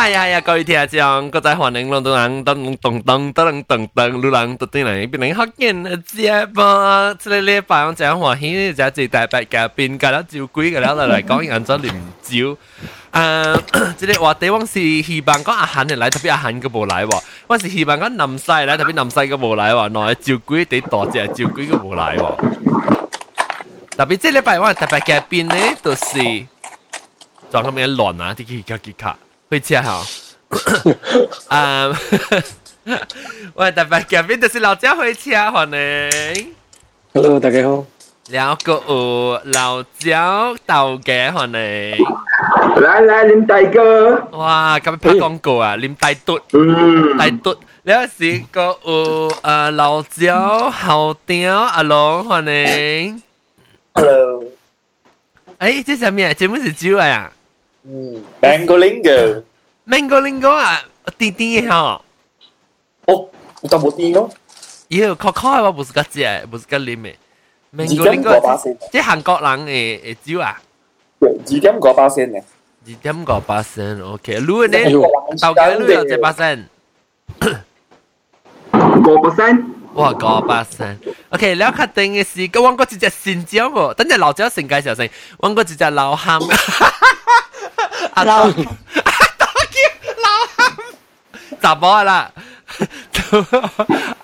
[0.00, 7.14] 系啊系啊，各位听众，各位欢迎攞到人噔噔噔噔噔噔，路人到啲嚟变成学见嘅节目。
[7.18, 12.56] 即系呢排我真欢喜，就系大白嘅变㗎啦，照鬼㗎啦，嚟讲人咗连招。
[13.12, 17.22] 诶，即系话地方是希望讲阿汉嚟，特别阿汉嘅无嚟喎。
[17.46, 19.88] 我是希望讲南西嚟，特别南西嘅无嚟喎。
[19.88, 22.36] 内照鬼地多只照鬼嘅无嚟喎。
[23.96, 26.46] 特别即系呢排我特别嘅变咧，就是
[27.50, 29.16] 撞咁样乱啊，啲结卡结卡。
[29.50, 30.04] 会切好。
[31.48, 31.88] 啊，
[33.54, 36.54] 我特别嘅边就是老椒会切，欢迎。
[37.14, 37.84] Hello，大家好。
[38.28, 41.96] แล้วก็有老椒豆嘅欢迎。
[42.82, 43.76] 来来，林大哥。
[44.32, 47.56] 哇，咁拍广告啊，啉大嘟，嗯，大嘟。
[47.84, 53.22] แล้ว时个有诶老椒后条阿龙欢迎。
[53.94, 54.42] Hello。
[55.60, 56.34] 诶，这系咩？
[56.34, 57.30] 节目是酒啊？
[57.83, 59.43] 嗯，Mangolingo。
[59.87, 60.81] Mangolingo 啊，
[61.17, 62.01] 甜甜的哈。
[63.07, 63.27] 哦，
[63.61, 64.29] 有淡薄甜咯。
[64.89, 67.11] 有，可可的我不是个食，不是个啉的。
[67.75, 70.61] Mangolingo，即韩國人嘅嘅酒啊。
[71.21, 72.43] 二點九巴仙嘅。
[72.87, 74.33] 二點九巴仙，OK。
[74.35, 76.67] 如果你豆嘅你有幾巴仙？
[78.73, 79.65] 五巴仙。
[79.93, 80.99] 哇，九巴仙。
[81.29, 86.39] OK，了確定嘅是，咁我嗰隻隻新蕉喎，等陣老蕉先介紹先，我嗰隻隻老喊。
[88.14, 88.24] 咸。
[88.24, 88.54] 老老咸，
[91.60, 92.30] 杂波啦。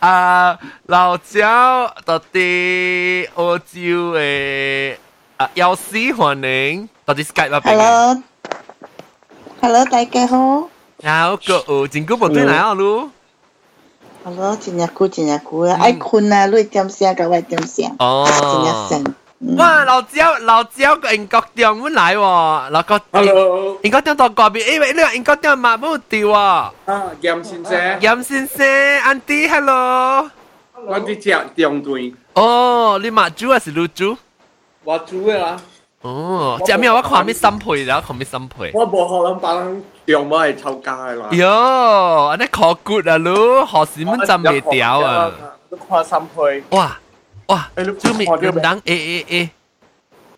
[0.01, 3.65] 啊，老椒到底澳洲
[4.15, 4.97] 嘅
[5.37, 6.37] 啊，有时欢
[6.71, 8.23] 迎，到底 Skype 嗰边嘅。
[9.61, 10.69] Hello，Hello，大家好。
[10.99, 13.11] 然后个有真久无对来啊，噜。
[14.25, 15.77] Hello，真日久真日久啊！
[15.83, 17.97] 爱困啊，你点声甲我点声。
[17.99, 18.29] 哦。
[18.31, 18.69] 真日
[19.05, 19.15] 声。
[19.59, 19.85] 哇！
[19.85, 26.73] 老椒老椒个英国店本来喎，老个 Hello，英国店到嗰边，因为呢个英国店嘛冇掉啊。
[26.87, 28.65] 啊，严先生，严先生，
[29.01, 30.31] Auntie hello。
[30.87, 34.17] 我啲只中队，哦，你买猪还是卤猪？
[34.85, 35.57] 我煮嘅啦。
[36.03, 38.71] 哦，只咩我看咩新配啦，看咩新配。
[38.75, 41.29] 我冇可能把人用我系臭街啦。
[41.33, 45.31] 哟，安尼可 good 啊，噜，何时蚊浸未掉啊？
[45.69, 46.63] 都看新配。
[46.77, 46.97] 哇
[47.52, 49.34] ว้าไอ้ลูกชื่อมีเกมดังเอเอเอ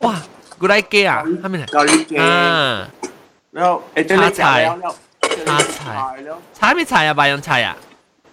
[0.05, 0.13] ว้า
[0.59, 1.71] กูได้เกียร์ทำยัไงเนี่ย
[2.21, 2.71] อ่า
[3.55, 4.93] แล้วเอเจ้าเล็กยก่แล้วแล้ว
[5.47, 5.83] ท้าท
[6.13, 7.75] ยแล้วใช้ไม่ใช่อะใบยังใช่อะ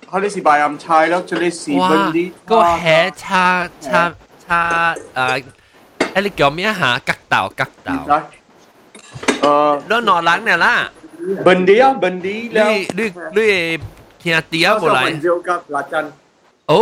[0.09, 3.45] เขาได้สีบายังมชายแล้วจะได้สีว้าเบันดีก็แห่ชา
[3.87, 4.03] ชา
[4.45, 4.61] ชา
[5.15, 5.35] เอ่อ
[6.13, 7.97] ไอ้เกี่องมีอาหารกักเต่ากักเต่า
[9.41, 10.75] เออแล้วนอนหล้างเนี่ยล่ะ
[11.47, 13.47] บันดีอะบันดีแล้วลุยลุยลุย
[14.21, 14.71] เฮียเตี้า
[15.27, 16.05] ดียวกับลาจัน
[16.69, 16.81] โอ้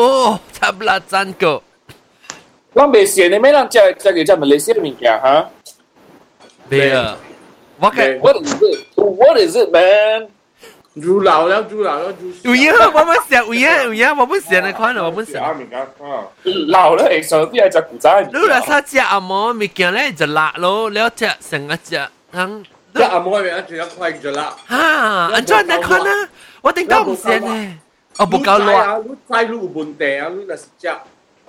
[0.56, 1.60] ทับลาจันโกะ
[2.74, 5.36] Malaysia ni memang cakap cakap cakap Malaysia ni kan ha?
[6.68, 7.14] Dia.
[7.78, 8.78] What can, what is it?
[8.94, 10.30] What is it, man?
[10.94, 12.30] 煮老了，煮老了，煮。
[12.42, 15.42] 有呀，我们想，有呀，有呀，我们想的看了，我们想。
[16.68, 18.30] 老了，上啲系只古仔。
[18.32, 22.00] 你啦，他只阿毛咪见咧就辣咯，了只成一只，
[22.32, 22.64] 哼。
[22.94, 24.54] 只阿毛咪一只一块就辣。
[24.66, 26.28] 哈，安怎你看啊？
[26.62, 27.78] 我顶到唔想呢，
[28.18, 28.98] 我唔够辣。
[28.98, 30.28] 你再你有问题啊？
[30.30, 30.88] 你那是只。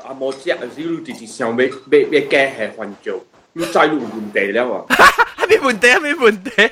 [0.08, 1.70] 阿無食，還是你直直想要要
[2.12, 3.14] 要加下環照，
[3.54, 4.86] 你知你有問題了啊！
[5.40, 5.88] 係咪問題？
[5.88, 6.72] 係咪問題？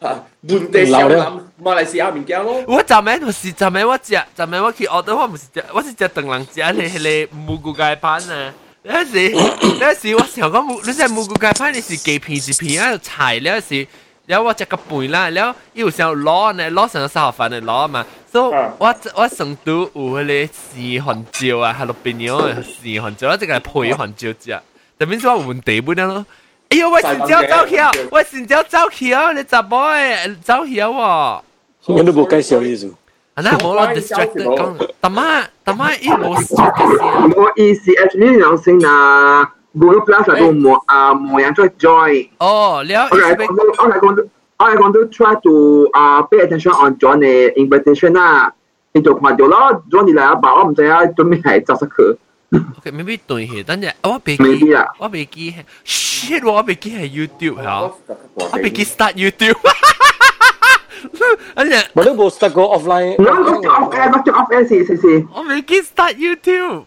[0.00, 2.62] 啊，問題少諗馬來西亞物件咯。
[2.66, 8.54] 我昨晚就是昨晚我食，昨晚我去學到我唔是食，我是食鄧人食你迄個蘑菇雞 pan 啊。
[8.82, 9.30] 有時
[9.80, 12.98] 有時我想講，你食蘑菇雞 pan 你是幾片一片啊
[14.23, 24.61] 菜，有时然后我食个背啦，然后有时候攞呢攞成个三盒饭嚟攞嘛，所以我我成都有迄个四环椒啊，喺路边有四环椒，我即个系配环椒食，
[24.99, 26.25] 特别是我有问题本咯。
[26.69, 27.91] 哎呦，我先朝走去啊！
[28.11, 29.31] 我先朝走去啊！
[29.33, 31.41] 你查甫诶走去啊喎！
[31.95, 32.89] 我都冇介绍呢种。
[33.33, 37.31] 啊，那冇咯，distracted 讲，大妈大妈伊冇 distracted 先。
[37.35, 42.28] 我意思 actually 有先啊 Google Plus là do mo a mo yang try.
[42.38, 43.08] Oh, Leo.
[43.10, 44.22] Okay, going to, okay, going to,
[44.60, 48.50] okay, going to try to uh, pay attention on John the invitation na.
[48.94, 51.88] Thì tụi mà điều đó là bảo ông thấy ai tụi mình hãy chào sắc
[51.90, 52.14] khử.
[52.52, 55.08] Okay, maybe tụi hiện tận giờ, tôi bị kí, tôi à.
[55.08, 55.52] bị kí,
[55.84, 57.80] shit, tôi bị kí là YouTube hả?
[58.52, 59.60] Tôi bị kí start YouTube.
[61.54, 61.82] Anh nhá.
[61.94, 63.16] Mà nó bố start go offline.
[63.18, 64.94] Nó nó off air, nó off air gì xí.
[65.02, 65.18] gì.
[65.34, 66.84] Tôi bị kí start YouTube.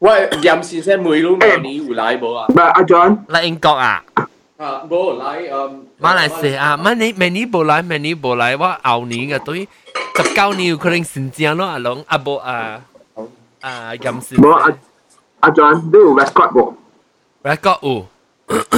[0.00, 2.46] 喂，任先生每路明年有来无啊？
[2.48, 4.02] 唔系阿 John，嚟英国啊？
[4.56, 5.70] 啊，无来诶。
[6.00, 9.68] 马来西亚，马你明年冇来，明年冇来，我后年嘅对
[10.16, 12.80] 十九年有可能新疆咯，阿龙阿伯啊
[13.60, 14.70] 啊任先冇阿
[15.40, 16.74] 阿 John 都有 record 喎。
[17.42, 18.06] record 有。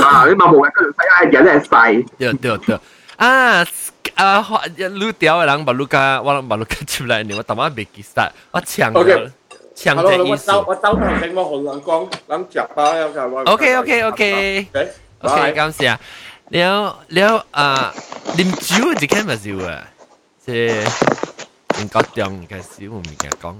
[0.03, 2.05] 啊，你嘛冇 record 使 idea 咧细。
[2.19, 2.79] 对对对，
[3.17, 3.65] 啊
[4.17, 4.45] 啊，
[4.95, 9.31] 撸掉嘅人把撸家，我把撸家出嚟，你我他妈未记实，我抢咗
[9.77, 10.53] OK 抢好啦，只意思。
[10.53, 13.41] 我走我走头先我同人讲，谂着吧，有就我。
[13.43, 14.67] OK OK OK OK，
[15.23, 15.97] OK，感谢。
[16.51, 17.93] 了了啊，
[18.37, 19.83] 啉酒就看咪少啊，
[20.45, 23.55] 即系应该中嘅少唔嘅讲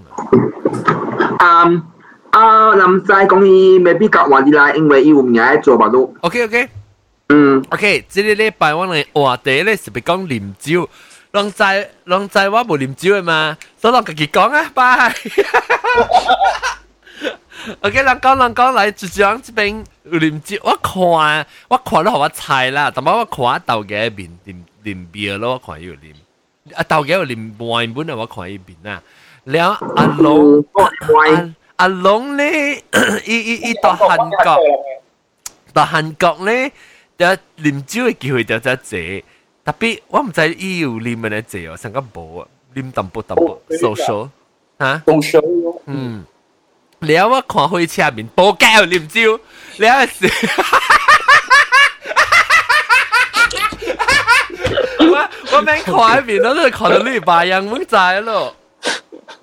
[1.39, 1.65] 啊。
[1.67, 1.83] 嗯，
[2.31, 6.69] 啊，林仔讲伊未必夹话啲啦，因为伊有名喺做吧都， OK OK。
[7.31, 10.87] 嗯， OK，即个礼拜我哋话题咧是别讲啉酒，
[11.32, 15.14] 人仔人仔我无啉酒的嘛，所以人家己讲啊， 拜。
[17.82, 26.14] OK，人讲人讲来，就将这边啉酒，我看我看了好我猜啦，怎么我看豆芽面啉啉别咯，我看有啉
[26.76, 29.02] 啊豆芽有啉外本的，我看一边啦。
[29.44, 30.66] 了阿龙
[31.78, 32.44] 阿龙呢，
[33.26, 34.58] 一一一到韩国，
[35.74, 36.72] 到韩国呢，
[37.18, 37.26] 就
[37.62, 39.24] 啉酒的机会就在这。
[39.68, 44.30] 特別我唔知伊有啉咩嘢哦，成個無啊，啉淡薄淡薄，social
[44.80, 46.24] 嚇，social 嗯，
[47.02, 49.38] 了我看火車面無介有啉酒，
[49.80, 50.26] 了是。
[55.00, 58.56] 我我免看迄面，我都看到你白样，我知咯。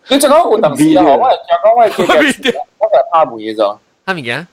[0.08, 2.06] 你即个有淡时啊，我讲我记
[2.50, 3.78] 得，我来拍梅咗。
[4.06, 4.48] 啥物件？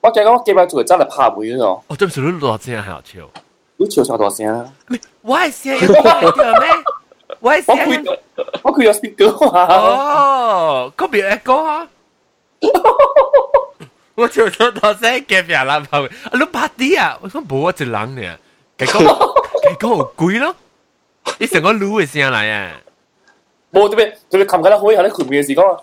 [0.00, 1.62] 我讲我记得做真系拍梅咗。
[1.62, 3.30] 哦，对唔住，你偌正好笑。
[3.83, 4.73] 你笑啥大声啊？
[5.21, 5.73] 我系声
[6.21, 6.69] 有听咩？
[7.39, 8.03] 我系我声。
[8.03, 8.19] 开
[8.63, 11.87] 我开咗 speaker 嘛，哦，嗰边 echo 啊！
[14.15, 17.17] 我就到到声夹人啦，后面啊，你拍啲啊！
[17.21, 18.35] 我讲冇啊，只冷嘅，
[18.77, 18.99] 佢讲
[19.63, 20.55] 佢讲好攰咯，
[21.39, 22.71] 你成个撸嘅声嚟啊！
[23.71, 25.79] 冇特别特别琴紧啦，可以喺啲佢面嘅时讲啊。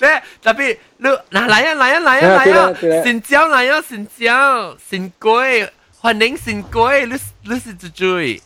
[0.00, 3.02] 咧特别你嗱嚟啊嚟啊嚟啊嚟啊！
[3.04, 5.68] 新椒嚟啊新椒新龟，
[6.00, 7.18] 欢迎新龟，你
[7.52, 8.40] 你是猪猪，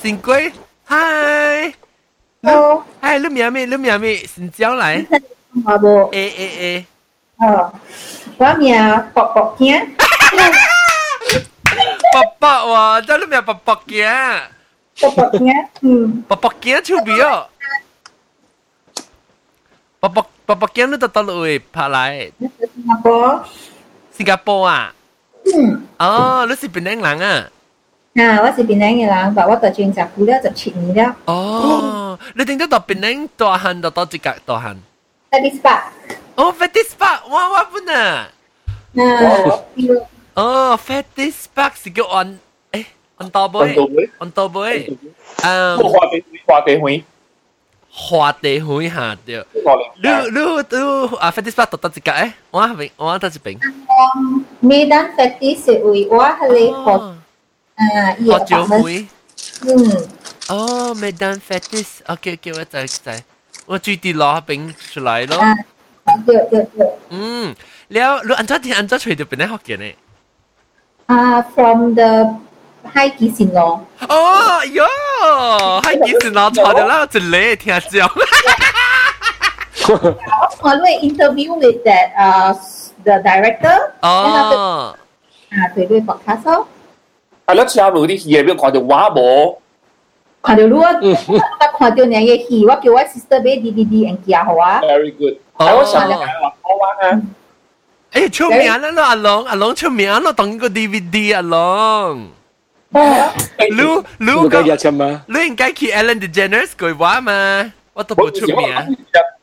[0.00, 0.52] 新龟，
[0.88, 1.74] hi，
[2.42, 3.66] Hello，嗨，你名咩？
[3.66, 4.16] 你名咩？
[4.26, 5.06] 新椒嚟
[5.64, 6.86] 我无， ，A A A。
[7.46, 7.72] 哦，
[8.38, 8.76] 我名
[9.14, 9.66] 薄薄兄，
[12.12, 12.48] 伯伯
[13.00, 14.40] 喎，真系咩伯伯嘅？
[15.00, 15.48] 薄薄兄，
[15.82, 17.16] 嗯，伯伯嘅出边
[20.04, 20.08] 哦。
[20.08, 23.44] 伯伯伯伯嘅你到到路会拍嚟你是新加坡，
[24.12, 24.94] 新加坡啊？
[25.54, 27.50] 嗯，哦，你是边靓人啊？
[28.16, 34.76] 啊，我是槟城嘅人，但我到转十久了，十七年了，哦，你点解到边靓大汉到到即格大汉？
[35.30, 35.82] 在 this part，
[36.34, 38.28] 哦，Fatty Spark，哇哇本啊！
[38.96, 42.38] 啊，有哦，Fatty Spark 是叫按
[42.72, 42.84] 诶
[43.18, 43.76] 按到杯，
[44.18, 44.92] 按到杯，
[45.44, 47.04] 嗯，我花地花地会，
[47.97, 49.47] 花地会下着。
[49.53, 53.57] 你你你啊，fifty spot 到一格诶，我边我到一边。
[54.59, 57.15] 你当 fifty 是为我系你学，
[57.75, 59.07] 啊，也九会。
[59.65, 60.07] 嗯。
[60.49, 63.23] 哦，没当 fifty，OK OK，我再再，
[63.65, 65.39] 我最低攞饼出来咯。
[66.25, 66.87] 对对对。
[67.09, 67.55] 嗯，
[67.87, 69.95] 了，你按照点按照吹到边咧学嘅呢？
[71.07, 72.35] 啊，from the
[72.93, 73.79] 嗨几钱哦？
[74.07, 74.85] 哦哟，
[75.83, 76.31] 嗨几钱？
[76.33, 78.63] 那看到老子累天叫，哈哈哈
[79.19, 80.49] 哈哈哈！
[80.61, 82.53] 我准 interview with that uh
[83.03, 83.91] the director。
[84.01, 84.95] 哦。
[85.49, 86.67] 啊，对对，宝卡索。
[87.45, 89.61] 啊，你去阿鲁的夜庙看到娃不？
[90.41, 90.81] 看到路，
[91.59, 94.81] 他看到那个戏，我叫我 sister 买 DVD 搬寄给啊。
[94.81, 95.37] Very good。
[95.53, 95.65] 好。
[95.65, 97.21] 好啊。
[98.11, 102.27] 哎，出名了咯，阿龙，阿龙出名了，同一个 DVD，阿龙。
[102.94, 103.76] 你
[104.18, 105.22] 你冇计日啫嘛。
[105.28, 108.96] 你应该去 Ellen DeGeneres 佢话嘛，我都冇出名。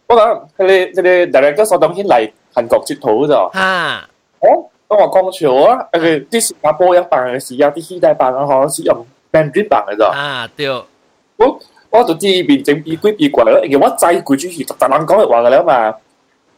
[0.07, 3.49] 我讲佢哋佢哋 director 所当先嚟韩国接图咋。
[3.53, 10.07] 吓，哦，咁我讲笑啊，诶啲新加坡一办嘅时，有啲戏大办嘅，可能是用 Mandarin 办嘅咋。
[10.09, 15.95] 啊对，我我就知变整变鬼变怪咯，因为我制佢主持就特人讲嘅话嘅啦嘛。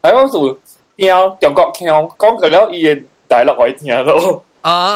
[0.02, 0.58] 喺我度
[0.96, 1.08] 听
[1.42, 4.44] 中国听讲佢了，伊嘅大陆可以听咯。
[4.62, 4.96] 哦，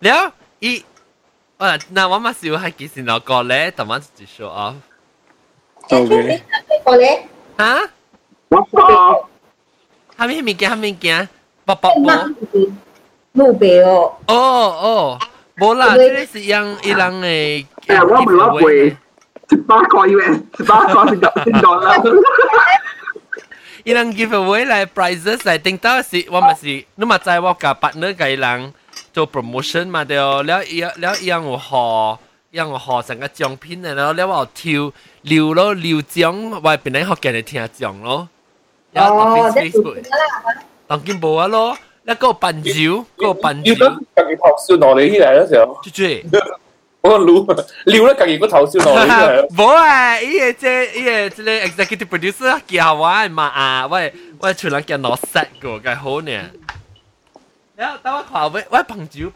[0.00, 0.84] 了伊，
[1.56, 6.42] 啊，那我嘛是有还记性老高嘞，怎么自己 show off？OK。
[6.84, 7.26] 我嘞？
[7.56, 7.78] 啊？
[8.48, 9.28] 我操！
[10.16, 11.28] 还没物件，还没物件，
[11.64, 12.12] 包包包。
[13.32, 14.14] 路北哦。
[14.26, 15.18] 哦哦，
[15.58, 17.66] 无啦，这个是养伊人诶。
[17.86, 18.96] 哎，我唔要贵，
[19.48, 21.20] 十八块 US，十八块是一
[21.54, 22.02] dollar 啦。
[23.84, 28.74] 伊人 giveaway 来 prizes 来，顶到是，我嘛是，你嘛知我甲 partner 个伊人。
[29.16, 32.20] 做 promotion 嘛，对哦，了一了一样有好。
[32.50, 34.90] 让我学成个奖品然后了我跳
[35.22, 38.28] 溜咯溜奖，我本来学给你听奖咯。
[38.94, 40.04] 哦，即係
[40.86, 43.72] 當今冇啊咯，一個笨蕉，個笨蕉。
[43.74, 45.80] 自己頭先落嚟起嚟嗰時候。
[45.82, 46.24] 豬豬，
[47.02, 47.46] 我撩
[47.84, 49.48] 撩咧，自己個頭先落嚟起嚟。
[49.56, 50.66] 冇啊，依個即
[51.00, 56.32] 依個即係 executive producer 叫我嘛啊，喂喂，全人叫攞 set 個，幾好呢。
[57.75, 59.31] 然后等我看喂，喂朋友，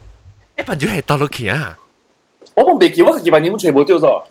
[0.56, 1.78] 诶朋友系到到去啊！
[2.54, 4.22] 我都未叫，我自己把你们全部丢咗。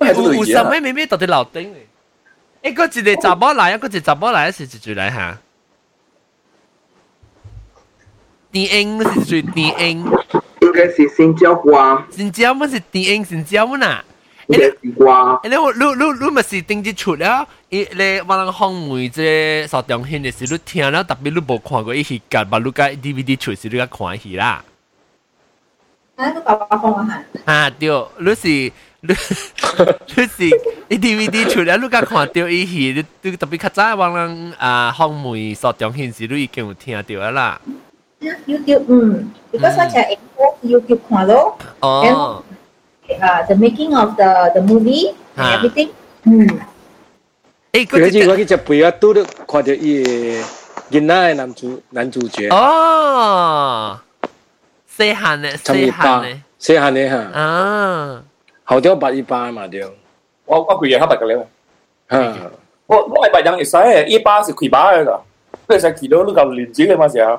[0.00, 1.86] 有有什么妹妹到底楼顶咧？
[2.62, 5.38] 诶，嗰一个查某来，嗰一个查某来是一句来吓。
[8.50, 10.04] 电影是最电影，
[10.60, 14.04] 应该是新椒花，新椒乜是电影新椒乜啊？
[14.47, 17.47] 你你你你咪是定得出啦？
[17.69, 24.63] 伊咧，我人看梅即邵中兴的是，你听了特别你无看过伊戏剧，把你个 DVD 出是你个看戏啦。
[26.15, 27.23] 啊，你爸爸看啊？
[27.45, 28.73] 啊，对，你是你
[30.15, 30.49] 你是
[30.89, 37.61] 伊 DVD 出了，你个看到伊戏，你你特别较早我人啊看梅邵中兴是，你已经有听到啦。
[38.45, 40.17] YouTube 嗯，你个说起来
[40.63, 41.57] YouTube 看咯。
[41.79, 42.43] 哦。
[43.20, 45.88] 啊，the making of the the movie and 啊 everything，
[46.24, 46.46] 嗯，
[47.72, 50.10] 诶，嗰次我去只背啊，都都看到伊个
[50.98, 53.98] 囡仔嘅男主男主角，哦，
[54.96, 58.22] 细汉嘅陈一细汉巴嘅，细汉嘅吓，啊，
[58.64, 59.82] 后条八一八嘛对，
[60.44, 61.46] 我我佢嘢黑白嘅咧。
[62.10, 62.34] 吓，
[62.86, 65.20] 我我系白人嚟使嘅，一巴是佢巴嘅㗎。
[65.66, 67.38] 佢成见到呢嚿连子嘅嘛时候，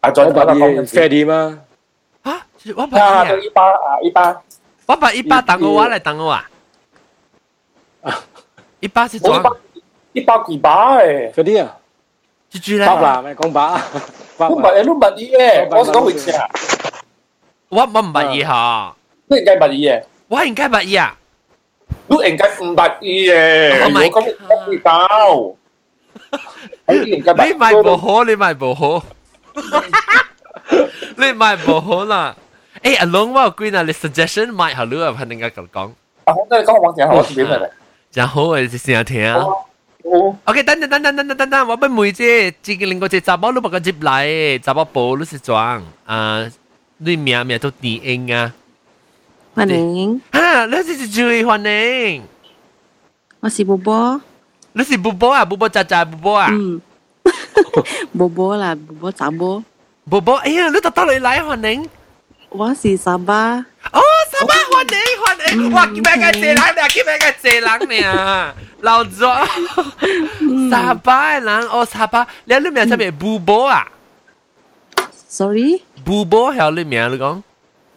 [0.00, 1.58] 啊再我打个八一 Freddy 嘛，
[2.22, 4.42] 啊，我把啊，伊啊，对一巴啊一巴，
[4.87, 6.49] 我把一巴当我来当我啊！
[8.79, 9.43] 一巴是抓
[10.13, 11.77] 一巴几巴诶，嗰啲啊，
[12.51, 13.81] 一句咧，巴啦，咪讲巴，
[14.37, 16.47] 我唔系，你唔系嘢，我讲回事啊，
[17.67, 18.95] 我我唔系嘢吓，
[19.27, 21.17] 你应该唔系嘢，我应该唔系啊，
[22.07, 22.79] 你应该唔系
[23.29, 25.57] 嘢，我讲我唔到，
[27.43, 29.03] 你咪唔好，你咪唔好，
[31.17, 32.35] 你咪唔好啦。
[32.82, 35.90] 诶，阿龙我有几嗱，你 suggestion 买下你啊，肯定该咁讲，
[36.24, 37.70] 啊，我真系讲我听下我点嚟。
[38.14, 39.44] 然后我就成日听啊。
[40.04, 46.50] 哦， OK，等等等等等等等等，我俾妹姐，自己令个只查某你把个接嚟，查某布你是装啊，
[46.98, 48.52] 你名名都电影啊，
[49.54, 51.60] 欢迎，啊，你是注意欢
[52.14, 52.22] 迎，
[53.38, 54.20] 我是波波，
[54.72, 56.80] 你是布波啊，布波渣渣布波啊，嗯，
[58.18, 59.62] 波波啦，波波查波，
[60.10, 61.88] 布波，哎呀，你特登你嚟欢迎，
[62.50, 63.56] 我是沙巴，
[63.92, 64.00] 哦，
[64.30, 68.54] 沙巴欢迎欢迎，哇，叫咩嘅谢人啊，叫咩嘅谢人呢？
[68.80, 73.10] 老咗，沙巴嘅人，哦，沙巴，你你名系咩？
[73.10, 73.86] 布波啊，
[75.28, 77.42] sorry，布波系你名你讲，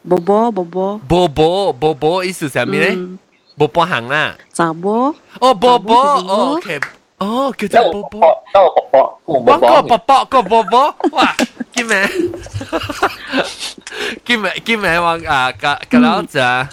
[0.07, 2.89] 波波波波，波波波波意思系咩咧？
[2.95, 3.19] 嗯，
[3.57, 4.35] 波波行啦。
[4.53, 6.79] 查波，哦，波波波波哦，OK，
[7.19, 11.35] 哦，叫得我做波波，得我博博，我我博个波波个波波，哇，
[11.71, 12.09] 叫咩？
[14.25, 14.61] 叫咩？
[14.65, 14.99] 叫咩？
[14.99, 16.67] 我啊，个个老只，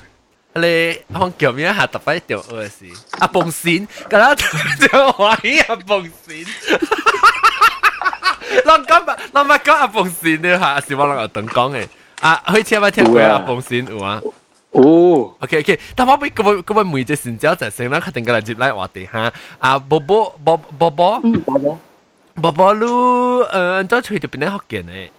[0.54, 2.86] 你我叫咩下特别条恶事，
[3.20, 4.44] 阿凤线，个老只
[4.80, 6.46] 就怀疑阿凤线。
[8.64, 11.86] 我讲吧，我咪讲阿凤线呢下，是我两个等讲嘅。
[12.20, 14.20] 啊，开车咪听过阿凤线有啊？
[14.70, 19.32] 哦， OK OK，但我俾嗰位嗰位妹仔先之后就成啦，佢定过嚟接嚟我哋吓。
[19.58, 21.20] 啊，波波波波波
[22.34, 25.10] 波波lu 诶，都随住边啲学嘅呢？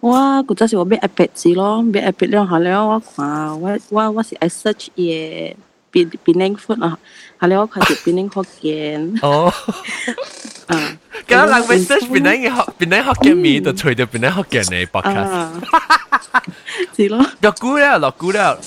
[0.00, 5.56] 我嗰阵时我买 iPad 字咯，买 iPad 了后了我看我我我是 I search 嘢
[5.92, 6.98] 边边领 food 啊，
[7.38, 9.52] 后了我看住边领学嘅，哦，
[10.66, 15.28] 啊，咁人 research 边啲学边啲学嘅咪就随住边啲学嘅呢 podcast。
[15.30, 16.42] 啊，
[16.96, 18.58] 是咯，落估了，落估了。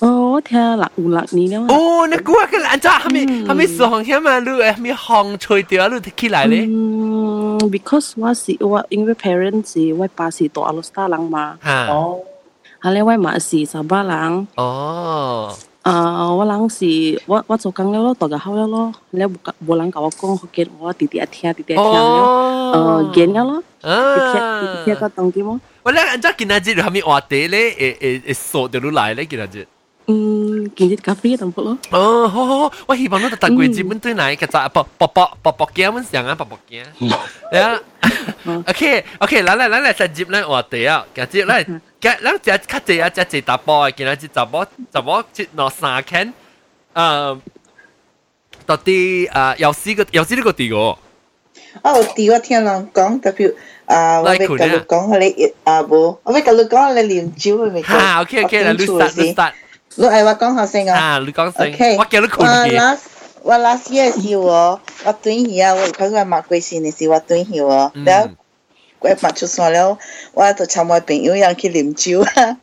[0.00, 1.74] 哦，我听六有六年了嘛。
[1.74, 2.98] 哦，你估下个人咋？
[2.98, 4.38] 系咪系咪数行险啊？
[4.40, 6.62] 你系咪行吹掉你起来咧？
[6.66, 12.18] 嗯，because 我是我因为 parents 是我爸是大阿罗斯达人嘛，吓，哦，
[12.80, 15.56] 后来我妈是沙巴人，哦，
[15.87, 19.33] 呃，我人是，我我做工了咯，大家好了咯，了无
[19.65, 25.57] 无人甲我讲，福建我弟弟听，弟弟听了，呃，见了咯，弟弟弟弟个东西么？
[25.83, 29.65] 我咧，人家今仔日还没话题咧，诶诶诶，说掉落来咧，今仔日。
[30.06, 36.82] 嗯，见日咖啡淡薄咯，哦，好好好，我希望你特贵资本对嚟嘅就薄薄薄薄薄嘅咁样啊，薄薄嘅。
[37.52, 37.80] 系啊，
[38.66, 41.64] OK OK，嚟嚟嚟嚟，实接咧话地啊，嘅接咧，
[42.00, 46.32] 嘅咧只卡只啊，只只打波啊，见下只就波就波接落三 can，
[46.94, 47.38] 诶，
[48.66, 50.98] 到底诶有试个有试呢个地个，哦，
[52.16, 53.54] 啲我听人讲，特别
[53.86, 57.82] 啊，我俾佢讲你啊冇，我俾佢讲你连招佢未？
[57.84, 59.52] 吓，OK OK，嚟你 start 你 start，
[59.96, 62.98] 你系话讲下先啊啊，你讲声， ？OK，我叫你我讲嘅， last
[63.42, 68.30] 我 last year 是我我短戏啊，我佢话马贵线嘅是我短戏喎，然后
[69.00, 69.98] 我拍出山了，
[70.32, 72.56] 我就参我朋友人去啉酒啊。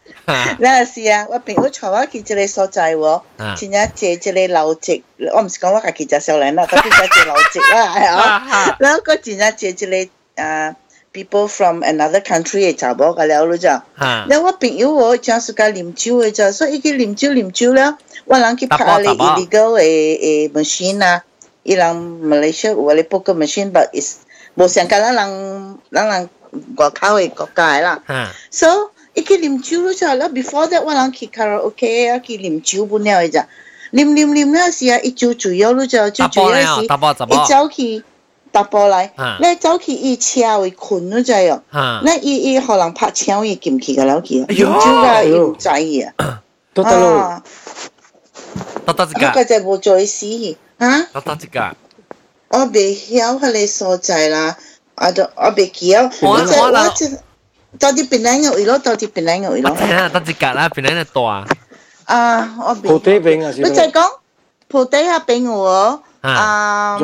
[0.60, 3.22] 那是啊，我朋友带我去一个所在喎，
[3.58, 4.16] 真正坐一
[4.48, 5.02] 个老职，
[5.34, 8.76] 我唔是讲我家己食少年啦，但系真系老职啦，系啊。
[8.80, 10.76] 然后佢真正坐一个啊。
[11.15, 13.85] people from another country 嘅查某甲了咯咋？
[14.29, 21.23] 你我朋友哦，真是甲啉酒嘅咋，所以伊去啉酒啉酒了，我人去拍咧 illegal 嘅誒 machine 啊，
[21.63, 24.17] 伊人 Malaysia 有咧 poker machine，but is
[24.57, 26.29] 無像甲咱人咱人
[26.77, 28.03] 外口嘅國家啦。
[28.51, 33.47] So 伊去啉酒咯咋，了 before that 我人去 karaoke 啊，去啉酒本了嘅咋，
[33.93, 36.85] 啉啉啉了時啊，伊酒醉咗咯咋，酒醉咗時，
[37.31, 38.03] 伊走去。
[38.54, 39.08] 搭波嚟，
[39.40, 45.70] 你走去伊车位困咗滞哦，你伊伊可能拍枪伊进去个了去，饮酒个伊唔知
[46.18, 46.42] 啊，
[46.74, 47.44] 多得咯，
[48.86, 50.26] 多得一个，个就冇再死
[50.80, 51.76] 啊，多得一个，
[52.50, 54.58] 我未晓佢哋所在啦，
[54.96, 57.08] 我就我未记啊，我就我就
[57.78, 61.46] 到底边两个位咯，到底边两个位咯，我听得一个啦，边两个大，
[62.16, 64.10] 啊，我未，铺底边啊，你就讲
[64.72, 66.98] 铺底下边我，啊。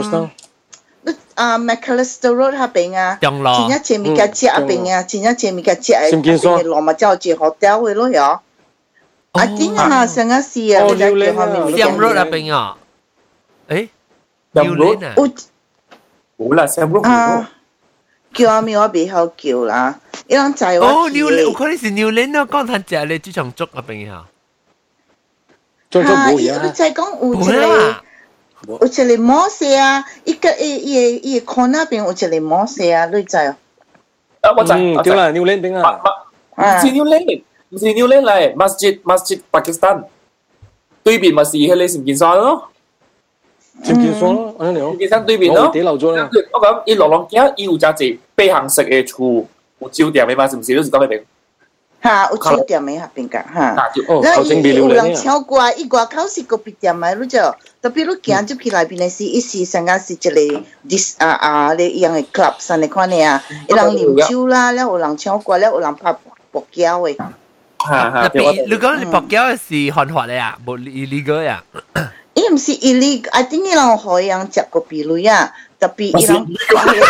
[1.39, 8.21] 啊，McAllister Road 下边啊，前一前面嘅街下边啊，前一前面嘅街诶，边罗马交住 hotel 嘅咯有。
[8.23, 12.77] 啊，点啊，上一次啊，你睇叫后面 Sam Road 下边啊，
[13.67, 13.89] 诶，
[14.53, 15.13] Sam Road 啊，
[16.37, 17.51] 冇啦，Sam Road 啊，
[18.33, 20.85] 叫阿咪我别好叫啦，一人仔我。
[20.85, 24.25] 哦，New Lane，我可能是 New Lane 啊，刚才食咧猪肠粥下边啊，
[25.89, 27.95] 粥粥冇嘢啊，你再讲有一个。
[28.67, 33.57] 有一个模式啊，伊个伊伊伊个那边有一个模式啊，你知啊？
[34.41, 35.99] 啊，我知，对啦，New Land 边啊，
[36.57, 40.03] 唔是 New Land，唔是 New Land 嚟，Masjid Masjid Pakistan，
[41.03, 42.69] 对面咪是迄个圣剑山咯，
[43.83, 46.29] 圣剑山咯，安尼咯，圣剑山对面咯，地楼咗啦。
[46.53, 49.45] 我讲伊落浪街，伊有只只八行式嘅厝，
[49.79, 50.75] 有酒店嘅嘛，是唔是？
[50.75, 51.23] 都是讲咩？
[52.03, 57.39] 吓，有酒店嘅下边㗎吓，那伊有人超过，伊外口是个别店嘅，你就。
[57.81, 60.31] 特别你行入去内边嘅是，一时成间是一个
[60.89, 66.15] dis 啊啊，你一样嘅 club 上嚟看你啊，有人啉酒啦，了有人唱歌，了有人拍
[66.51, 67.15] 搏胶嘅。
[67.77, 71.63] 特别你讲你搏胶是犯法嘅啊，冇 illegal 呀？
[72.33, 77.05] 伊唔是 illegal，I think 伊人可以人食个比类啊，特别伊人搏胶，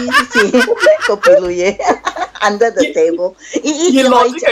[0.00, 0.66] 伊是
[1.06, 1.96] 个比类嘅
[2.44, 4.46] ，under the table，伊伊是可以食。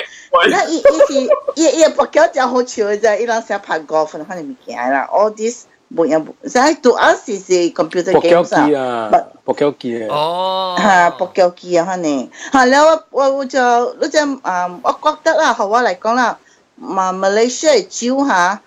[0.50, 9.10] 那伊伊是伊伊博脚真好笑嘅啫，伊人成日拍 golf 嗰啲物件啦，all this 冇人，所以 to us is a computer games 啊，
[9.44, 16.38] 博脚机啊，哦，吓博脚机啊，可能吓แล้ว我我就嗰只啊，我觉得啦，学我嚟讲啦。
[16.80, 18.60] 嘛，Malaysia 嘅酒吓，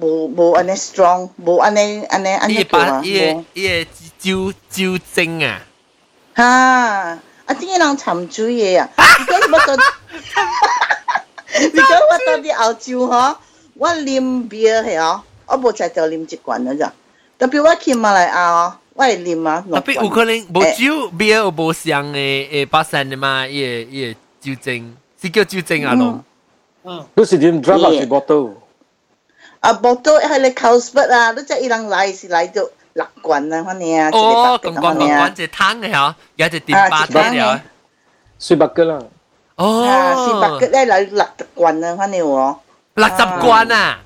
[0.00, 3.86] 冇冇安尼 strong，冇安尼安尼安尼叫啊，伊伊
[4.18, 5.60] 酒酒精啊，
[6.34, 9.76] 吓， 啊啲人沉醉嘢啊，而家乜都。
[11.60, 13.36] 你讲我到啲澳洲嗬，
[13.74, 16.92] 我啉 beer 系哦，我冇食就啉一罐嘅咋。
[17.38, 19.64] 特别我去马来亚，我系啉啊。
[19.70, 23.46] 特别有可能冇酒 beer 有冇上嘅诶八成嘅嘛？
[23.46, 26.24] 伊个伊个酒精是叫酒精啊咯。
[26.84, 28.52] 嗯，都是点 drop 落去 bottle。
[29.60, 32.62] 啊，bottle 系你 Carlsberg 啊，你即系伊人来是来到
[32.96, 34.10] 六罐啊，反正啊。
[34.12, 37.60] 哦，咁罐咁罐只汤嘅嗬，有只电巴嘅了。
[38.38, 38.98] 水白嘅啦。
[39.56, 42.56] 哦，四百嘅咧嚟六十罐啊，反正喎。
[42.94, 43.98] 六十罐啊！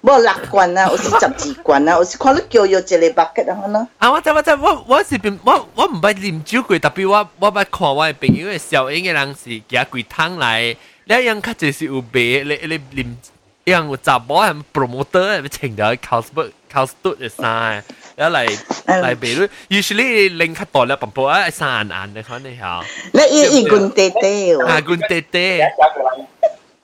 [0.00, 3.86] 冇六罐啊，我是十二罐啊，我是看你叫有一个百嘅啊，可能。
[3.98, 13.16] 啊，我知我知，我我是边我我唔系啉酒柜，特别我我捌看我嘅朋友嘅小英嘅人是夹柜汤来，你样较就是有卖你你啉，
[13.64, 17.82] 样有杂波系 promoter 系请到 Carlsberg Carlsberg 嘅衫。
[18.15, 18.45] 要来
[18.85, 22.83] 来比如，usually 拎较大粒半波啊，三眼的可能吓。
[23.11, 25.67] 那一一棍爹爹哦，啊棍爹爹，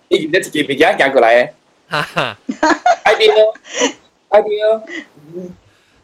[0.08, 1.54] 你你自己别家讲过来，
[1.88, 2.38] 哈哈，
[3.04, 3.54] 爱听哦，
[4.30, 4.82] 爱听哦，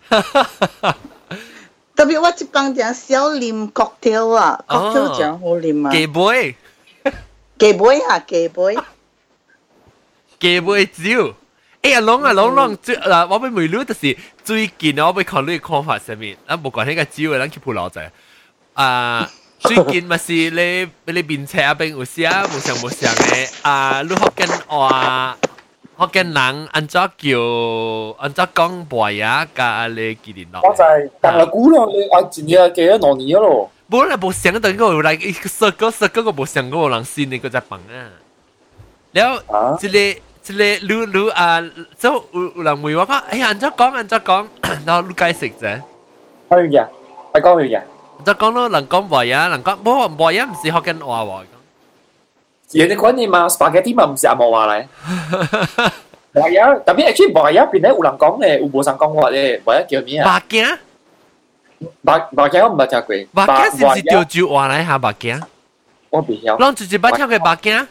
[0.08, 0.50] 哈哈
[0.82, 0.98] 哈。
[1.96, 6.56] 特别我一帮人小啉 cocktail 啊，cocktail 真好啉啊，鸡杯，
[7.58, 8.78] 鸡杯啊，鸡杯，
[10.40, 11.34] 鸡杯酒。
[11.86, 18.12] 哎呀，龍啊龍龍最嗱，我俾梅魯就是最近我俾看你看法上面，啊，無關呢個只會諗去鋪老仔。
[18.74, 25.38] 啊，最近咪是你你面車啊，邊有時啊，無常無常嘅啊，你學緊話
[26.00, 30.62] 學緊人按照叫按照講白啊，加你幾年咯。
[30.64, 33.70] 我就係但係估啦，你啊前日幾多年咯？
[33.92, 38.10] 無啦，無想到嗰個嚟，十個十個個無想嗰個人先，你個隻笨啊，
[39.12, 40.18] 然後即係。
[40.45, 41.61] 即系你你啊，
[41.99, 44.47] 即系有有人问我讲，哎呀，按照讲按照讲，
[44.87, 45.81] 然后你解释啫。
[46.49, 46.87] 讲完嘢，
[47.35, 47.81] 系讲完嘢。
[48.25, 51.43] 就讲到人讲华呀，人讲不过华呀唔是学紧话喎。
[52.73, 54.87] 人哋讲你嘛，spaghetti 嘛唔是阿毛话嚟。
[56.35, 60.41] 华呀，特别 actually 华呀边咧有人讲咧，有无人讲话咧，华呀叫咩啊？
[60.49, 60.79] 白镜，
[62.05, 63.47] 白白镜我唔系听过。
[63.47, 65.43] 白镜是唔是调住话嚟下白镜？
[66.11, 66.57] 我唔晓。
[66.59, 67.87] 啷直接捌听过白镜？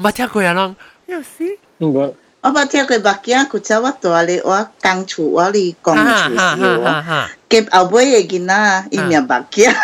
[0.00, 0.74] 唔捌听过啊啷？
[1.06, 1.58] 有时。
[1.78, 2.14] 唔过。
[2.42, 9.74] 我捌听过白镜，佢就我大咧，我工厝我哩讲厝时喎，夹后尾嘅囡仔，伊名白镜。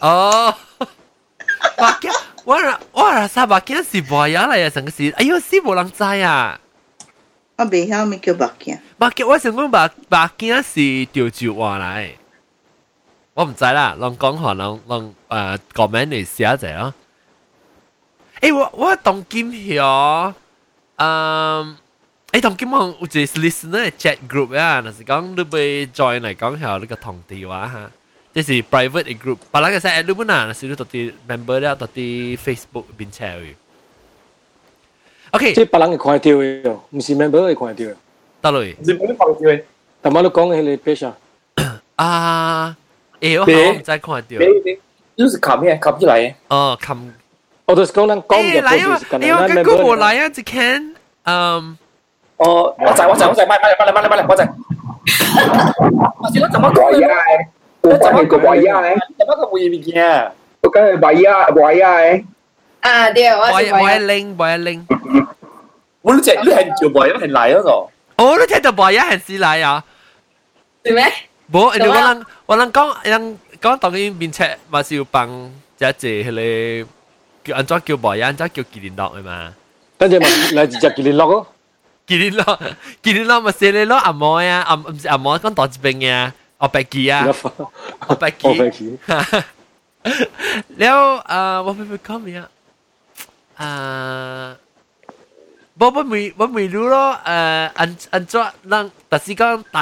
[0.00, 0.54] 哦，
[1.76, 2.10] 白镜。
[2.44, 4.70] 我啦我啦三百件是博呀嚟啊！
[4.70, 6.58] 成个事，哎呦死冇人知啊！
[7.56, 8.80] 我未晓咩叫白件。
[8.98, 12.10] 白件我成讲白白件是调住话嚟，
[13.34, 13.96] 我唔知啦。
[13.98, 16.94] 拢讲下，拢拢诶 comment 嚟写一只咯。
[18.40, 20.34] 诶我我当今晓，
[20.96, 21.76] 嗯，
[22.32, 27.90] 诶当今项有只 listener chat group 啊，若是讲你被 join 嚟讲晓呢个同地话吓。
[28.34, 33.54] 即是 private group，把那个是 add 你们是你到啲 member 了，到啲 Facebook 边 share 嘅。
[35.30, 37.94] OK，即系别人会看到嘅，唔是 member 会看到嘅。
[38.42, 39.62] 得嘞，唔是冇你看到嘅。
[40.02, 41.16] 但系你讲嘅系 page 啊？
[41.96, 42.76] 啊，
[43.18, 44.26] 诶，我好唔再看到。
[44.28, 45.78] 你是冚咩？
[45.78, 46.34] 冚起来嘅。
[46.48, 46.98] 哦，冚。
[47.70, 49.00] 我就是讲人讲嘅，来啊！
[49.20, 50.94] 因为个个冇来啊，只看，
[51.24, 51.76] 嗯。
[52.36, 54.42] 哦，我知我知我知，买买买嚟买嚟买嚟，我知。
[56.22, 57.46] 我知我怎么讲嘅？
[57.82, 58.82] 我真系个位啊！
[59.18, 60.32] 怎么个会物件？
[60.62, 61.90] 我梗系位啊位啊！
[62.80, 64.86] 啊对，我系位零位零。
[66.02, 67.70] 我你只你系叫位，系嚟嗰个。
[68.22, 69.82] 哦，你听到位啊，系是嚟啊？
[70.84, 71.04] 系咩？
[71.52, 76.86] 冇，你我谂我谂讲人讲当然面赤，嘛是要帮一只系你
[77.44, 79.52] 叫安怎叫位啊，安怎叫吉连乐系嘛？
[79.98, 81.46] 跟住咪嚟自只吉连乐咯。
[82.06, 82.58] 吉连乐，
[83.02, 86.32] 吉连乐咪写你咯阿妹啊，阿唔是阿妹讲大字边嘅。
[86.58, 87.26] 我白记啊，
[88.08, 88.98] 我白记，我白记。
[90.78, 92.46] แล้วเอ่อว่าเป็นคำเนี่ย
[93.60, 94.44] อ่า
[95.78, 96.96] บ่บ่มีบ่มีรู้咯
[97.26, 98.40] เอ่ออันอันจ้
[98.72, 98.74] 人
[99.10, 99.42] 但是讲
[99.76, 99.78] 台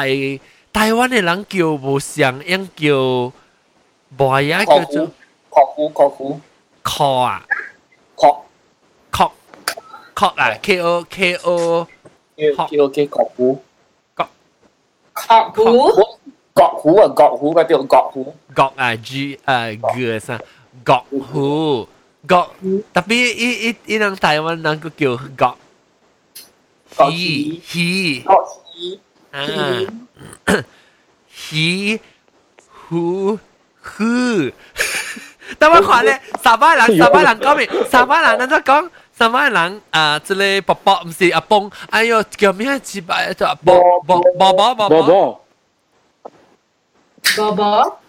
[0.74, 2.12] 台湾嘅人叫无像
[2.50, 2.84] 样叫
[4.18, 4.96] 无呀叫做
[5.54, 6.40] 确虎确虎
[6.82, 7.46] 确啊
[8.16, 8.42] 确
[9.10, 9.30] 确
[10.14, 11.86] 确啊 K O K O
[12.36, 13.62] K O K 确虎
[14.14, 14.26] 确
[15.52, 16.18] 确虎。
[16.54, 20.38] 觉虎啊，觉虎嗰啲觉虎，觉啊 G 啊 G 啥
[20.86, 21.88] 觉虎
[22.28, 22.46] 觉，
[22.94, 25.54] 特别一一一人台湾人个叫觉，
[26.94, 28.30] 鱼鱼
[29.32, 29.42] 啊
[31.50, 31.98] 鱼
[32.88, 33.38] 虎
[33.82, 34.04] 虎，
[35.58, 37.68] 等我看咧，沙巴人沙巴人讲咩？
[37.90, 38.90] 沙巴人人都讲。
[39.16, 43.16] 沙巴人啊，即系伯伯唔是阿崩，哎呦叫咩字吧？
[43.32, 45.40] 就伯伯伯伯伯伯。
[47.36, 48.00] 宝宝，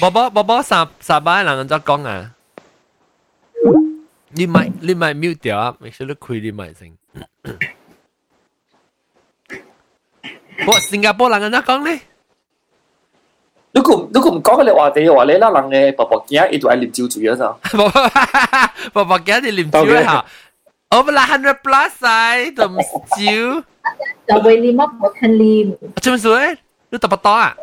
[0.00, 2.32] 宝宝宝宝三三百人在讲啊！
[4.30, 5.74] 你咪你咪 mute 掉啊！
[5.78, 6.92] make sure 你开你咪先。
[10.66, 12.00] 我新加坡人在讲咧。
[13.72, 17.56] 如果如果唔讲嘅你话地嘅话，你啦人嘅婆婆囝，伊就系啉酒醉啊咋？
[18.92, 20.24] 婆婆囝你啉酒啊？
[20.90, 22.76] 我唔系 hundred plus 晒，就唔
[23.16, 23.62] 酒。
[24.26, 25.76] 就会啉乜我睇啉。
[26.00, 26.58] 做乜事？
[26.90, 27.54] 你特别多啊？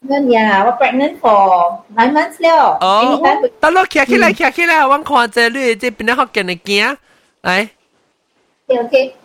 [0.00, 2.78] Nên nhà, tôi pregnant for nine months 了。
[2.80, 3.20] 哦，
[3.58, 6.96] 等我企起来，企起来，我看这你这边的学见你惊，
[7.40, 7.68] 来。
[8.68, 9.16] OK。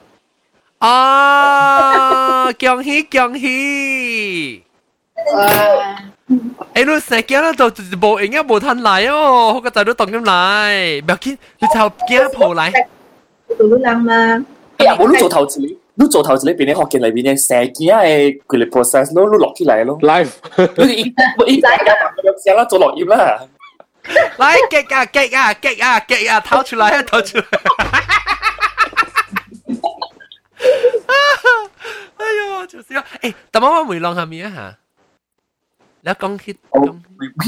[0.80, 4.63] 哦，恭喜恭喜！
[6.73, 12.71] 诶，你成惊啦，就冇应该冇吞嚟哦，好个仔都动咁嚟，唔要紧，你就惊抱嚟。
[13.58, 14.45] 做到人嘛？
[14.78, 15.78] 哎呀，我都做投资。
[15.95, 19.99] 你做投资里边嘅学见里边嘅成件系佢哋 process 咯，你落起嚟咯。
[20.02, 20.32] live，
[20.78, 21.13] 你依
[21.45, 23.39] 依大家咁样啦，做落叶啦。
[24.38, 27.45] 来，激啊激啊激啊激啊，掏出来啊掏出来！
[32.17, 34.78] 哎呦，就是啊，诶，但系我回浪下面啊吓，
[36.08, 36.95] 你讲起讲，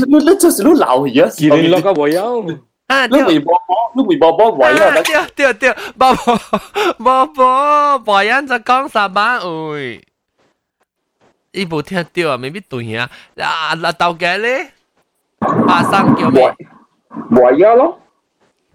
[0.07, 2.45] 你你就是你老嘢，吉连乐个会有。
[2.87, 3.53] 啊，你微博
[3.95, 4.93] 你微博波位啊！
[5.35, 6.37] 对对对，宝宝
[6.99, 10.01] 宝宝，博人就讲三百位，
[11.51, 13.09] 伊冇听到啊，未必对啊。
[13.37, 14.71] 啊，嗱豆嘅咧，
[15.39, 16.55] 巴生叫咩？
[17.31, 17.99] 位啊咯，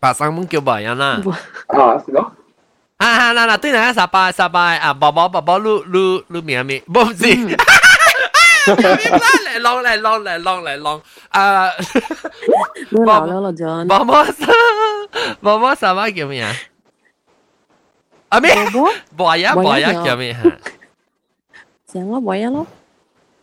[0.00, 1.20] 巴生冇叫博人啦。
[1.68, 2.32] 啊，是咯。
[2.96, 6.82] 啊啊，嗱嗱，对人三百三百啊，宝宝宝宝，你你你名咩？
[6.88, 7.56] 唔是。
[8.66, 11.70] 嚟浪嚟浪嚟浪嚟浪，啊！
[12.90, 13.66] 老了了就。
[13.86, 14.48] 宝宝生，
[15.40, 16.54] 宝宝三把叫咩啊？
[18.28, 18.54] 啊咩？
[18.70, 20.40] 宝宝呀宝呀叫咩吓？
[21.92, 22.66] 成个宝呀咯。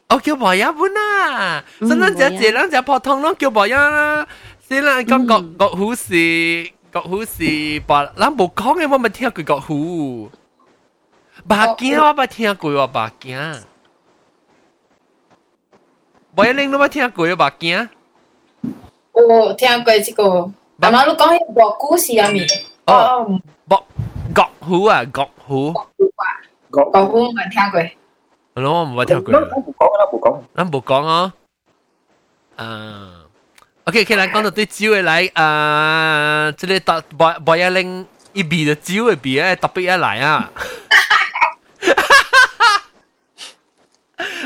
[0.10, 4.26] 我叫无影本啊，所以咱只只咱只普通拢叫无影啦。
[4.70, 10.32] 先啦，讲国国虎是国虎是把，咱无讲嘅，我咪听过国虎。
[11.48, 13.12] 白镜我捌听过喎，白
[16.36, 16.44] 镜。
[16.44, 17.90] 无影你都捌听过喎，白镜。
[19.14, 22.48] 我听过这个，但系你讲起个故事入面，
[22.86, 23.86] 哦，国
[24.36, 25.74] 国虎啊，国虎。
[26.70, 27.82] 国国虎我听过。
[28.56, 29.34] 我唔捌听过。
[29.34, 30.40] 咱唔讲啦，唔讲。
[30.56, 31.34] 咱唔讲哦。
[32.56, 33.24] 啊。
[33.86, 40.52] OK，可以来讲到对酒嘅来，啊，这里特不不要令一比的酒嘅比诶特别要来啊！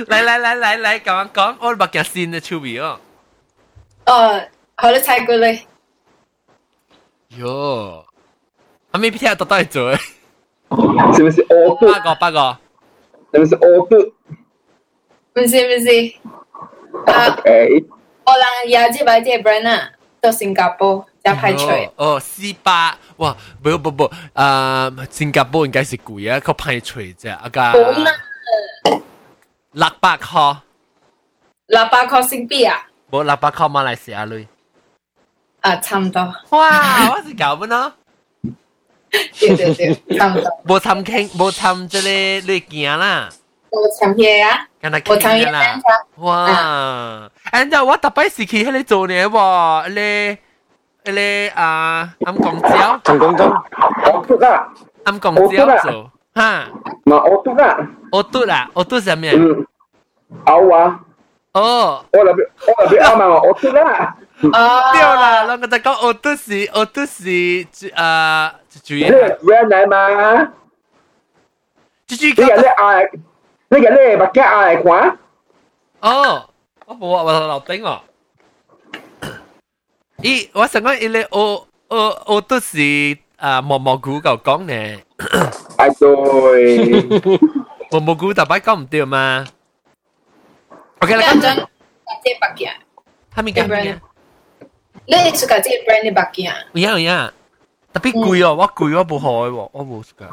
[0.07, 2.99] 来来来来来，咁样讲，我把件新嘅趣味哦。
[4.05, 4.41] 哦，
[4.75, 5.59] 好你猜过嚟。
[7.39, 8.03] 哟，
[8.91, 9.95] 阿咪听到到系做？
[9.95, 11.91] 是不是屙肚？
[11.91, 12.57] 八个八个。
[13.33, 14.13] 是不是屙肚？
[15.35, 16.13] 唔是唔是。
[17.11, 17.27] 啊。
[17.27, 17.85] OK。
[18.23, 19.89] 我人也只买啲 brand 啊，
[20.21, 21.67] 到新加坡就排除。
[21.95, 28.94] 哦，四百哇，不不不，啊，新加坡应该是贵啊，佢排除啫，啊个
[29.75, 30.57] 六百块，
[31.67, 32.87] 六百块新币啊？
[33.09, 34.47] 冇六百块马来西亚类。
[35.61, 36.21] 啊，差唔多。
[36.49, 37.93] 哇，我是搞乜呢？
[39.39, 40.43] 对对对，差唔多。
[40.65, 43.29] 冇参倾，冇参即系类件啦。
[43.69, 44.67] 冇参嘢啊？
[44.81, 45.79] 我参嘢啦。
[46.15, 47.29] 哇！
[47.51, 49.89] 按照我特别时期喺你做嘢喎，
[51.05, 53.47] 你你啊暗公蕉，陈公章，
[54.13, 54.67] 我嘟啊，
[55.05, 56.67] 暗公蕉做， 哈，
[57.05, 57.77] 嘛我嘟啊，
[58.11, 59.27] 我嘟啊，我嘟什么？
[59.27, 59.65] 嗯，
[60.45, 60.99] 牛啊，
[61.53, 70.45] 哦，我那边我那边啱嘛，我嘟啦，哦，对啦，我觉得讲我嘟是我嘟是啊，主要原来嘛，
[72.07, 73.09] 主主你个咧嗌，
[73.69, 75.17] 你个咧把脚嗌看，
[76.01, 76.47] 哦。
[76.87, 78.01] 我冇啊，我楼顶哦。
[80.17, 82.77] 咦，我想讲，伊咧，我我我都是
[83.37, 85.01] 啊，毛毛菇够讲呢。
[85.77, 87.01] 哎对，
[87.91, 89.45] 毛毛菇特摆讲唔对嘛？
[90.99, 91.55] OK 啦，咁样
[92.23, 92.71] 即系白件。
[93.35, 93.95] 系咪咁嘅？
[95.07, 96.57] 你系suka 即系 brand 嘅白件啊？
[96.73, 97.33] 有啊有啊，
[97.93, 100.27] 特别贵哦，我贵我冇开喎，我冇 suka。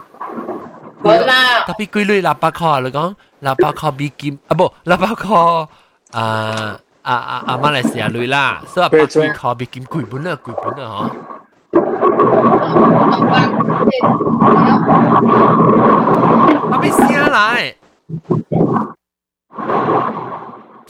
[1.02, 5.68] 冇啦，特别贵你六百块，你讲六百块美金啊，不六百块。
[6.12, 7.58] 啊啊啊啊！
[7.58, 11.10] 马来西亚类啦，所以百几块比金贵本啊，贵本啊，
[11.72, 13.61] 嗬。
[16.70, 17.74] 阿咪声来，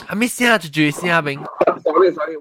[0.08, 1.40] 阿咪声就住声边。
[1.82, 2.36] sorry sorry。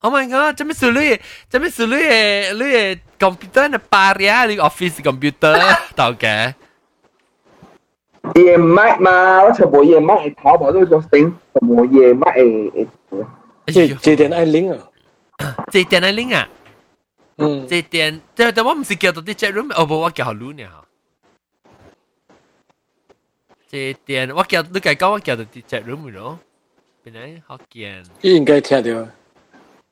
[0.00, 0.56] Oh my god！
[0.56, 1.20] 做咩事你？
[1.48, 1.94] 做咩事你？
[1.94, 6.54] 你嘅 computer 系 paria，你 office computer 到嘅。
[8.34, 11.20] 夜麦嘛，我全部夜麦系淘宝都做整，
[11.54, 12.86] 全部夜麦系。
[13.66, 14.78] 这这点爱拎啊！
[15.72, 16.48] 这点爱拎啊！
[17.40, 20.84] 嗯，这点，但但我唔是叫到啲 chat room，哦不，我叫好 Lu 呢吓。
[23.68, 26.38] 这点我叫你计讲，我叫到啲 chat room 咯，
[27.04, 28.04] 边嚟学见？
[28.22, 28.90] 伊应该听到。
[29.00, 29.08] 哦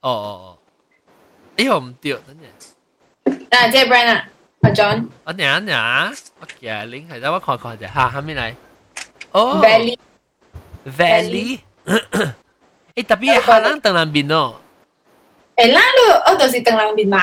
[0.02, 0.58] 哦哦，
[1.56, 3.48] 哎呦唔对，等阵。
[3.50, 4.28] 嗱，即系 brand 啊，
[4.62, 5.08] 阿 John。
[5.24, 8.54] 我等下，我叫拎系得我看看啫，吓，下面嚟。
[9.32, 9.60] 哦。
[9.62, 9.98] Valley。
[10.86, 11.58] Valley。
[12.94, 14.60] 诶特别系下冷邓南边哦。
[15.58, 17.18] 诶，嗱，你我就是邓南边嘛。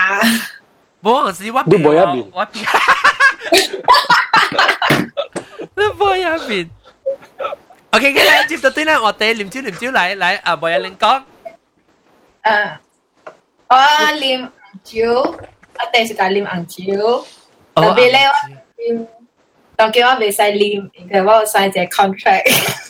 [1.04, 2.28] 冇，是我你冇一边。
[2.34, 2.66] 我边。
[5.76, 6.70] 你冇一边。
[7.92, 11.24] OK，嘅啦，接到对啦，我哋念招念招嚟嚟，啊，冇人讲。
[12.44, 12.78] 诶，
[13.68, 14.50] 我念
[14.84, 17.26] 招，我哋是讲念红招，
[17.76, 19.08] 特别咧，我
[19.76, 22.85] 当叫我未使念，因为我使只 contract。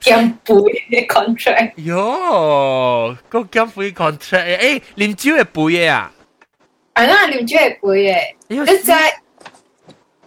[0.00, 0.54] 减肥
[0.90, 1.74] 嘅 contract。
[1.76, 6.12] 哟，个减肥 contract 诶，连招系背嘅啊！
[6.94, 8.16] 系啦，连招系背嘅。
[8.48, 9.10] 你就系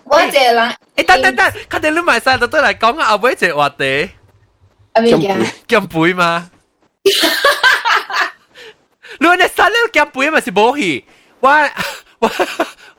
[0.03, 0.75] 我只人。
[0.95, 3.05] 诶，等等等，佢哋攞埋晒到都嚟讲啊！
[3.09, 4.09] 阿妹只话地。
[4.93, 5.45] 阿咩嘅？
[5.67, 6.49] 减肥嘛？
[9.19, 11.05] 你话你生呢个减肥咪是冇去？
[11.39, 11.49] 我
[12.19, 12.31] 我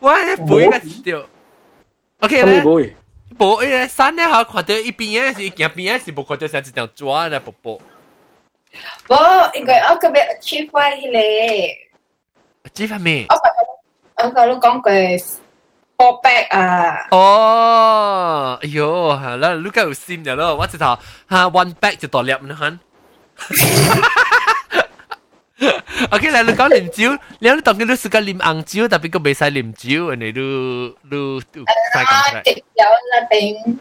[0.01, 1.27] 我系背嘅条。
[2.21, 2.63] OK 咧。
[3.39, 7.73] 无诶，山咧吓看到一边诶是行边诶是无看到成一条纸咧，宝宝。
[9.09, 9.15] 无，
[9.57, 12.69] 应该我个别 achieve 翻迄个。
[12.71, 13.27] achieve 咩？
[13.29, 17.07] 我我个你讲过 fall back 啊。
[17.11, 20.99] 哦，哎呦，吓啦，你够有心嘅咯，我直头
[21.31, 22.79] 吓 one back 就大粒呢吓。
[26.11, 33.77] OK 嚟，你讲啉酒，你你当佢你是个啉红酒，特别个未使啉酒，人哋都都都啊，直有那边，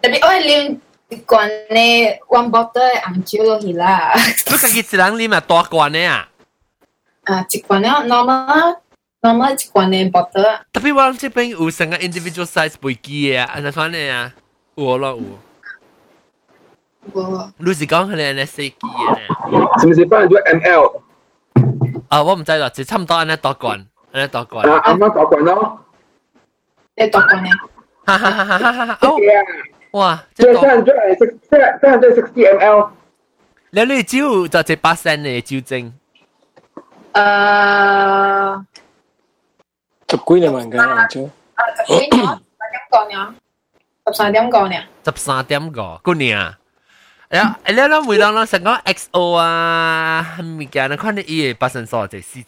[0.00, 0.78] 特别我系啉
[1.10, 4.14] 一罐呢 one bottle 嘅红酒落去啦。
[4.14, 6.28] 你家己一人啉啊大罐的啊？
[7.24, 8.78] 啊，一罐了 normal
[9.20, 10.60] normal 一罐嘅 bottle。
[10.72, 14.32] 特别我这边有成个 individual size 飞机嘅啊，安怎款的啊？
[14.76, 15.43] 有咯有。
[17.14, 17.50] 有。
[17.58, 19.18] 你是讲佢哋安尼细机嘅呢？
[19.80, 21.00] 是不是帮人做 ml？
[22.08, 24.68] 啊，我唔知啦，就差唔多安尼大罐，安尼大罐。
[24.68, 25.80] 啊，啱啱大罐咯。
[26.96, 27.50] 你大罐嘅？
[28.06, 28.98] 哈哈哈哈哈哈！
[29.08, 29.16] 哦。
[29.92, 30.24] 哇！
[30.34, 32.90] 即系三hundred and six，即系三hundred sixty ml。
[33.70, 35.92] 你你酒就一百 percent 嘅酒精。
[37.12, 38.64] 诶，
[40.10, 41.28] 十几年万嘅酒。
[41.76, 43.34] 十几年，点讲呢？
[44.06, 44.76] 十三点个呢？
[45.04, 46.14] 十三点个，个
[47.34, 47.38] 呢？
[47.38, 52.46] 呀，你谂回到啦，成个 XO 啊，物件你看你伊嘅百分数就四十。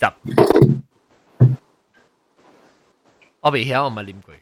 [3.41, 4.35] 我未晓，我冇啉过。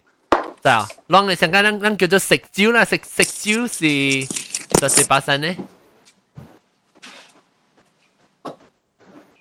[0.63, 4.27] 系啊，啷你成间咱咱叫做食蕉啦，食食蕉是
[4.81, 5.57] 就是八成呢。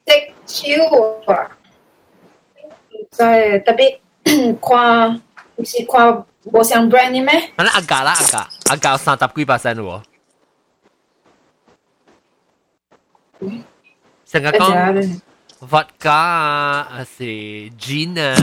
[0.06, 1.52] 食蕉啊，
[3.12, 4.00] 即系特别
[4.60, 5.22] 看，
[5.65, 7.52] 是看无像 brand 嘅咩？
[7.58, 10.02] 系啦，阿价啦，阿价，阿价三十几 percent 喎。
[14.26, 15.22] 成个讲
[15.69, 17.24] vodka 啊，还是
[17.80, 18.36] gin 啊。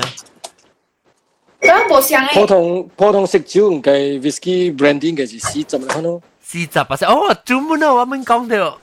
[1.61, 2.35] 咁无相诶。
[2.40, 6.20] 普通普通食酒唔计 whisky branding 嘅是四十啦，咯。
[6.40, 8.79] 四十 percent，哦，专门啊，我们讲到。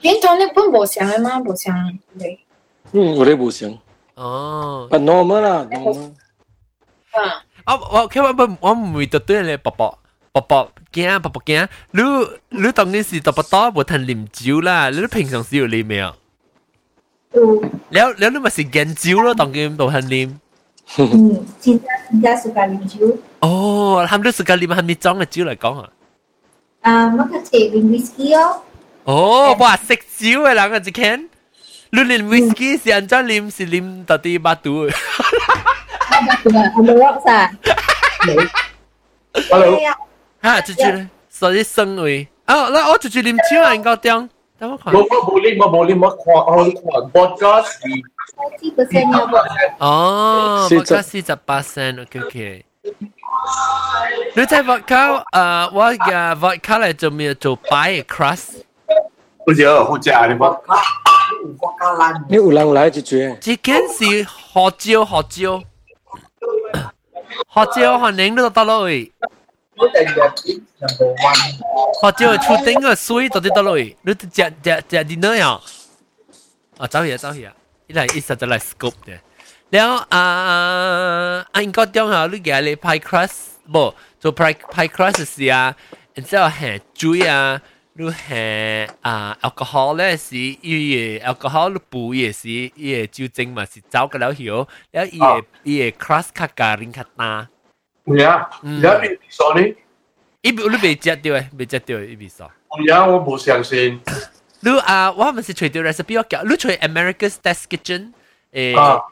[0.00, 1.38] 边种你本无相诶嘛？
[1.40, 1.74] 无相
[2.18, 2.38] 嚟。
[2.92, 3.76] 嗯，我哋无相。
[4.14, 4.86] 哦。
[4.90, 6.12] 但 normal 啦，normal。
[7.12, 7.42] 啊。
[7.66, 9.98] 我我佢我我我唔会特对你伯伯
[10.33, 11.67] 勃勃驚，勃勃驚。
[11.91, 12.01] 你
[12.49, 16.15] 你當然是多不多冇通啉酒啦，你平常時有啉未啊？
[17.33, 17.55] 有。
[17.89, 20.33] 了了，你咪是飲酒咯，當然冇通啉。
[20.97, 23.17] 嗯，真正真正自家啉酒。
[23.39, 25.89] 哦，含你自家啉含你裝嘅酒嚟講啊。
[26.81, 28.61] 啊，乜嘅係啉 whisky 哦。
[29.03, 29.75] 哦，哇！
[29.77, 31.29] 食酒嘅人啊，只 can。
[31.91, 33.49] 你啉 whisky 是安怎啉？
[33.53, 34.87] 是啉到啲巴肚。
[36.09, 37.53] 巴肚啊，唔落晒。
[39.49, 39.79] Hello。
[40.42, 42.26] 哈，就住咧，所以生位。
[42.46, 44.30] 哦，那我就住啉酒啊，应该点？
[44.58, 44.94] 等我看。
[44.94, 46.74] 我我冇啉，我冇啉，我看我看
[47.12, 47.80] podcast 是。
[48.58, 49.42] 四 percent 有冇？
[49.78, 52.64] 哦，vodka 四十八 percent，OK OK。
[54.34, 57.34] 你睇 vodka，诶，我嘅 vodka 嚟做咩？
[57.34, 58.62] 做白嘅 crust。
[59.46, 60.58] 好似好食你冇？
[62.28, 63.18] 你有人来就做。
[63.40, 65.62] 只件是胡椒，胡椒，
[67.48, 69.12] 胡椒可能都得落去。
[72.00, 74.42] 胡椒出顶个水到底得落去，你食食
[74.88, 75.60] 食啲咩呀？
[76.78, 77.50] 啊，走嘢走嘢。
[77.86, 79.20] 伊嚟伊实在嚟 scope 嘅。
[79.70, 83.38] แล้วอ่าอันก็ต้องหาลูกแกเลย pie crust
[83.74, 85.74] บ่做 pie pie crust 是啊，
[86.14, 87.60] 然之后系水啊，
[87.94, 97.48] 你系啊 alcohol 咧是伊嘅 alcohol 你补也是伊嘅酒精嘛是走个了后，แล้ว伊嘅伊嘅 crust 较加零较大。
[98.18, 98.48] 呀，
[98.82, 99.62] 呀你所呢？
[100.42, 102.50] 伊你未食到诶，未食到伊未所。
[102.86, 104.00] 呀，我冇相信。
[104.60, 108.12] 你啊，我咪是随条 recipe 我叫，你随 America's Test Kitchen。
[108.52, 109.02] 诶，啊，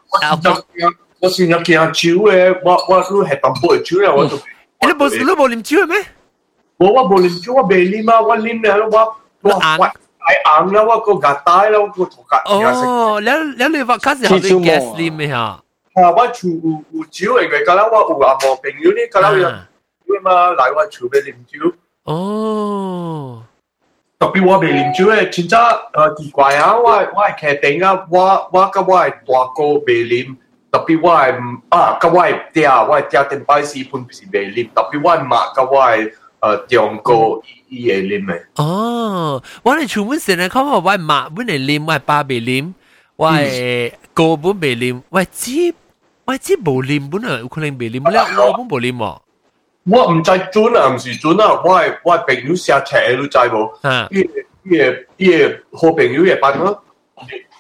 [1.21, 4.37] 我先有见酒嘅，我我都系淡薄嘅酒咧，我就。
[4.81, 5.97] 你冇你冇啉酒咩？
[6.77, 12.43] 我我冇啉酒，我未啉啊，我啉咧，我我我太硬啦，我个牙带啦，我个头壳。
[12.47, 15.61] 哦，แล้วแล้ว你话嗰时候你 gas 啉咩吓？
[15.95, 19.69] 啊，我厝有有酒嚟嘅，咁啦，我有阿毛朋友呢，咁啦，
[20.07, 21.75] 有嘛嚟我厝边啉酒。
[22.05, 23.43] 哦。
[24.17, 26.75] 特别我未啉酒咧，真真诶奇怪啊！
[26.77, 30.35] 我我系剧定啊，我我甲我系大哥未啉，
[30.73, 31.35] 特别我系
[31.69, 37.12] 啊，甲我系爹，我系爹定摆时盘是未啉，特别我系妈甲我系诶中哥
[37.69, 38.43] 伊会啉嘅。
[38.57, 42.73] 哦，我哋全部成日讲话我系妈本嚟啉，我系爸未啉，
[43.20, 43.30] 我
[44.14, 45.74] 高本未啉，我只
[46.24, 49.20] 我只冇啉本啊，有可能未啉，你我本冇啉喎。
[49.84, 54.08] 我唔知準啊，唔是準啊，我我朋友寫出嚟都知冇。
[54.12, 54.22] 伊
[54.63, 55.44] 伊伊
[55.74, 56.82] 好朋友嘅班我，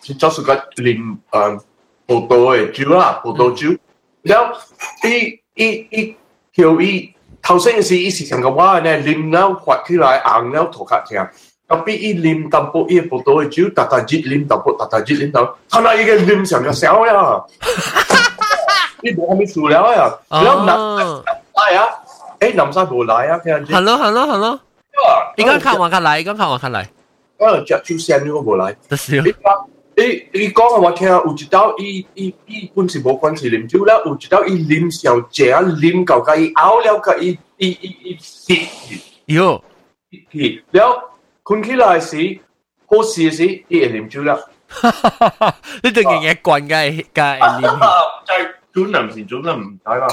[0.01, 1.61] 真早時間啉誒
[2.07, 3.77] 葡萄嘅酒啦，葡萄酒。
[4.21, 4.57] 然後
[5.03, 6.15] 伊伊伊
[6.53, 11.27] 叫伊頭先嘅時，伊是想講我咧啉了發起來，紅了頭殼痛。
[11.68, 17.42] 特别伊啉淡薄伊葡萄嘅酒，特特热啉淡薄，特特热啉淡，睇下伊个啉成个小 呀！
[19.02, 20.14] 你冇咩数了呀？
[20.30, 21.22] 然后嗱
[21.54, 21.88] 系啊！
[22.40, 23.74] 诶，林生冇来啊，听下。
[23.74, 24.60] Hello，Hello，Hello。
[25.36, 26.88] 你刚看我看来，刚看我看来。
[27.38, 28.76] 我只出声呢个冇来。
[28.88, 29.20] 就是。
[29.22, 29.34] 你
[29.96, 38.54] 你你讲我听，有一道伊伊伊本是冇关系啉酒啦，有一道伊啉小姐，啉到甲伊拗了甲伊伊伊伊食，
[39.26, 39.62] 哟，
[40.32, 41.10] 系，了
[41.48, 42.40] 困起来时，
[42.86, 44.38] 好事时，伊会啉酒啦。
[45.82, 47.60] 你对日日惯嘅嘅啉。
[47.60, 47.68] 就
[48.34, 50.06] 系准啊，唔是准啊，唔知啦。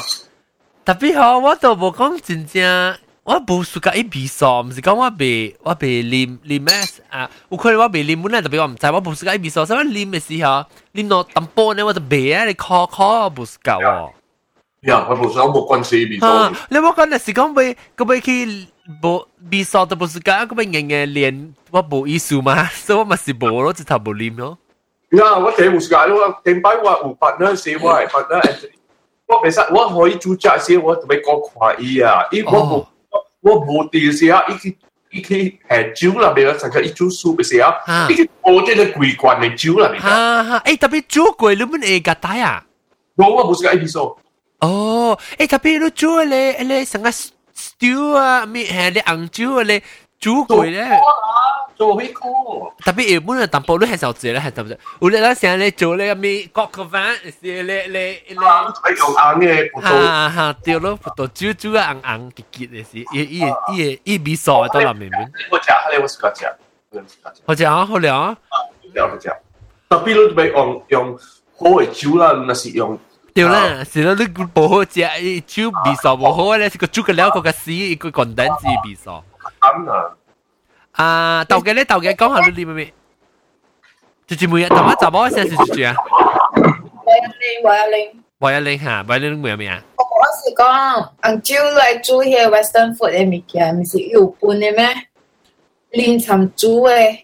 [0.84, 2.95] 特别好，我都无讲真正。
[3.23, 6.73] 我无暑假一鼻扫，毋是讲我未我未啉啉咩
[7.09, 7.29] 啊？
[7.49, 10.65] 有可能我未啉本来特别我毋知，我无暑假一鼻扫，所以啉嘅时候，
[10.95, 14.11] 啉到淡薄呢，我就未啊，你考考无暑假喎。
[14.89, 16.51] 呀，我无想冇关系鼻扫。
[16.69, 18.67] 你我讲嘅是讲未，个未去
[19.01, 24.57] 无鼻扫都无暑假，个未日日练，我无意思嘛，所以我咪是无咯，直头无啉咯。
[25.11, 28.41] 呀，我第无暑假，我顶摆我有八呢时，我系八呢，
[29.27, 32.86] 我其实我可以做假时，我特别讲快意啊，因为我冇。
[33.43, 34.77] 我冇电时啊，伊去
[35.09, 37.73] 伊去诶酒那边成个一煮素嘅时候，
[38.07, 39.99] 伊去煲即系桂冠嘅酒那边。
[39.99, 42.63] 哈哈，诶特别煮贵，你们会夹带啊？
[43.15, 44.15] 我我冇食过 episode。
[44.59, 47.09] 哦，诶特别你煮咧咧成个
[47.55, 49.82] stew 啊，咩系你红酒咧
[50.19, 50.99] 煮贵咧。
[51.77, 52.71] 做咩 call？
[52.86, 54.77] 特别日本嘅淡薄你系受罪咧，系特别。
[54.99, 58.23] 有咧，成日咧做咧咩国个饭，是咧咧咧。
[58.29, 59.86] 睇用硬嘅葡萄。
[59.89, 63.43] 哈哈，对咯，葡萄煮煮啊硬硬结结嘅是，伊伊
[63.75, 65.19] 伊伊味素都难明明。
[65.49, 66.45] 我食，你我试过食。
[67.47, 68.38] 好食啊，好料啊。
[68.93, 69.34] 料好食。
[69.89, 71.17] 特别你咪用用
[71.57, 72.95] 好嘅酒啦，那是用。
[73.36, 74.99] 对啦，是咯，你不好食，
[75.47, 79.09] 酒味素不好咧，是个煮个料个个死，一个干蛋子味素。
[79.61, 80.15] 啱啊。
[80.91, 82.93] 啊，豆嘅咧，豆嘅讲下你啲咩咩？
[84.27, 85.95] 住住每日同一集我先是住住啊。
[86.53, 88.23] 我一零，我一零。
[88.39, 89.82] 我一零吓，我一零咩咩啊？
[89.97, 90.03] 我
[90.36, 95.07] 是讲，红酒来煮些 Western food 嘅物件，唔是日本嘅咩？
[95.91, 97.19] 临场煮嘅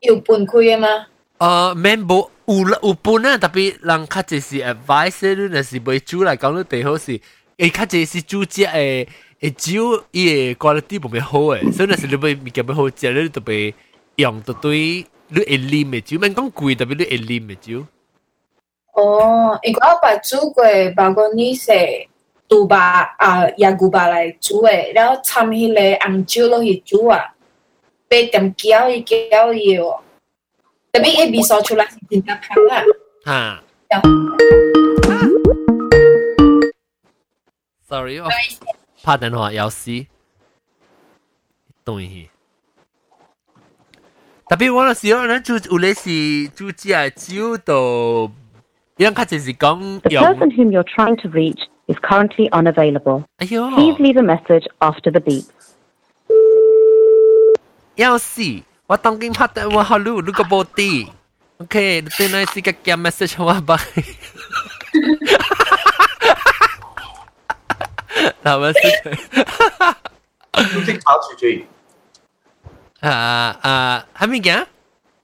[0.00, 1.06] 日本开嘅吗？
[1.38, 7.20] 诶，免冇 有有本啊，特别人较就是 advice 你若是袂煮来讲，你最好是
[7.58, 9.06] 诶较就是煮只诶。
[9.38, 13.74] 诶酒伊嘅 quality 冇咩好诶，所以那时你要物件要好食，你特别
[14.14, 17.86] 用到对你会啉嘅酒，免讲贵，特别你会啉嘅酒。
[18.94, 20.64] 哦，如果我把煮过，
[20.96, 21.70] 包括你食
[22.48, 27.20] 杜巴啊、亚古巴来煮诶，然后掺迄个红酒落去煮啊，
[28.08, 29.98] 八点搅伊搅伊喎，
[30.91, 32.83] Tapi eh bisa cula tingkat hang lah.
[33.23, 33.43] Ha.
[33.87, 33.99] Ya.
[37.87, 38.27] Sorry, oh.
[39.03, 40.05] Phát đến hoa yếu xí.
[41.85, 42.27] Tông hi.
[44.49, 47.79] Tapi wala siyo oh, na chu ule si chu chia chiu to.
[48.99, 53.23] Yang ka si gong The person whom you're trying to reach is currently unavailable.
[53.39, 55.47] Please leave a message after the beep.
[57.95, 58.19] Yao.
[58.90, 61.08] 有事，我当今拍电话好录，录个波啲。
[61.58, 63.76] OK，你对那是个加 message 我拜。
[68.44, 68.82] 系咪先？
[70.56, 71.66] 唔识卡住嘴。
[73.00, 73.10] 啊
[73.62, 74.66] 啊，系咩嘅？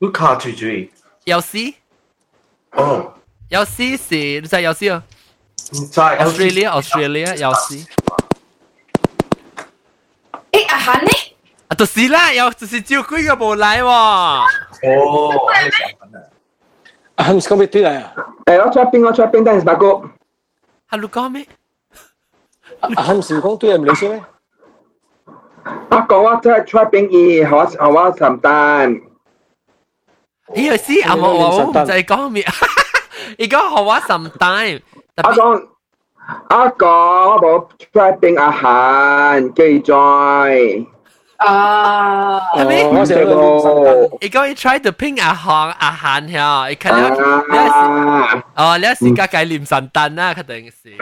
[0.00, 0.90] 唔卡住嘴。
[1.24, 1.72] 有事？
[2.72, 3.14] 哦，
[3.48, 5.02] 有事是你知有事啊？
[5.72, 6.00] 唔知。
[6.00, 7.86] Australia Australia 有事。
[10.50, 11.10] 诶，阿涵呢？
[11.68, 13.86] 啊，就是啦，有就是照规个冇嚟喎。
[13.86, 14.44] 哦。
[17.16, 18.12] 阿涵是讲咩对嚟啊？
[18.46, 19.86] 诶，我出边，我出边，等阵八个。
[20.90, 21.46] 系你讲咩？
[22.80, 24.22] 阿涵是讲对唔嚟先咩？
[25.90, 28.92] 我讲我即系出边二，我我岑丹。
[30.54, 32.44] 呢个是阿冇我唔使讲咩，
[33.38, 34.80] 而家学我岑丹。
[35.16, 35.68] 我讲
[36.50, 40.86] 我讲我冇出边阿涵记载。
[41.38, 42.84] 啊，系咪？
[42.84, 43.30] 我成个，
[44.20, 50.94] 而家 try to ping 阿韩阿韩呀，你看了，你是哦，你是家计念神丹啦，肯定是。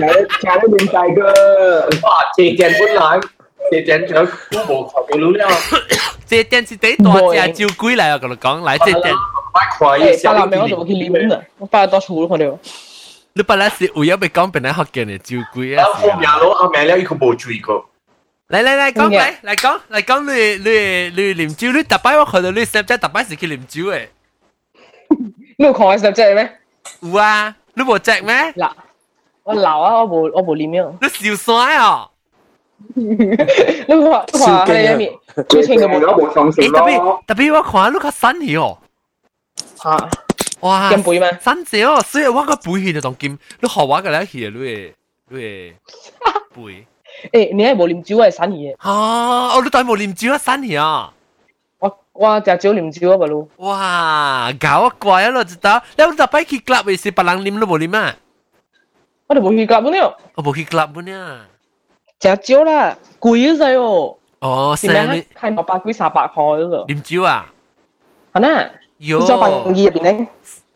[0.00, 0.06] 假
[0.40, 1.20] 假的年代个，
[2.02, 2.08] 哇！
[2.34, 3.20] 借镜本来
[3.70, 4.14] 借镜就
[4.50, 5.54] 都无求嘅佬了。
[6.24, 7.12] 借镜是第大
[7.52, 8.16] 只照鬼嚟啊！
[8.16, 9.12] 同你讲，嚟借镜。
[9.52, 10.32] 买快一下。
[10.32, 12.46] 大南我都去啉啦，我摆到厝看到。
[13.34, 15.84] 你本来是有要被讲本来学嘅呢照鬼啊。
[15.84, 17.84] 后面佬阿命咧，伊个无注意过。
[18.50, 24.08] 嚟嚟嚟讲嚟嚟讲嚟讲你你你啉酒，你特摆我看到你 Snapchat 特摆是去啉酒诶。
[25.58, 26.58] 你有看我 Snapchat 咩？
[27.00, 28.34] 有啊，你无只咩？
[28.52, 28.70] 嗱，
[29.42, 30.80] 我老啊，我无我无啉咩？
[31.00, 32.08] 你小衰啊！
[32.94, 33.16] 你
[33.94, 35.12] 话你话系咩？
[35.48, 36.78] 最清嘅冇我冇上线咯。
[36.78, 38.78] 特别特别我看你较新气哦。
[39.82, 40.10] 吓！
[40.60, 40.88] 哇！
[40.90, 41.38] 金背咩？
[41.42, 44.92] 新只哦，所以我个背气就当金，你学我嘅咧气啊，你
[45.36, 45.72] 你
[46.54, 46.86] 背。
[47.32, 48.72] 诶，你系无啉酒系散嘢。
[48.82, 48.90] 吓！
[48.90, 51.12] 我你对无啉酒啊散嘢啊！
[51.78, 53.48] 我我食酒啉酒啊，咪咯。
[53.56, 54.52] 哇！
[54.60, 55.82] 搞啊怪啊，咯知道。
[55.96, 58.14] 你有特摆去 club 嘅是别人啉，你无啉啊？
[59.28, 60.16] 我哋冇去 club 本了。
[60.34, 61.46] 我冇去 club 本啊。
[62.20, 64.16] 食少啦，贵咗哦。
[64.40, 65.26] 哦，是咩？
[65.38, 66.76] 开六百几三百块嗰个。
[66.86, 67.46] 啉酒啊？
[68.32, 68.70] 系呐。
[68.98, 69.20] 有。
[69.20, 70.26] 做百二入边咧。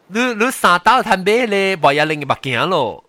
[0.09, 3.05] 你你三刀摊买咧，冇一零嘅物件咯。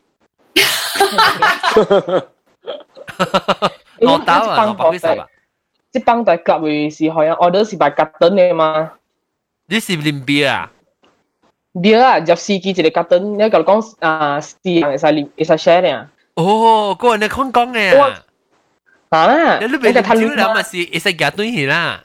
[4.00, 5.26] 六刀啊，六百几三百。
[5.92, 8.92] 即帮大夹会是好像 order 是白夹等嘅嘛？
[9.68, 10.72] 你是啉 beer 啊？
[11.74, 16.08] beer 啊，入司机一个夹等，你讲讲啊，四人会使啉会使 share 啊。
[16.36, 18.24] 哦，个人你讲讲嘅啊。
[19.10, 22.04] 啊，你未啉酒啦，咪是会使夹对去啦。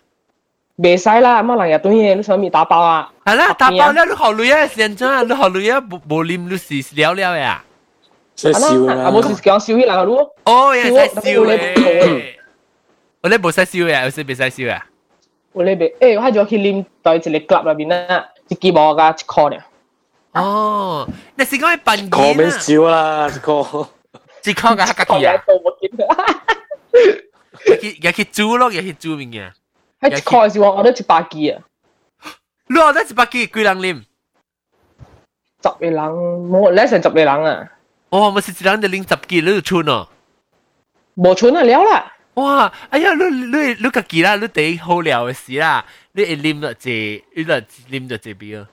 [0.77, 3.11] 未使啦，乜人入对嘢，你想咪打包啊？
[3.25, 7.65] 系啦，打包了，你学女啊，先真，你学女啊，无无啉你是了了呀。
[8.41, 10.35] 即系笑啦，啊，冇是讲笑起来咯。
[10.45, 12.35] 哦，也使笑嘅。
[13.23, 14.81] 我咧冇使笑嘅，有时未使笑嘅。
[15.53, 19.63] 我咧未，诶，我仲去啉到一个 club 入边啦，一支毛加一箍咧。
[20.33, 22.35] 哦，你是讲系扮嘢啊？
[22.37, 23.87] 咩笑啦，一箍，
[24.45, 25.43] 一箍嘅黑吉啊？
[28.03, 29.51] 也去煮咯，也去煮物件。
[30.03, 31.63] 喺一箍嘅时候，我得一百支啊。
[32.69, 34.03] 你我得一百支，几人啉？
[35.63, 37.73] 十个人，冇，你成十个人啊？
[38.11, 40.09] 哦，咪是一人就啉十支，你就串哦。
[41.17, 42.13] 冇串啊，了啦。
[42.35, 42.73] 哇！
[42.91, 48.69] 哎呀，你你你家己啦，你第好料嘅事啦，你会啉咗只，你就啉咗只边啊？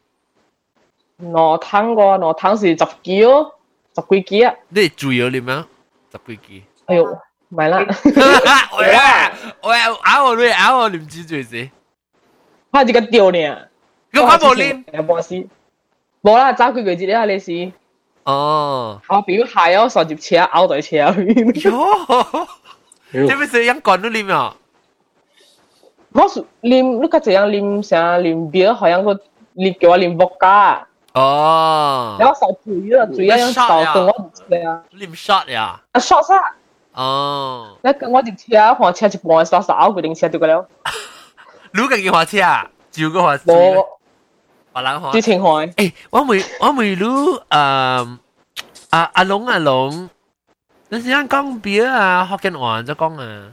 [1.18, 3.52] 两汤个，两汤是十几哦，
[3.96, 4.54] 十几支啊。
[4.70, 5.68] 你主要啉啊？
[6.12, 6.62] 十几支？
[6.86, 7.18] 哎呦，
[7.50, 7.80] 买啦！
[8.78, 9.32] 喂啊！
[9.64, 11.72] 喂，咬我你咬我啉住住先。
[12.72, 13.58] 我一个掉呢。
[14.16, 15.48] 我我冇啉，有冇事？
[16.22, 17.72] 冇啦，早几个月啦，你是。
[18.28, 19.02] 哦。
[19.08, 21.54] 我表系哦，上接车咬在车入面。
[21.54, 22.48] 哟！
[23.12, 24.56] 这不是养管都啉啊？
[26.14, 29.20] 我是啉，你个这样啉啥啉 beer，好像个
[29.54, 30.84] 你叫我啉 vodka。
[31.14, 32.18] 哦。
[32.20, 34.84] 然后少醉了，醉了样少跟我唔知啊。
[34.94, 35.82] 啉 shot 呀？
[35.92, 36.56] 啊 shot 啥？
[36.94, 37.78] 哦。
[37.82, 40.68] 那跟我就车换车一半，少少决定车就个了。
[41.72, 42.70] 你个叫花车啊？
[42.92, 43.44] 照个花车。
[43.52, 43.97] 我。
[44.78, 45.12] 白人花。
[45.12, 45.48] 之前开。
[45.78, 48.20] 诶，我未我未รู้啊
[48.92, 50.10] 阿阿龙阿龙。
[50.90, 53.52] 你时间讲表啊，福建话就讲啊，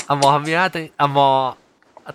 [0.08, 0.68] 阿莫系咩啊？
[0.70, 1.56] 定阿莫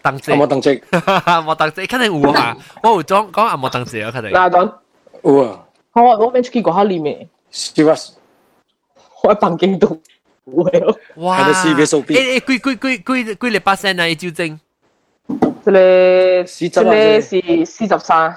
[0.02, 0.82] 邓姐，阿莫邓姐，
[1.26, 2.56] 阿莫邓姐，肯定有啊！
[2.82, 4.32] 我有讲讲阿莫邓姐啊，肯定。
[4.32, 4.78] 嗱，当
[5.22, 5.64] 有啊。
[5.94, 7.28] 我我边出去过下里面。
[7.50, 7.94] 是吧？
[9.22, 10.00] 我喺北京度。
[11.16, 11.38] 哇！
[11.38, 12.40] 系咪试嘅数边？
[12.40, 14.04] 诶诶，几几几几几粒八仙啊？
[14.04, 14.58] 纠正。
[15.64, 18.36] 这里这里是四十三，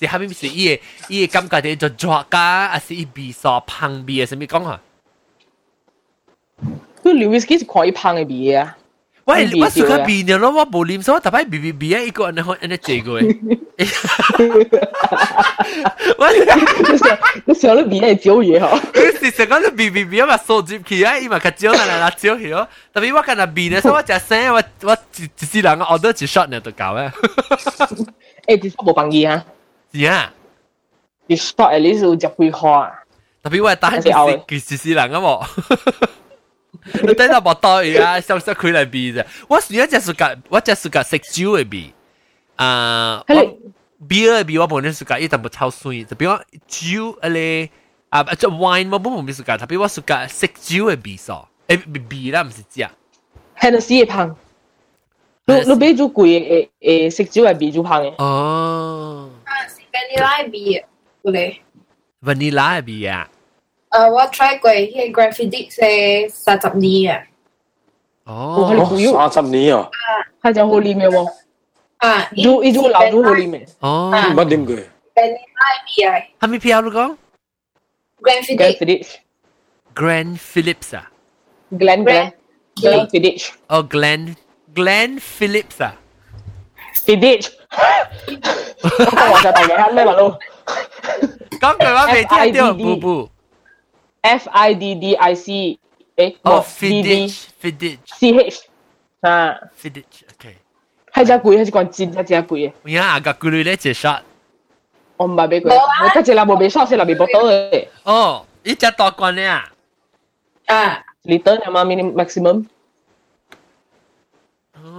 [0.00, 4.80] 是下面是伊个伊个感觉的就作家，还是伊鼻所旁边什么讲哈？
[7.02, 8.78] 佢 Louis 佢是可以旁嘅鼻啊。
[9.24, 13.58] 喂，我食佢鼻尿咯，我冇啉，所以特別鼻鼻鼻啊，一個人可人借過嘅。
[17.46, 22.66] 我想到鼻係蕉嘢嗬，佢是成個都鼻鼻鼻啊嘛，掃接佢啊，伊嘛佢蕉啦啦蕉去哦。
[22.92, 27.12] 特別我今日鼻咧，所以我食聲，我我一一世人我 order 一 shot 咧就夠啦。
[28.46, 29.44] 誒，其實冇幫伊啊。
[29.93, 30.33] 是啊，
[31.27, 32.91] 啲 shot at least 有十几块啊。
[33.43, 34.01] 特别我系打系
[34.45, 36.07] 佢一世人啊喎。
[37.03, 37.69] 你等下冇袋
[38.03, 39.25] 啊，上上佢嚟比啫。
[39.47, 41.93] 我是一只暑假，我只暑假食酒嘅比，
[42.57, 43.35] 啊，我
[44.07, 47.69] beer 嘅比我本身暑假一定冇超酸，就比我酒咧
[48.09, 51.33] 啊，即 wine 我本冇暑假，特别我暑假食酒嘅比数，
[51.67, 52.81] 诶比啦唔是只。
[53.57, 54.35] Hennessy 嘅香，
[55.45, 58.13] 你你俾咗贵诶诶食蕉系比咗香嘅。
[58.17, 59.29] 哦。
[59.89, 60.83] 啊，是 vanilla 比嘅，
[61.23, 61.57] 我哋。
[62.21, 63.27] vanilla 比啊。
[63.89, 67.23] 诶，我 try 过，迄个 Graphic 系三十年啊。
[68.25, 68.67] 哦，
[69.29, 69.89] 三十年啊。
[70.41, 71.33] 系就好啉嘅喎。
[71.97, 73.67] 啊，就一种老咗好啉嘅。
[73.79, 74.11] 哦。
[74.13, 74.75] 乜啉过？
[74.75, 75.37] vanilla
[75.95, 76.13] 比啊。
[76.39, 77.17] 系咪票你讲
[78.21, 79.07] Graphic。
[79.95, 81.11] Grand Phillips 啊。
[81.71, 82.33] Glen Glen
[82.75, 83.51] Glen Fiddich。
[83.67, 84.35] 哦，Glen
[84.75, 85.95] Glen Phillips 啊。
[87.69, 88.75] Fiddich。
[88.81, 90.39] 我讲话就大嘅咩话咯？
[91.61, 93.29] 讲句话未听到，布布。
[94.21, 95.79] F I D D I C，
[96.15, 97.97] 诶，哦，Fiddich，Fiddich。
[98.05, 98.61] C H，
[99.21, 99.55] 啊。
[99.81, 100.57] Fiddich，OK。
[101.13, 102.71] 系只贵，系只讲真，系只贵嘅。
[102.83, 104.21] 我而家个咕噜咧只 shot。
[105.17, 105.69] 我唔系俾佢，
[106.03, 107.87] 我家只啦冇俾 shot，是啦俾波多嘅。
[108.03, 109.69] 哦，呢只多棍咧啊。
[110.67, 111.01] 啊。
[111.25, 112.65] liter 有冇 minimum maximum？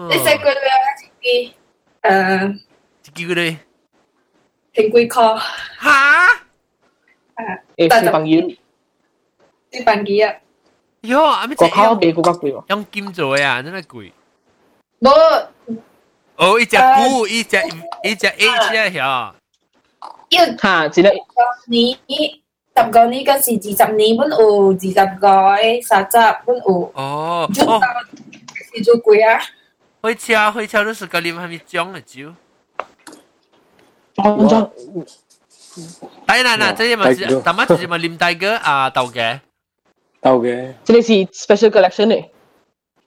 [0.08, 0.86] 你食过未啊？
[0.98, 1.54] 自己
[2.02, 2.60] 诶，
[3.02, 3.56] 自己嗰啲
[4.72, 5.38] 平贵科
[5.82, 6.28] 吓？
[7.76, 8.50] 诶，小朋友，
[9.72, 10.34] 小朋友啊！
[11.02, 14.12] 哟，阿咩个烤比嗰个贵喎，用金做嘅啊，真系贵。
[15.00, 15.10] 冇。
[16.36, 17.56] 哦，一只股，一只
[18.02, 19.34] 一只 H 啊，
[20.30, 21.12] 要吓，只系
[21.66, 21.98] 你。
[22.78, 26.92] 十个呢个是二十年本有，二十个三十本有。
[26.94, 27.80] 哦，就到
[28.74, 29.40] 是做贵啊！
[30.02, 32.34] 开车开车都是个你系咪装嘅酒？
[34.14, 34.70] 装装。
[36.26, 39.40] 当然啦，这些嘛是，但嘛就是嘛啉大个啊豆嘅。
[40.20, 40.72] 豆嘅。
[40.84, 41.12] 这里是
[41.46, 42.28] special collection 嚟。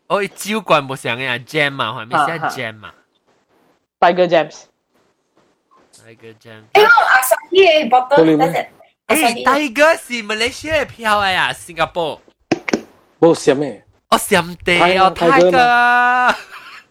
[0.08, 2.40] 哦，酒罐冇上嘅啊，jam 啊，系咪写
[2.72, 2.94] jam 啊？
[4.00, 4.56] Tiger Jams。
[5.94, 6.64] Tiger Jam。
[6.74, 8.68] 诶，阿三嘅 bottle 得嘅。
[9.08, 12.22] 诶，大哥是马来西亚嘅票啊呀，新加坡。
[13.20, 13.84] 冇闪咩？
[14.10, 15.14] 哦，闪地哦，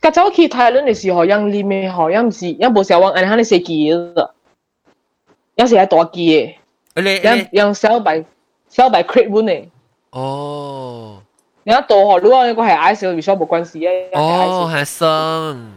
[0.00, 4.30] 刚才我去泰伦的时候，养里面好像是养不小王，俺喊的是鸡子，
[5.56, 6.54] 养是还大鸡
[6.94, 8.22] 的，养养小白
[8.68, 9.68] 小白 crate 文的。
[10.10, 11.22] 哦，
[11.64, 13.86] 你要多好，如果那个系 I C 比较没关系。
[14.12, 15.72] 哦，还生，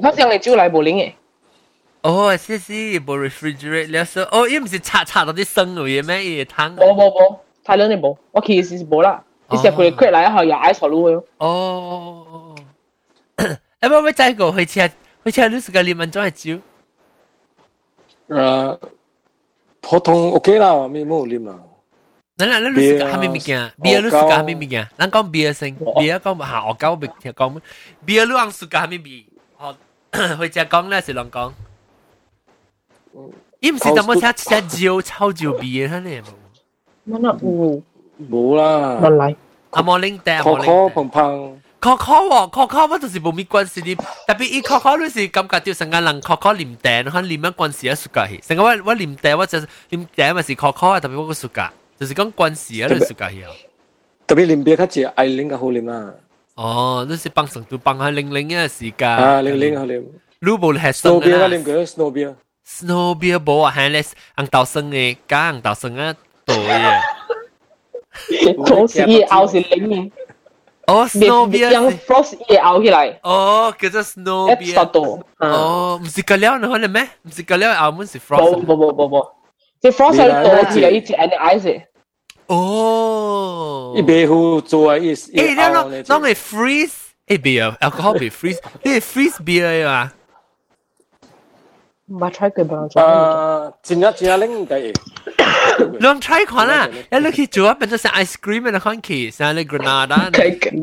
[0.00, 1.14] 他这样的酒来不灵诶。
[2.02, 6.74] 哦，是是，不 refrigerate，你要说哦，又不是擦擦到底生了也蛮也烫。
[6.74, 11.24] 不不不，台论的不，我去是是不啦，你先过来 crate 来好，有 I C 路哦。
[11.38, 12.25] 哦。
[13.81, 14.87] 诶，我我再个去车，
[15.25, 16.61] 去车你是个你们装系酒。
[18.29, 18.79] 诶，
[19.81, 21.59] 普通 OK 啦，咪冇啉啦。
[22.37, 23.71] 咱咱咱你是虾米物件？
[23.81, 24.87] beer 你是虾米物件？
[24.97, 27.59] 咱讲 beer 先，beer 讲下学狗别听讲，
[28.05, 29.25] beer 你讲是虾米味？
[29.59, 29.75] 哦，
[30.37, 31.51] 会只讲咧是啷讲？
[33.59, 36.23] 伊唔是怎么写写酒炒酒 beer 佢咧
[37.07, 37.19] 冇？
[37.19, 37.83] 乜有？
[38.29, 38.99] 冇啦。
[39.01, 39.35] 乜嚟？
[39.71, 41.61] 阿莫拎爹，可可碰碰。
[41.79, 43.95] 可可喎，可可我就是冇咩关系啲，
[44.27, 47.95] 特别伊可可你是感觉到成个人可可啉茶，可能啉乜关系啊？
[47.95, 49.59] 暑假去，成个我我啉茶，我就
[49.89, 51.71] 啉茶咪是可可啊，特别我个暑假。
[51.99, 53.49] 就是讲关系啊，你暑假去啊。
[54.25, 56.13] 特别啉啤较济，爱啉较好啉啊。
[56.55, 59.09] 哦，你是帮成都帮下零零嘅时间。
[59.09, 60.03] 啊，零零好啉。
[60.39, 62.33] 你冇系 snow beer 我啉过 snow beer。
[62.67, 64.03] snow beer 冇啊，系咧
[64.35, 66.15] 红豆生嘅，加红豆生啊，
[66.45, 67.01] 多嘅。
[68.55, 70.11] 嗰时夜熬是零嘅。
[70.87, 73.19] 哦，snow beer 将 frost 夜熬起来。
[73.23, 74.81] 哦，叫做 snow beer。
[74.81, 75.23] 一度。
[75.39, 77.07] 哦，唔是隔了你可能咩？
[77.23, 78.39] 唔是隔了澳门是 frost。
[78.39, 79.27] 冇冇冇冇冇。
[79.79, 81.83] 即 frost 系多字啦，一只 and ice。
[82.47, 86.91] 哦，一杯好做啊，一诶，你啷啷系 freeze？
[87.27, 90.11] 诶，beer alcohol 系 freeze，你系 freeze beer 啊？
[92.07, 93.01] 唔系 try 佢帮我。
[93.01, 94.67] 啊，真系真系拎
[96.04, 100.28] รวมใช้ขอนอ่ะแล้วลูกที่จัวเป็นจะสั่งไอศกรีมเป็นข้อนขี้สั่งเลยกระนาดาน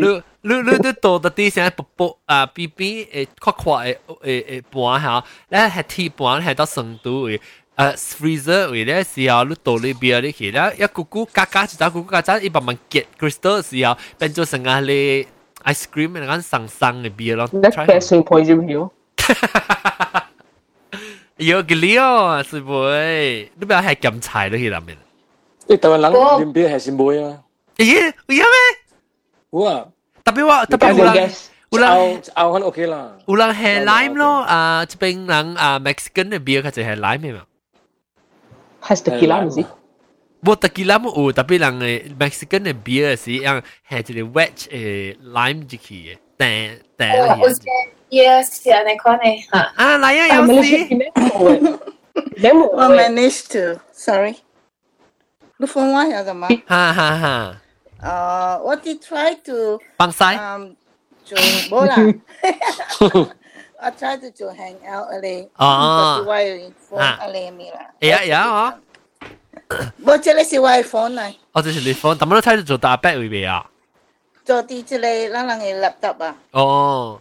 [0.03, 0.17] ลูก
[0.47, 3.87] ลูกลูกตัวโตตัดที่สั่งปุ๊บปุ๊บอ่าปีปีเอ้ข้อควาย
[4.23, 5.15] เอ้เอ้ปวนฮะ
[5.51, 7.33] แล้วแฮที่ปวนแฮต้องส่งตัวเอ้
[7.77, 14.91] เอ่อฟรีเซอร์เอ้แล้วสิอ่ะลูกโตเลยเบียร์เลยขี้แล้วยากูกูกากาจุดตากูกูกาจ้าอีประมาณเก็ตคริสตัลสิอ่ะเป็นจะสั่งอะไร
[15.63, 18.81] ไอศกรีมเป็นการสั่งสั่งเบียร์ลอง That's passing point of view
[21.42, 24.96] 有个料啊，是会，你不要系咁柴都去入面。
[25.66, 27.38] 你台湾人饮啤系先妹啊？
[27.76, 27.94] 咦，
[28.26, 28.44] 有咩？
[29.50, 29.86] 有啊。
[30.24, 31.30] 特别话特别有人
[31.70, 33.12] 有人熬很 OK 啦。
[33.26, 37.42] 有人系 lime 咯，啊，这边人啊 Mexican 嘅 beer 佢就系 lime 嘛。
[38.82, 39.64] 系 tequila 唔是？
[40.42, 47.56] 冇 tequila 冇有，特别人嘅 Mexican 嘅 beer 是样系一个 wedge 诶 lime 入去嘅，但但系。
[48.12, 49.58] Yes, yeah, 你讲你吓。
[49.76, 52.52] 啊，嚟啊，有事。
[52.72, 54.36] 我 manage to, sorry.
[55.58, 56.48] 你放我下㗎嘛？
[56.66, 57.56] 哈哈哈。
[58.00, 60.36] Uh, what he tried to 帮晒。
[60.36, 60.74] Um,
[61.24, 61.36] 做
[61.68, 61.96] 冇啦。
[63.80, 65.48] I tried to 做 hang out 啊你。
[65.56, 66.24] 哦。
[66.26, 67.78] 系放啊你咪啦。
[68.00, 68.78] 系啊，有啊。
[70.04, 71.34] 我这里是 iPhone 嚟。
[71.52, 73.66] 哦，这是你 phone，但系我睇到做大 back 会未啊？
[74.44, 76.36] 做啲这里咱人嘅 laptop 啊。
[76.52, 77.20] 哦。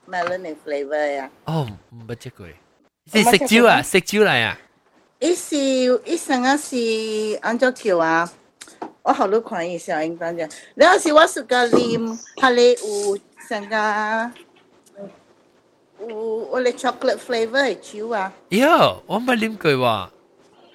[0.10, 1.30] melon 呀 melon flavor 呀。
[1.44, 2.46] 哦，唔捌食过。
[3.12, 4.58] 是食酒啊，食酒嚟啊。
[5.20, 5.56] 伊是
[6.04, 8.30] 伊成个是按照条啊。
[9.02, 13.18] 我好多看伊小英单嘅，然后是我是个啉，系你有
[13.48, 13.76] 成个
[16.08, 16.16] 有
[16.50, 18.32] 我哋 chocolate flavour 嘅酒啊。
[18.50, 20.08] 哟，我冇啉过喎。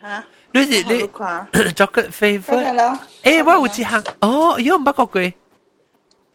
[0.01, 0.23] 吓？
[0.53, 2.97] 你是你 chocolate flavour？
[3.23, 5.21] 诶，我有一项，哦，哟，唔捌过过。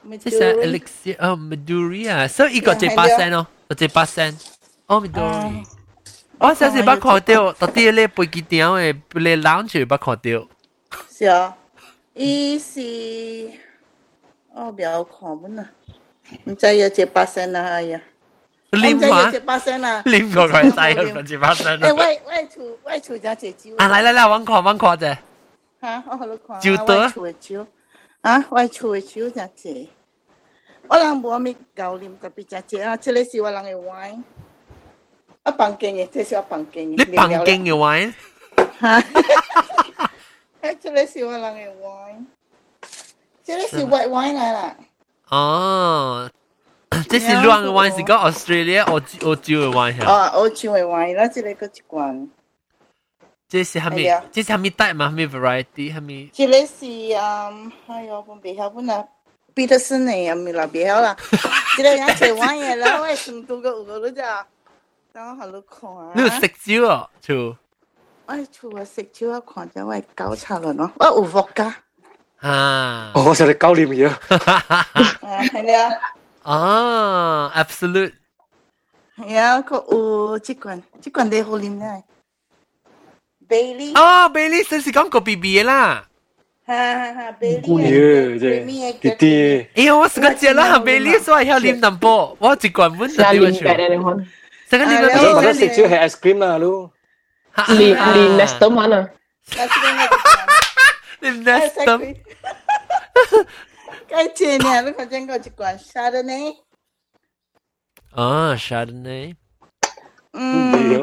[0.04, 0.39] Maduri.
[0.39, 1.16] Sa elixir.
[1.32, 2.28] Oh, Midori à.
[2.28, 3.45] So, y có chế ba sen không?
[3.70, 4.34] Có chế ba sen.
[4.93, 5.58] Oh, Midori.
[6.47, 7.52] Oh, sao chế ba khó tiêu?
[7.60, 10.45] Tại vì lê bồi kỳ tiêu ấy, lê lãng chế ba khó tiêu.
[11.10, 11.56] Sao?
[12.14, 13.49] Y si...
[14.62, 15.66] Oh, biểu khó muốn à.
[16.45, 17.99] Không chơi giờ chế ba sen à hay à?
[18.72, 19.32] Lim hả?
[20.06, 21.80] Lim có cái tay hơn còn chế ba sen.
[21.82, 23.76] Ê, vậy, vậy chủ, vậy chủ giá chế chiếu.
[23.78, 25.08] À, lại lại lại, vẫn khó, vẫn khó chứ.
[25.82, 26.02] Hả?
[26.14, 26.60] Oh, lúc khó.
[26.62, 26.99] Chiếu tớ.
[27.16, 27.66] Vậy chủ chiếu.
[28.23, 28.69] 酒多。
[28.69, 29.89] 厝嘅酒，啊，喂厝嘅酒只只。
[30.89, 34.23] 我人无咪够啉特别只只啊，这个是我人嘅 wine。
[35.45, 37.11] 我房间嘅，这是我房间嘅。
[37.11, 38.12] 你房间嘅 wine？
[38.81, 39.03] 吓。
[40.62, 42.25] Actually 是我人嘅 wine，
[43.45, 44.77] 这里是 white wine 嚟啦。
[45.29, 46.31] 哦，
[46.91, 50.07] 这是乱嘅 wine 是讲 Australia 澳澳洲嘅 wine 啊。
[50.09, 50.12] 哦，
[50.43, 52.29] 澳洲嘅 wine 啦，这里个一罐。
[53.51, 54.23] 这是系咪？
[54.33, 55.07] 这是系咪带嘛？
[55.09, 55.95] 系咪 variety？
[55.97, 56.31] 系咪？
[56.35, 59.05] 这里是嗯，哎呦，我别晓本啦，
[59.55, 61.17] Peterson 嘅又咪啦，别晓啦。
[61.77, 64.47] 这里有只 wine 嘅啦，我系成都个有个咯咋，
[65.12, 66.12] 等我下度看啊。
[66.14, 67.09] 你有食酒啊？
[67.21, 67.57] 就。
[68.27, 71.75] 我厝啊食酒啊，看咗我搞差啦咯，我有伏加。
[72.41, 73.12] 啊！
[73.14, 74.09] 我就嚟搞你嘢。
[74.29, 75.91] 系你啊。
[76.43, 78.12] 啊，absolute。
[79.17, 82.03] 系啊，个有即罐，即罐你好啉咧。
[83.51, 83.93] Bailey。
[83.95, 86.07] 哦，Bailey 真是讲个 B B 啦。
[86.67, 87.62] 哈哈哈，Bailey。
[87.62, 89.69] 嘢啫，弟弟。
[89.75, 94.27] 哎呀，我是个姐啦，Bailey 所以要啉淡薄，我一罐满就点样？
[94.69, 95.37] 成个啉淡薄。
[95.37, 96.93] 我食酒系 ice cream 啦，咯。
[97.69, 99.09] Lim Lim Nestor mana?
[101.21, 102.01] Lim Nestor.
[104.09, 106.53] Cái chuyện này nó có trên có chỉ quản Chardonnay.
[108.14, 109.35] À, Chardonnay.
[110.33, 111.01] Ừm.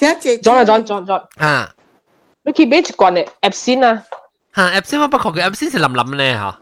[0.00, 0.36] Chắc chị.
[0.38, 1.22] John John John John.
[1.38, 1.68] À.
[2.42, 4.02] 你去买一罐嘅 Epsin 啊？
[4.54, 6.58] 吓，Epsin 我不过佢 Epsin 是腍腍咧吓。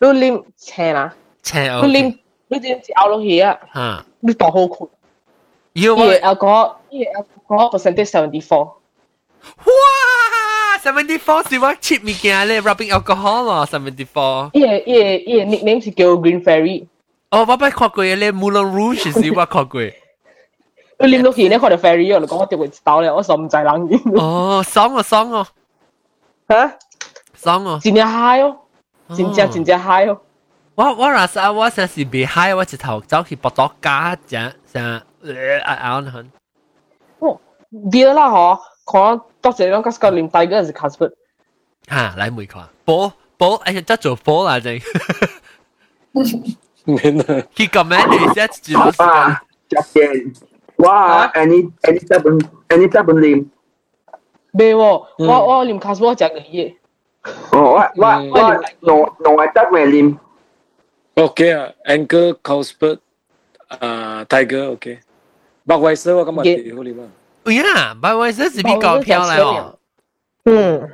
[0.00, 1.14] 你啉青啦？
[1.42, 1.86] 青哦。
[1.86, 2.18] 你啉
[2.48, 3.58] 你啉咬落去啊？
[3.74, 4.04] 吓。
[4.20, 4.88] 你倒好困。
[5.74, 6.06] 要我。
[6.14, 8.64] alcohol 呢个 alcohol percentage seventy four。
[9.64, 10.78] 哇！
[10.82, 14.50] seventy four 是我 cheap 物件咧，rubbing alcohol 咯，seventy four。
[14.52, 16.86] 呢个呢个呢个 nickname 是叫 Green Fairy。
[17.30, 19.80] 哦，我捌看过咧，Moulin Rouge 是我看过。
[20.98, 24.20] 你啉落去咧，看到 Fairy 我就讲我掉会倒咧，我实唔知人饮。
[24.20, 25.46] 哦，爽哦，爽哦。
[26.48, 26.78] 吓？
[27.34, 27.80] 爽哦。
[27.82, 28.56] 真正嗨哦，
[29.16, 30.20] 真正真正嗨哦。
[30.74, 34.36] 我我若是我真是未嗨，我一头走去博多加只
[34.70, 34.78] 只。
[35.22, 36.30] 咬很。
[37.18, 37.40] 哦，
[37.90, 38.58] 别啦嗬，
[38.90, 41.10] 看多谢两个个连带嗰阵时 cosplay。
[41.88, 44.78] 吓，嚟每个波波，哎呀，即做波啦正。
[46.84, 47.24] 免啦。
[47.54, 48.92] 佢咁样你先知道。
[49.04, 49.42] 啊，
[50.76, 53.50] 入边，哇，any any 日本 any 日本念。
[54.52, 54.78] 未喎，
[55.18, 56.74] 我我连 cosplay 只嘅嘢。
[57.52, 60.18] 哦，我我我挪挪系得嘅念。
[61.14, 62.98] OK 啊，Anchor cosplay
[63.68, 65.00] 啊，Tiger，OK。
[65.66, 66.40] 白వై斯我感觉
[66.74, 67.04] 好啲嘛。
[67.44, 69.78] 哎呀，白వై斯是比较漂亮哦。
[70.44, 70.90] 嗯。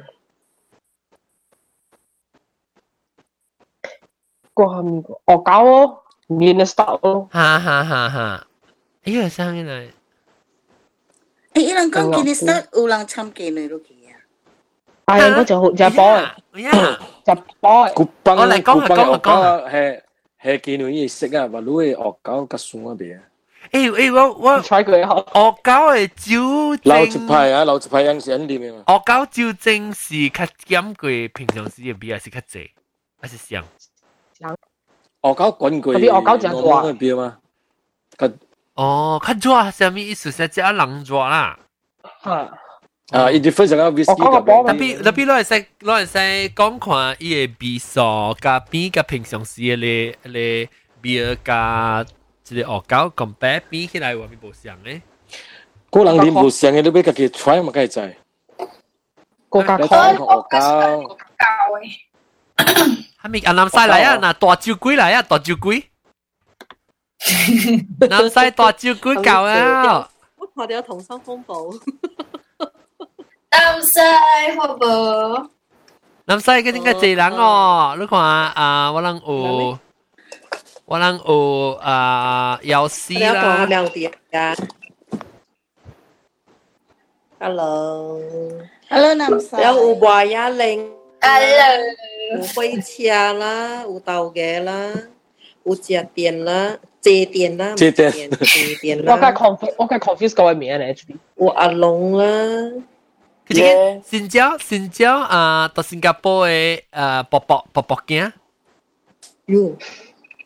[4.53, 7.29] 过后面恶搞哦， 面的 style 咯。
[7.31, 8.47] 哈哈哈哈！
[9.05, 9.87] 哎呀，生起来。
[11.55, 14.13] 诶，伊人讲今日 start 有人参加你落去啊？
[15.07, 16.25] 系，我就就 boy，
[17.25, 17.93] 就 boy。
[17.95, 19.25] 古邦我嚟讲下讲下讲
[19.71, 20.01] 下，系
[20.43, 23.21] 系见到嘢识啊，话攞嚟恶搞吉送嗰边。
[23.73, 25.23] 诶诶，我我采佢好。
[25.23, 26.93] 恶搞系纠正。
[26.93, 28.83] 老一派啊，老一派有时人点啊？
[28.87, 32.71] 恶搞纠正是较减过平常时嘅比还是较济，
[33.21, 33.65] 还是像？
[35.23, 35.95] 恶搞滚过。
[35.95, 36.63] 特别恶搞真多。
[36.83, 37.39] 嗰边嘛？
[38.81, 40.31] 哦，较抓啥物意思？
[40.31, 41.59] 系只人抓啦。
[42.25, 42.31] 吓。
[43.13, 44.67] 啊，伊啲非常嘅 whisky 嘅。
[44.67, 46.19] 特别特别攞嚟食攞嚟食
[46.55, 50.69] 讲看伊嘅味素加比较平常时嘅咧咧
[51.01, 52.05] beer 加
[52.43, 55.01] 即系恶搞 compare 比起来话咪无相咧。
[55.91, 58.17] 个人啉无相嘅，你俾家己 try 嘛，梗系制。
[59.49, 61.17] 个家讲恶搞。
[63.23, 63.53] 系咪啊？
[63.53, 64.19] 南西嚟啊！
[64.19, 65.23] 嗱，大酒鬼嚟啊！
[65.23, 65.89] 大酒鬼。
[68.09, 70.09] 南西大酒鬼搞啊！
[70.55, 71.71] 我哋有同心风暴。
[73.51, 74.01] 南西
[74.59, 75.49] 好冇？
[76.25, 77.97] 南西嘅点解济人哦？
[77.99, 79.79] 你看啊，我人有，
[80.85, 83.65] 我人有啊，有诗啦。
[83.67, 84.55] 亮点啊！
[87.39, 89.57] Hello，Hello，南西。
[89.57, 90.91] 有有华呀玲。
[91.21, 91.83] Hello。
[92.37, 94.91] 有飞车啦，有豆嘅啦，
[95.65, 96.77] 有食店啦。
[96.99, 99.15] 借电啦，借电，借电啦。
[99.15, 101.17] 我梗 confuse，我梗 confuse 嗰位名咧，H B。
[101.37, 102.83] 我阿龙啦，
[103.47, 108.33] 其实新疆新疆啊，到新加坡嘅啊，薄薄薄薄镜。
[109.47, 109.77] 哟，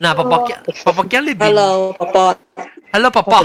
[0.00, 1.44] 嗱，薄薄镜，薄薄镜里边。
[1.46, 2.36] Hello，薄薄。
[2.92, 3.42] Hello，薄薄。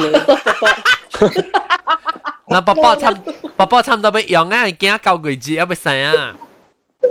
[2.47, 3.13] 嗱，薄薄差
[3.55, 6.35] 薄薄差唔多要用啊，镜九个字要要生啊。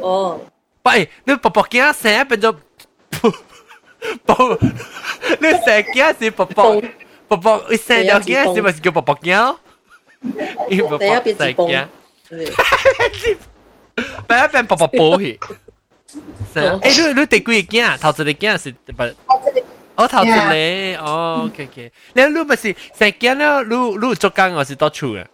[0.03, 0.39] 哦。
[0.83, 2.55] 喂，你薄薄镜生变咗。
[4.27, 4.59] 薄，
[5.41, 6.81] 你成件是薄薄
[7.29, 9.39] 薄薄，你成条件是咪是叫薄薄件？
[10.69, 11.67] 第一边是薄，
[12.29, 12.37] 第
[14.35, 15.39] 一边薄薄薄去。
[16.55, 17.99] 诶，你你第几件？
[17.99, 19.03] 头一个件是不？
[19.97, 20.35] 我头一个，
[21.05, 21.93] 哦，OK OK。
[22.15, 23.47] 你你咪是成件咧？
[23.63, 25.25] 你你做工我是多处嘅。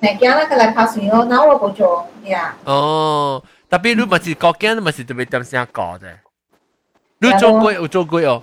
[0.00, 2.56] 成件咧，佢嚟拍船咯，嗱我冇做呀。
[2.64, 6.06] 哦，特别你咪是个件，咪是特别点先讲啫。
[7.18, 8.42] 你做过有做过哦？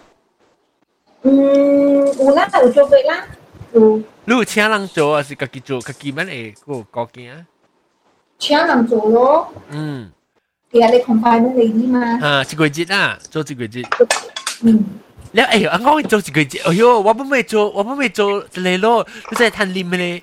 [1.23, 3.25] 嗯，有啦，有做过啦。
[3.73, 3.97] 有。
[4.25, 5.79] 你有请人做，还是自己做？
[5.81, 7.45] 自己乜嚟个个件？
[8.37, 9.53] 请人做咯。
[9.69, 10.11] 嗯。
[10.71, 12.19] 其实你 confine 你啲嘛？
[12.25, 13.83] 啊，一个月啊，做一个月。
[14.63, 14.85] 嗯。
[15.31, 19.05] 你哎呦，我做一个月，哎呦，我唔会做，我唔会做嚟咯。
[19.29, 20.19] 你真系贪啉咧，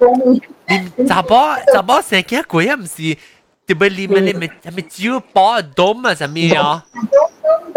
[0.66, 1.38] 啉杂波
[1.74, 3.16] 杂波成件贵啊，唔是？
[3.66, 6.14] 特别啉咧，咪系咪酒包冻啊？
[6.14, 6.84] 什么啊？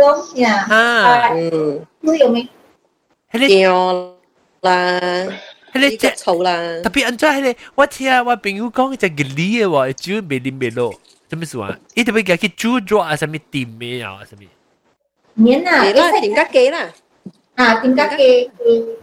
[0.04, 2.48] 东呀，啊，嗯，都有没？
[3.48, 4.14] 掉
[4.62, 5.00] 啦，
[5.74, 6.52] 迄个只臭啦。
[6.84, 10.92] 特别安怎迄个，我听我朋友讲只个梨嘅话，煮未啉未落，
[11.30, 11.78] 做咩事啊？
[11.94, 14.46] 伊特别叫去煮咗啊，什么甜嘅啊，什么？
[15.36, 16.92] 免啊，啦，甜甲鸡啦。
[17.56, 18.50] 啊，甜甲鸡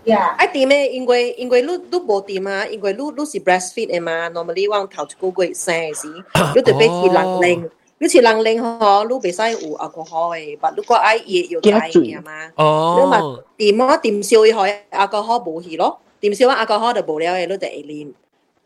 [0.04, 0.34] 呀。
[0.38, 6.08] 啊，甜嘅，因为因为你你无甜啊，因为你你是 breastfeed 嘅嘛，normally 往头一个月生时，
[6.56, 7.70] 你特别是冷冷。
[8.00, 12.50] 你似冷冷嗬，你袂使有 alcohol 嘅，但如果爱热要大嘅嘛。
[12.56, 13.42] 哦。
[13.56, 18.12] 你嘛掂啊掂少嘅可 alcohol 无去咯，掂少啊 alcohol 就无了嘅，你就会啉。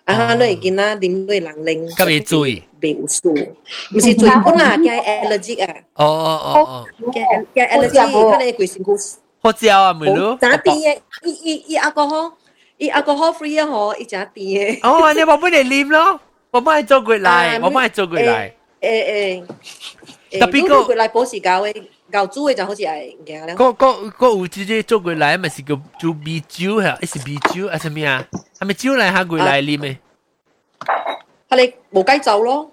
[0.04, 1.74] 啊，你会见啦，啉对冷冷。
[1.90, 2.62] 咁你醉？
[2.80, 3.30] 袂有数，
[3.94, 5.74] 唔是醉本啊，惊 allergic 啊。
[5.94, 6.84] 哦哦哦哦。
[7.12, 9.14] 惊惊 allergic，可能规身躯。
[9.42, 10.36] 好食啊，咪咯。
[10.40, 10.98] 咋甜嘅？
[11.24, 12.32] 伊伊伊 alcohol，
[12.78, 14.80] 伊 alcohol free 啊，嗬，伊真甜嘅。
[14.82, 16.18] 哦，你冇俾你啉咯，
[16.50, 18.52] 我帮你做过嚟，我帮你做过嚟。
[18.84, 19.44] 诶
[20.32, 23.54] 诶，特别个佢嚟保时教嘅，教煮嘅就好似系嘅咧。
[23.54, 28.24] 个个个有直接做过嚟，咪是叫做米酒系，系是米酒系咩啊？
[28.58, 29.96] 系咪酒嚟下过嚟啉嘅？
[31.50, 31.56] 系
[31.90, 32.70] 你冇鸡酒咯，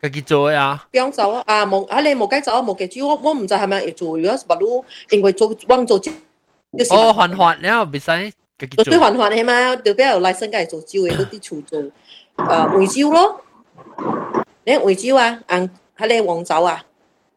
[0.00, 0.86] 自己做啊？
[0.92, 1.42] 边酒啊？
[1.46, 8.84] 啊冇，啊你冇鸡酒啊冇鸡酒，我我唔知系咪做，如果白佬因为做帮做哦，环环然后别使自己做。
[8.84, 9.76] 对环环系嘛？
[9.76, 11.82] 对边有拉身梗系做酒嘅，嗰啲厨做
[12.36, 13.40] 诶梅酒咯。
[14.64, 15.68] 你梅酒啊，红
[15.98, 16.84] 迄个黄酒啊，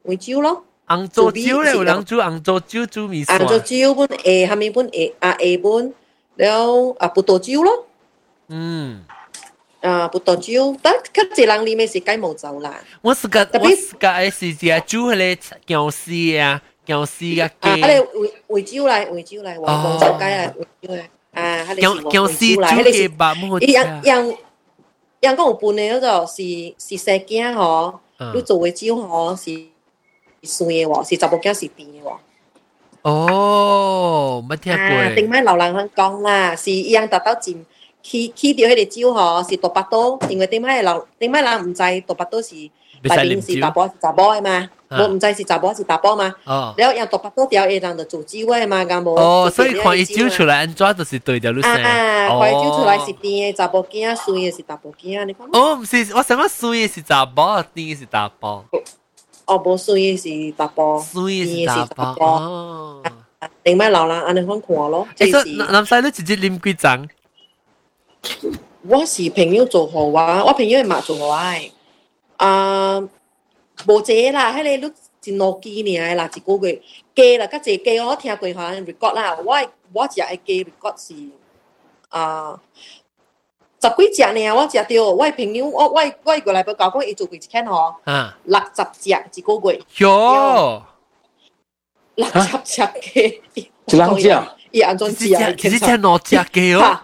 [0.04, 0.64] 梅酒咯。
[0.86, 3.40] 红做酒咧，有人煮红做酒煮米线。
[3.40, 5.94] 红做酒本诶，下面本诶啊诶本，
[6.36, 7.88] 了啊葡萄酒咯。
[8.50, 9.04] 嗯。
[9.82, 12.80] 啊，葡萄酒，但较济人里面是鸡毛酒啦。
[13.02, 15.38] 我是个，我是个系是只煮迄
[15.68, 17.70] 个姜丝啊，姜丝啊鸡。
[17.70, 21.04] 啊，迄个梅梅酒嚟，梅酒嚟，黄黄酒鸡啊，梅酒嚟。
[21.34, 23.66] 啊，迄个姜丝煮嘅白冇食。
[23.74, 24.36] 样样。
[25.22, 26.36] 人讲有伴嘅嗰个是
[26.98, 27.96] 是细囝嗬，
[28.36, 29.68] 你做嘅酒嗬是
[30.44, 32.14] 酸嘅喎，是查某囝是甜嘅喎。
[33.04, 34.82] 哦，乜听过？
[34.82, 37.66] 啊，顶摆老人香讲啦，是一样达到前
[38.02, 42.56] 去去掉迄个酒吼，是独白刀，因为顶摆老顶摆人唔知独白刀是
[43.02, 46.34] 内面是查甫是查某的嘛， 无唔知是查甫是查甫嘛。
[46.46, 46.74] 哦。
[46.78, 49.16] 然后用独白刀掉会人就做酒的嘛，咁无。
[49.16, 51.82] 哦，所以看伊酒出来安怎就是对条路线。
[51.84, 55.48] 啊，看伊酒出来是甜的查甫囝，水的是查甫囝，你看。
[55.52, 57.34] 哦，唔是，我想讲水的是查甫，
[57.74, 58.64] 甜的是查甫。
[59.46, 62.24] 哦，无水是查甫，水是查甫。
[62.24, 63.02] 哦。
[63.64, 65.06] 顶摆老人安尼款看咯。
[65.18, 67.08] 诶，所以南西你直接啉几盏？
[68.88, 71.54] 我是朋友做好啊，我朋友嘛做好啊。
[72.38, 73.02] 啊，
[73.87, 76.81] 無這啦，迄个你真落機爾啦，一个月
[77.15, 79.57] 加啦，较济加我听过好像 record 啦，我
[79.93, 81.15] 我只係加 record 是
[82.09, 82.61] 啊。
[83.81, 87.95] 十几只呢，我食到，我朋友，我我我過來要教講，伊做幾間吼，
[88.45, 89.81] 六十只一个月。
[89.99, 90.83] 哟，
[92.17, 95.53] 六十只鸡，一人食， 伊安怎食啊？
[95.57, 97.01] 其實只兩隻嘅哦。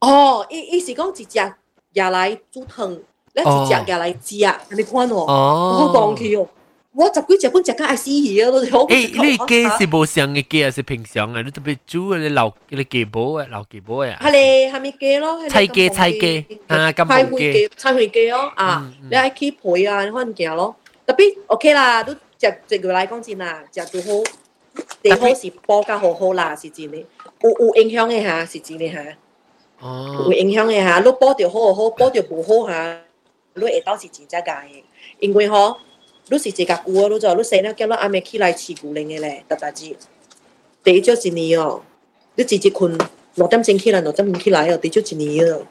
[0.00, 1.54] 哦，伊伊是讲一隻
[1.94, 3.00] 下來煮湯，
[3.35, 6.47] 咧一只下来食，你看哦，好讲起哦。
[6.93, 8.51] 我十几只本食到爱死去啊！
[8.51, 8.85] 都好。
[8.87, 11.41] 诶，你鸡是无上嘅鸡还是平常嘅？
[11.41, 14.17] 你特别煮嘅老嘅鸡煲嘅老鸡煲嘅。
[14.17, 15.47] 系咧，系咪鸡咯？
[15.47, 17.69] 菜鸡菜鸡啊，咁冇鸡。
[17.77, 18.91] 菜会鸡咯啊！
[19.09, 20.75] 你爱去配啊，你可能行咯。
[21.07, 24.07] 特别 OK 啦，都食一个来讲真啦，食最好，
[25.01, 27.05] 最好是煲甲好好啦，是真嘅。
[27.43, 28.99] 有有影响嘅吓，是真嘅吓。
[29.79, 30.25] 哦。
[30.25, 32.97] 有影响嘅吓，你煲着好好，煲着唔好吓，
[33.56, 34.84] 你下到是真正干的，
[35.18, 35.78] 因为吼，
[36.28, 39.96] 你是一家姑啊，你做你生了叫了阿妹起来吃牛奶的嘞，大大姐，
[40.84, 41.82] 第一就是你哦，
[42.34, 42.96] 你自己困
[43.36, 45.62] 六点钟起来，六点钟起来哦，第一就是你哦，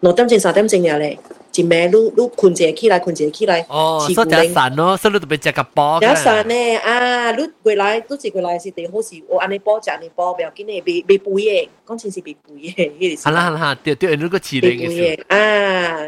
[0.00, 1.18] 六点钟三点钟了嘞。
[1.53, 5.99] 一暝你你困一个起来，困一个起来，哦，所以就散咯，所以你特别食个煲。
[6.01, 7.31] 有散呢啊！
[7.31, 13.29] 你过来，你一过来是第好是，我安尼煲食安尼煲，不要紧诶，未未肥嘅，讲真是未肥嘅，迄个。
[13.29, 15.23] 系啦系啦，对对，你个饲龄嘅时。
[15.29, 15.37] 啊，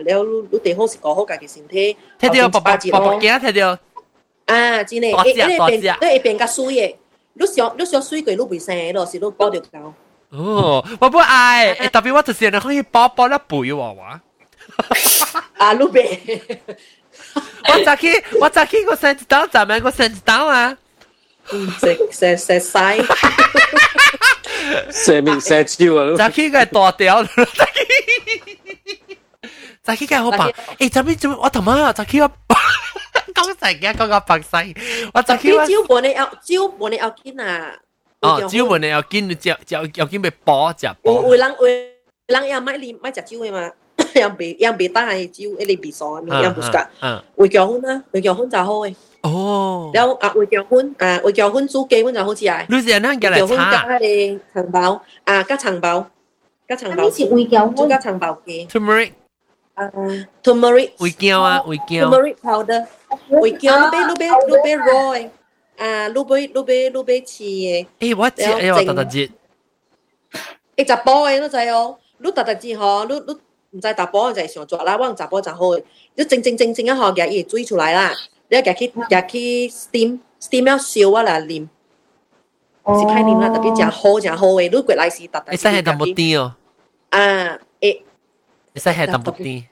[0.06, 1.98] 然后你你第好是顾好家己身体。
[2.20, 3.78] 睇到爸爸爸爸惊睇到。
[4.46, 6.96] 啊，真诶，你你变你会变较水诶，
[7.34, 9.94] 你想你想水过你袂生咯，是你包着高。
[10.30, 14.22] 哦，我不爱，特别我就是人可以包包了肥娃娃。
[15.58, 16.42] 啊，你别。
[17.68, 18.08] 我早起
[18.40, 20.76] 我早起我生一刀，咱们我生一刀啊。
[21.52, 22.98] 嗯，食食食晒。
[24.92, 26.16] 食面食蕉啊！
[26.18, 27.24] 早起个大条。
[29.84, 30.50] 早起个好吧？
[30.78, 32.32] 诶，昨边做我头妈啊，早起我。
[33.34, 34.76] 讲成嘅嗰个白西，
[35.14, 37.74] 我就叫招本你有招本你有见啊！
[38.22, 41.22] 哦，招本你有见，你只只有见被bỏ只bỏ。
[41.22, 41.94] 会人会
[42.28, 43.72] 人要买你买只招嘅嘛？
[44.16, 47.22] 又被又被单系招，一你被傻咪又唔㗎。
[47.36, 48.96] 会结婚啦，会结婚就好嘅。
[49.22, 49.92] 哦。
[49.94, 52.66] 然后啊，会结婚啊，会结婚租结婚就好似系。
[52.70, 56.06] 你是人嘅嚟结婚加你长包啊，加长包，
[56.68, 57.04] 加长包。
[57.04, 58.68] 呢次会结婚加长包嘅。
[58.68, 59.12] Turmeric。
[59.76, 59.90] 啊，
[60.44, 60.92] turmeric。
[60.98, 62.10] 会叫啊，会叫。
[62.10, 62.86] Turmeric powder。
[63.30, 65.30] 会叫你俾你俾你俾 roy
[65.78, 67.86] 啊，你俾你俾你俾似嘅。
[68.00, 69.30] 诶，我知，诶，我特特知。
[70.78, 73.40] 诶，杂波嘅都就系哦，你特特知嗬，你你
[73.74, 75.84] 唔知杂波就系上作啦，我用杂波就好嘅。
[76.16, 78.12] 你正正正正一下嘅嘢追出来啦，
[78.50, 81.68] 你夹去夹去 steam，steam 要烧啊啦黏，
[82.86, 85.46] 是开黏啦，特别正好正好嘅，你过来是特特。
[85.52, 86.56] 你使系淡薄啲哦。
[87.10, 87.20] 啊，
[87.80, 88.02] 诶，
[88.74, 89.64] 你使系淡薄啲。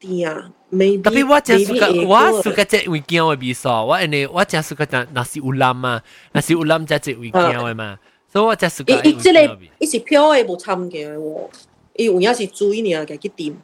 [0.00, 0.50] 啲啊。
[0.70, 6.02] Tapi 我真 suka 我 suka cek weekend 嘅味素，我呢我真 suka 食 nasi ulam 啊，
[6.34, 7.98] nasi ulam 真系 weekend 嘅嘛，
[8.30, 9.02] 所以我真 suka。
[9.02, 11.48] 伊即个伊是漂嘅无参嘅喎，
[11.94, 13.56] 伊有影是煮呢嘅去点。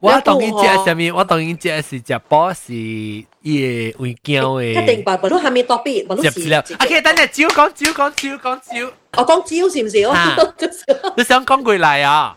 [0.00, 1.12] 我当然食什么？
[1.16, 4.82] 我当然食是食包是伊嘅 weekend 嘅。
[4.82, 6.52] 一定吧，不如下面多啲，不如是。
[6.52, 8.92] 啊，其实等阵招讲招讲招讲招。
[9.16, 9.98] 我讲招是唔是？
[11.16, 12.36] 你想讲过嚟啊？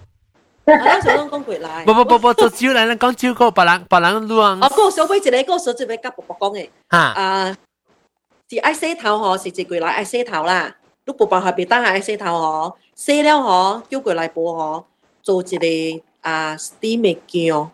[0.65, 1.83] 我想讲讲过来。
[1.85, 4.33] 不不不不，做招嚟，咱讲招个别人别人乱。
[4.41, 6.69] 哦，嗰个小妹一个，嗰个小姐妹甲婆婆讲嘅。
[6.91, 6.97] 吓。
[6.97, 7.57] 啊，
[8.49, 10.73] 是爱洗头嗬，是一过来爱洗头啦。
[11.05, 14.83] 你婆婆下边单系爱洗头嗬，洗了嗬，叫过来婆嗬，
[15.22, 15.66] 做一个
[16.20, 17.70] 啊 steam 的姜，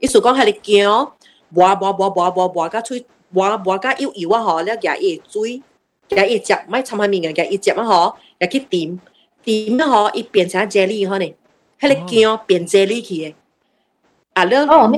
[0.00, 1.12] 意思讲迄个姜，
[1.48, 5.62] 磨磨磨磨磨磨甲脆，磨磨甲幼油啊吼，了加一水，
[6.08, 9.00] 加一汁，莫掺下面个，加一汁啊吼，也去点
[9.44, 11.34] 点啊吼，伊变成 jelly 呢，
[11.80, 13.34] 迄个姜变 jelly 去的，
[14.34, 14.92] 啊了，哦，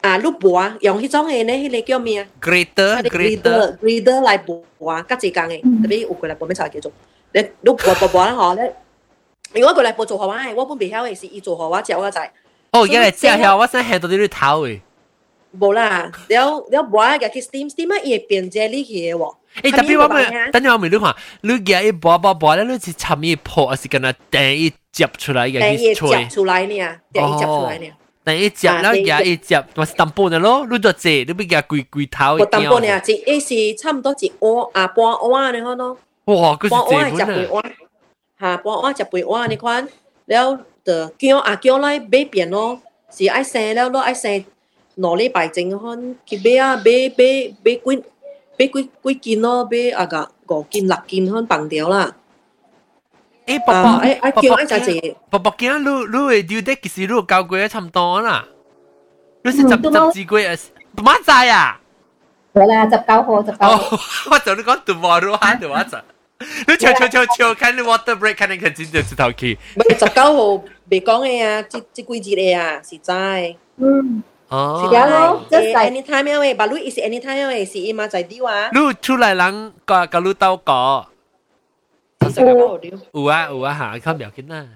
[0.00, 6.90] 啊，碌薄啊，用迄种诶呢，迄、个叫咩啊？Greater，Greater，Greater 来薄啊，甲济江诶，特别有过来薄面菜叫做，
[7.32, 8.74] 你碌薄薄薄吼，咧。
[9.52, 12.32] 如果佢嚟報做學話，係我本別曉嘅是伊做學話教我仔。
[12.72, 14.80] 哦，而家嚟教曉，我先學到啲頭誒。
[15.58, 19.34] 冇啦，了了無啊，個 Steam，Steam 啊，伊會變只你去嘅喎。
[19.62, 25.76] 誒，特別我咪，等陣我咪你看，你嘅一波波波咧，你是插咪破，還是跟佢第一接出來嘅？
[25.76, 25.94] 第一接
[26.28, 26.68] 出來呢？
[27.12, 27.86] 第一接出來呢？
[28.24, 32.36] 第一接，然後也一接，我是淡薄嘅咯，你做這，你咪嘅攰攰頭。
[32.38, 35.96] 我淡薄嘅，只一是差唔多一碗啊半碗嘅可能。
[36.26, 37.70] 哇，佢是這款啊。
[38.39, 39.87] 半碗，吓半碗食半碗你看，
[40.25, 44.43] 了就叫啊叫来买变咯，是爱生了咯，爱生。
[44.97, 46.83] 攞礼拜整看去买啊买
[47.17, 48.03] 买买几
[48.57, 52.15] 买几几件咯，买啊个五件六件看放掉啦。
[53.45, 58.45] 诶，伯伯，诶诶，叫诶就系伯伯见你你会丢得其实你交过差唔多啦，
[59.43, 59.77] 你是十十
[60.13, 60.55] 几个月，
[60.95, 61.81] 乜仔啊？
[62.55, 63.97] 好啦，十九号，十九号。
[64.31, 65.97] 我就你讲 tomorrow 喊到我就。
[66.67, 69.57] 你唱唱唱唱，看你 water break，看你看真正出头去。
[69.75, 73.55] 唔系十九号未讲嘅啊，即即几节嘅啊，实在。
[73.77, 74.23] 嗯。
[74.49, 78.69] 哦，是咯，即系 anytime 因为，但系你是 anytime 因为是伊嘛在啲话。
[78.73, 81.05] 你出来人个个你兜个。
[83.11, 84.67] 有啊有啊吓，看唔要紧啊。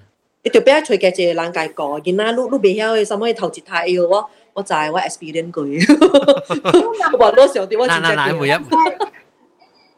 [0.44, 7.18] 你特别随嘅只人介个，见啦，你你未晓嘅，什么头节太嘅喎，我就系我 experience 佢。
[7.20, 8.16] 我攞上啲我真系。
[8.16, 8.52] 嗱嗱，每一。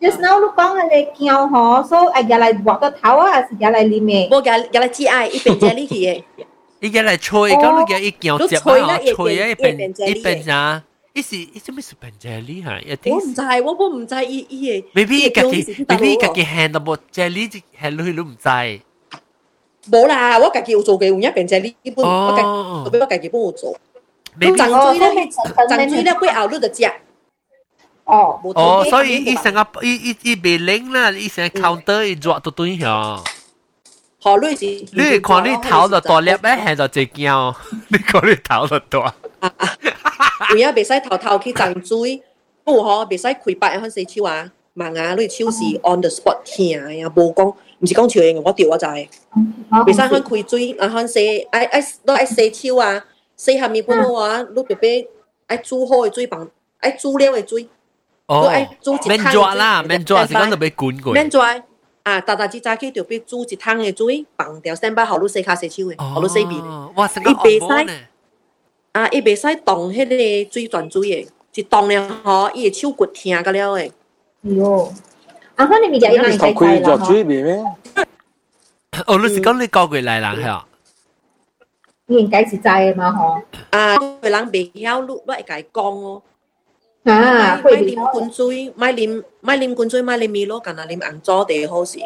[0.02, 4.30] Just now 你讲系你叫我，所以系入嚟画个头啊，还是入嚟里面？
[4.32, 6.24] 我入入嚟只爱一边这里去嘅。
[6.80, 10.84] 伊个来吹，讲你个一叫接啊，吹啊一边一边啊，
[11.14, 12.80] 伊是伊做咩是变这里哈？
[13.06, 14.84] 我唔知，我我唔知伊伊嘅。
[14.96, 18.50] maybe 伊家己 maybe 伊家己 handle 冇这里只 handle 佢都唔知。
[19.92, 22.44] 冇啦，我家己有做嘅，有一边这里本我家
[23.00, 23.76] 我家己帮我做。
[24.40, 25.30] 你长水咧，
[25.70, 26.92] 长水咧，佢后你就食。
[28.06, 32.90] 哦，哦，所以伊成个伊伊伊袂灵啦，伊成 counter 伊做到对下。
[34.24, 34.66] 好类似。
[34.94, 37.56] 你看你头就大粒咧，系就只惊。
[37.88, 39.14] 你看你头就大。
[39.40, 39.78] 啊啊！
[40.52, 42.22] 有影袂使头头去浸水，
[42.64, 44.52] 不过嗬袂使开白向洗手啊。
[44.76, 49.08] 盲啊，你手是 on the spot 听呀，无讲，唔是讲笑嘅，我掉我就系。
[49.70, 53.04] 袂使向开水，啊向洗，爱爱都爱洗手啊，
[53.36, 55.08] 洗下面本好啊，你特别
[55.48, 56.48] 爱煮好嘅水放，
[56.80, 57.68] 爱煮了嘅水。
[58.28, 58.50] 哦，
[59.08, 61.14] 免抓啦，免抓是讲特别滚过。
[61.14, 61.56] 免抓。
[62.04, 66.92] 啊，大大只早起就俾煮一汤嘅水，放掉三百毫你洗卡洗手嘅，毫你洗面嘅。
[66.96, 67.94] 哇，成个恶魔呢！
[68.94, 73.92] 啊，伊袂使动迄个水转水嘅，一动了吼，伊个手骨疼个了嘅。
[74.46, 74.90] 哟，
[75.56, 77.64] 啊，可能咪就一人头盔着水面咩？
[79.06, 80.66] 哦，你是讲你教过来人系啊？
[82.08, 83.78] 应该是知嘅嘛，嗬。
[83.78, 86.24] 啊，佢人袂晓，你你会甲伊讲哦。
[87.06, 92.00] 啊，买啉滚水，买啉买啉滚水，买啉米露，干那啉红枣地好事。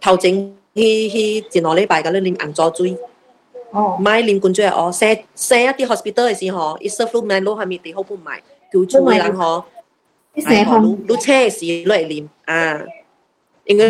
[0.00, 2.96] 头前去去前两礼拜嗰啲啉红枣水。
[3.70, 3.96] 哦。
[4.00, 8.38] 买啉滚水哦，生生一啲 hospital 嘅时候，伊 serve 米露系咪地好不卖？
[8.72, 9.62] 叫出嘅人嗬。
[10.34, 10.98] 啲成行。
[11.08, 12.80] 你车时攞嚟啉啊，
[13.66, 13.84] 应该。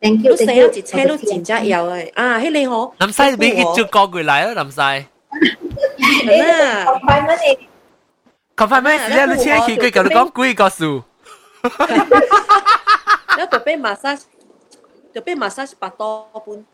[0.00, 2.92] Thank you，你生一车都真正有嘅，啊，迄个嗬。
[2.98, 4.80] 林西俾佢就过过嚟咯，林西。
[6.26, 6.86] 系啊。
[8.56, 8.66] 快乜嘢？
[8.66, 9.26] 佢快咩事咧？
[9.26, 11.02] 你千祈佢同你讲几个数。
[13.38, 14.20] 你特别 massage，
[15.14, 16.64] 特别 massage 百多半，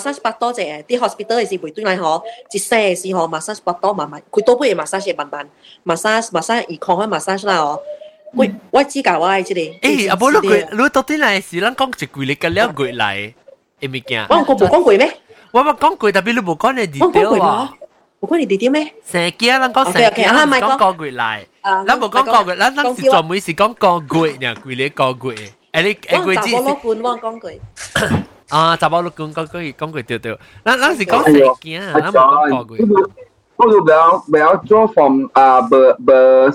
[0.00, 2.22] massage 百多只，啲 hospital 系是袂对嚟嗬，
[2.52, 5.48] 一世系是嗬 massage 百多慢慢，佢多半系 massage 慢慢，
[5.84, 7.80] massage massage 而抗开 massage 啦哦。
[8.34, 9.80] 喂，我知教我系即系。
[9.80, 13.34] 诶，阿伯你佢你到底嚟是咱讲一句你个了句嚟，
[13.82, 14.26] 会物件？
[14.30, 15.16] 我我冇讲过咩？
[15.52, 17.72] 我冇讲过，特别你冇讲你 detail 啊。
[18.20, 18.92] 我讲你哋啲咩？
[19.04, 19.58] 成几啊？
[19.58, 20.46] 咱讲成几啊？
[20.46, 21.40] 咱讲个月嚟，
[21.86, 25.52] 咱冇讲个月，咱咱是专门是讲个月呢，几日个月？
[25.72, 26.54] 诶你诶个字。
[26.54, 27.60] 我攞半我讲句。
[28.50, 31.92] 啊，十八六半讲句讲句对对，咱咱是讲成几啊？
[31.94, 32.84] 咱冇讲个月。
[33.56, 35.70] 不如不要不要做 from 啊，不
[36.04, 36.12] 不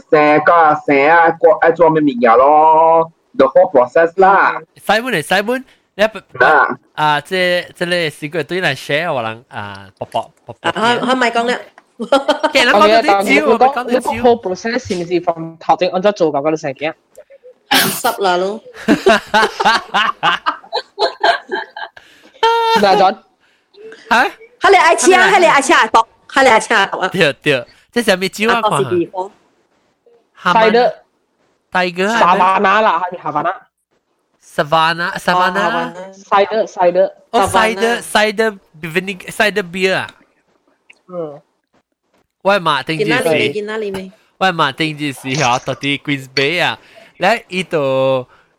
[0.09, 3.11] 生个生啊，个爱做咩物嘢咯？
[3.37, 4.59] The whole process 啦。
[4.85, 5.63] 细本嚟细本。
[5.95, 6.11] 你啊
[6.93, 10.69] 啊，即即你试过对嚟 share 我人啊，卜卜卜卜。
[10.69, 11.59] 啊，系咪讲咧？
[11.97, 14.11] 其实讲啲招，讲啲招。
[14.11, 16.93] whole process 是唔是从头正按照做嗰个成嘅？
[17.69, 18.61] 湿啦咯。
[22.79, 23.17] 嗱咗，
[24.09, 24.31] 吓？
[24.61, 25.27] 系你爱吃啊？
[25.31, 25.87] 系你爱吃啊？
[25.87, 26.85] 搏，系你爱吃啊？
[27.11, 28.61] 对对，即系咩招啊？
[30.35, 30.53] 看。
[30.53, 31.03] 系的。
[31.71, 32.07] 大哥。
[32.07, 33.49] 沙巴拿啦，系咪沙巴拿？
[34.52, 35.66] Savannah, ah, Savannah.
[35.96, 37.06] Uh, cider, cider.
[37.32, 38.04] Oh, Savannah.
[38.04, 40.06] cider, cider, vinegar, cider beer.
[41.08, 41.40] Hmm.
[42.44, 44.10] Why mà tính gì gì?
[44.38, 45.58] Why mà tính gì gì hả?
[45.66, 46.78] Tại đi Queens Bay à?
[47.18, 47.78] Lại ito,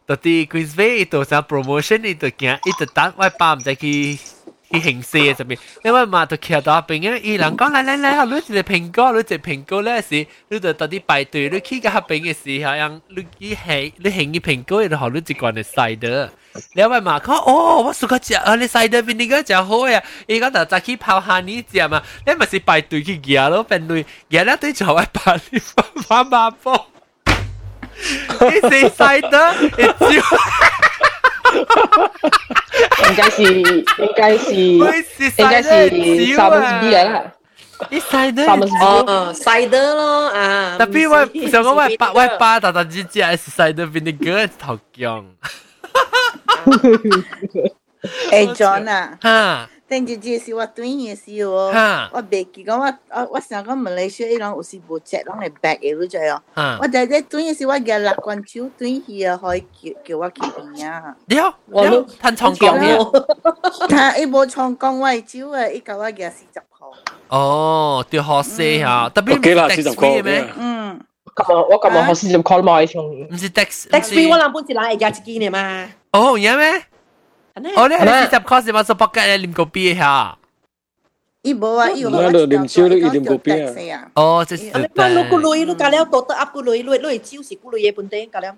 [0.08, 4.16] tại đi Queens Bay ito sao promotion ito kia ito tan why pam tại kia
[4.73, 16.29] 伊形势嘅入边，因为嘛就徛到边嘅，伊人讲来来来，好，你一个苹果，你一个苹果咧是，你就到啲排队，你去个下边嘅时候，让你伊系你行嘅苹果，然后你一罐嘅西德，
[16.75, 25.59] 你话嘛，讲哦，我suka 食啊，你西德边你个食好呀，伊讲就再去泡下你食嘛，你咪是排队去夹咯，排队夹咧对就系把你
[26.03, 26.87] 发麻波，
[27.97, 30.27] 你是西德，一招。
[33.10, 34.80] 應該是应该是应
[35.50, 35.70] 该是
[36.36, 37.24] 三分之一啦。
[37.90, 38.46] 啲細得
[38.86, 40.76] 哦，細得咯啊！
[40.80, 45.26] 特別我上個我八我八大大隻隻係細得 vinegar 頭姜。
[48.32, 49.70] 誒， John 啊，嚇！
[49.93, 51.73] 等住这是我短嘅事哦，
[52.13, 56.43] 我别记讲我我我想讲马来西亚伊朗有时无只，拢系白嘅嗰只哦。
[56.81, 61.17] 我就系短嘅事，我嘅六关手短去啊，可以叫叫我去边啊。
[61.29, 66.93] 了，我都睇长江嘅，他伊无长江我招啊，伊教我嘅四十箍。
[67.29, 70.47] 哦，对学死啊，特别几啦四十箍咩？
[70.59, 71.01] 嗯。
[71.35, 75.89] 咁啊，我咁啊，学四十箍嘛，系从唔是 tax tax free 我谂本是攞嚟加一件嘅嘛。
[76.13, 76.83] 哦，有咩？
[77.77, 78.83] 哦，你系四十 cost 嘛？
[78.83, 80.37] 十八格你啉个啤下。
[81.43, 84.11] 伊无啊，伊我哋啉少你啉个啤啊。
[84.15, 84.79] 哦，即系。
[84.79, 88.57] 你讲你个女，你加了多得 up 个女，你你招是个女嘢本地加了。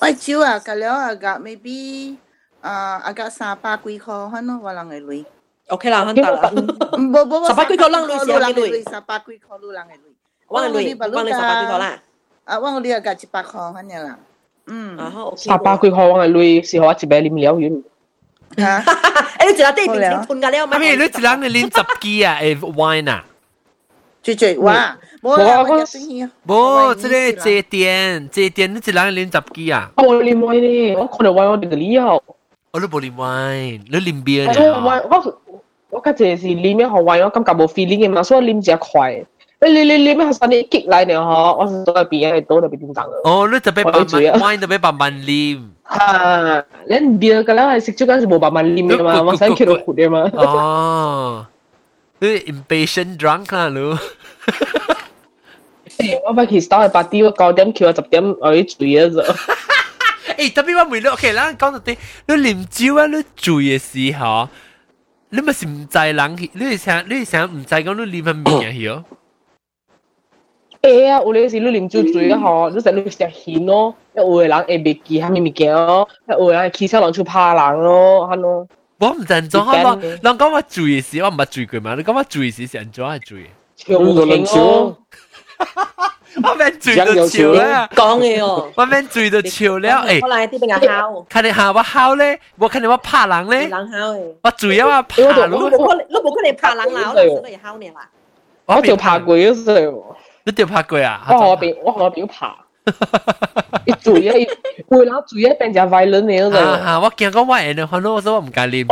[0.00, 2.16] 我招啊，加了啊，加 maybe
[2.60, 5.24] 啊，啊加三百几块，可能我人嘅女。
[5.68, 6.50] OK 啦，肯得啦。
[6.52, 8.84] 无无无，十八几块人女是几女？
[8.84, 10.14] 十八几块女人嘅女。
[10.48, 12.02] 我嘅女，我嘅十八几块啦。
[12.44, 14.18] 啊，我嘅女啊加一百块，反正啦。
[14.66, 14.96] 嗯。
[14.98, 15.34] 啊，好。
[15.36, 17.82] 十八几块我嘅女是我一杯啉了完。
[18.56, 18.80] 吓！
[18.80, 20.72] 诶，你一日啲变成吞㗎了嘛？
[20.74, 22.38] 阿妹，你一人你啉十支啊？
[22.40, 23.24] 诶，wine 啊？
[24.22, 24.98] 最最哇！
[25.22, 26.30] 冇啊，我入先去啊。
[26.46, 29.90] 冇，即系借店，借店你一人啉十支啊？
[29.96, 32.22] 我啉 wine 咧，我可能 wine 我哋嘅了。
[32.72, 34.70] 我都冇啉 wine，你啉 beer 咧？
[34.70, 35.40] 我
[35.90, 39.24] 我家姐是啉咩好 wine，我感觉冇 feeling 嘅嘛，所以啉只快。
[39.62, 41.14] 你你你咩系你激嚟呢？
[41.14, 44.06] 嗬，我是在边喺度特别点讲哦，你特别慢慢
[44.56, 45.62] wine 特别慢慢啉。
[45.82, 50.30] 啊，你 beer 嘅啦系食咗嗰阵时冇慢慢啉嘅嘛，我使叫到苦嘅嘛。
[50.34, 51.46] 哦，
[52.20, 53.98] 你 impatient drunk 啦，你。
[56.24, 59.20] 我咪其实系八点，九点叫我十点我啲醉啊就。
[60.44, 61.96] 诶，特别我每日 OK 啦，讲到啲
[62.26, 64.48] 你啉酒啊，你醉嘅时候，
[65.30, 69.02] 你咪是唔知人，你系想你系想唔知讲你啉乜嘢嘢？
[70.82, 71.20] 诶啊！
[71.20, 78.66] 有啲时你啉酒醉啊，吼，你成日食烟咯，有嘅人会袂记下面物件咯，有嘅人起身落去拍人咯，系咯。
[79.00, 81.94] 我唔认做，我讲人讲我醉嘅时，我唔系醉过嘛？
[81.96, 83.50] 你讲我醉嘅时系做系醉？
[83.76, 84.98] 超劲咯！
[86.44, 89.88] 我免醉到笑啦，讲嘅哦，我免醉到笑了。
[90.06, 98.08] 诶，我嚟啲俾人敲，看你下我敲咧，我看你我拍人咧，人敲嘅，我醉啊我拍人，你冇可能，你冇可能拍人啦，我就嚟敲你啦。
[98.66, 99.94] 我就拍过一次。
[100.44, 101.26] 你掉拍过啊？
[101.30, 102.50] 我我边我我边拍，
[103.84, 104.34] 一嘴啊，
[104.88, 106.56] 会啦嘴啊变成 violent 嚟咗。
[106.58, 107.00] 啊！
[107.02, 108.86] 我见讲我诶，你看到我说我唔敢啉。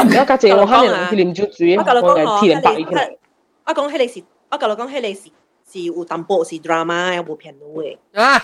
[0.00, 3.18] 我家姐我可能去啉酒嘴，我教你讲天白一天。
[3.66, 5.30] 我讲迄个是，我教你讲迄个是
[5.70, 7.96] 是有淡薄是 drama，有无片路嘅。
[8.14, 8.42] 啊！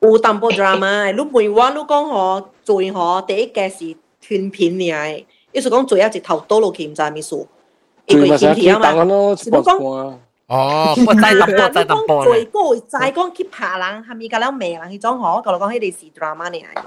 [0.00, 3.96] 有淡薄 drama，你每晚你讲嗬醉嗬，第一个是
[4.28, 7.46] 断片嚟，意思讲醉啊，直头倒落去唔知咩数。
[8.06, 10.14] 醉咪成日见档咯，是冇讲。
[10.48, 12.24] 哦，我再淡薄，再淡薄。
[12.24, 14.38] 最高再讲去拍人，系咪㗎？
[14.38, 16.82] 了骂人去种嗬，讲嚟讲迄个是 drama 嚟嘛，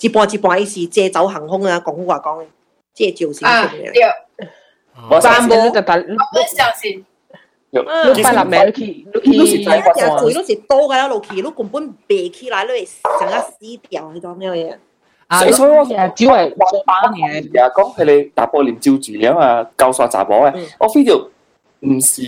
[0.00, 2.46] 一半一半是借走航空啊，讲话讲嘅，
[2.94, 3.92] 借酒先啊，对。
[5.10, 7.04] 我三冇就但，我相信。
[7.74, 9.72] 你快立名，你去你是一只
[10.18, 12.88] 嘴，你是多㗎啦，落去，你根本背起来，你系
[13.18, 13.56] 成个死
[13.88, 14.76] 掉嗰种咩嘢？
[15.26, 17.38] 啊，所以我成日只系做把嘢。
[17.38, 21.28] 而家讲佢哋打波连照住嘅嘛，教耍杂波嘅，我 feel
[21.80, 22.22] 唔是。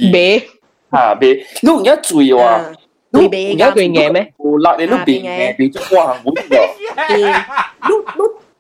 [0.90, 1.00] 咩？
[1.00, 2.74] 吓别，你而家醉喎，
[3.10, 4.32] 你而家醉嘢咩？
[4.38, 6.60] 冇啦，你都变嘅，变咗哇好啲喎。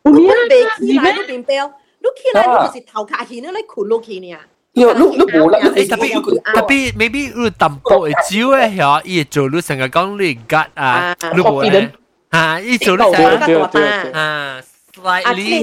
[0.06, 1.70] 你你你别起来，你变标，
[2.00, 4.36] 你起来你就是头壳起，你你困落去呢。
[4.76, 11.90] 你你你冇啦，你特别特别，maybe 你淡薄嘅酒嘅吓，伊做你成日讲你吉啊，你冇咧
[12.32, 13.60] 吓，伊做你成日
[14.12, 14.60] 啊，
[14.92, 15.60] slightly。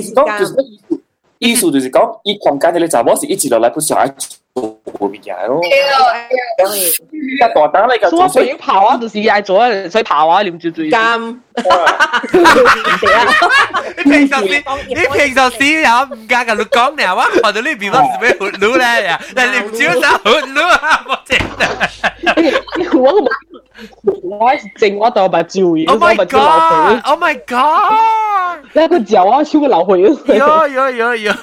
[1.39, 4.07] 意思就是讲，伊空间嘅查某是一直落来，不想爱
[4.55, 5.61] 做物件咯。
[5.63, 10.89] 一大胆你个，所以我要跑啊，就是爱做啊，所以跑啊，啉住醉。
[10.91, 11.38] 咁，
[13.97, 19.19] 你平常时，你平常时有唔加嘅，你讲你话，我到呢边我是咩活路咧呀？
[19.35, 21.41] 但系你唔少手活路啊，我真系。
[22.93, 23.03] 我
[24.23, 26.99] 我系正我度把酒，我把酒流回。
[27.03, 28.65] Oh my god！
[28.73, 30.01] 那个脚啊，超个流回。
[30.01, 31.34] 有有有有有。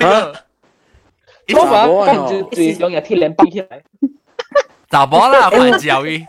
[1.55, 3.83] 我话跟住最两日天两包起来。
[4.91, 6.27] 查某啦，快教伊。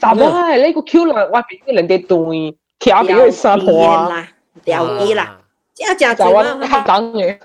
[0.00, 4.28] 查某系呢个 Q 啦，我俾人哋对，徛俾佢沙坡啊，
[4.64, 5.38] 掉机啦。
[5.74, 7.16] 即系就就我等嘅。
[7.16, 7.38] 对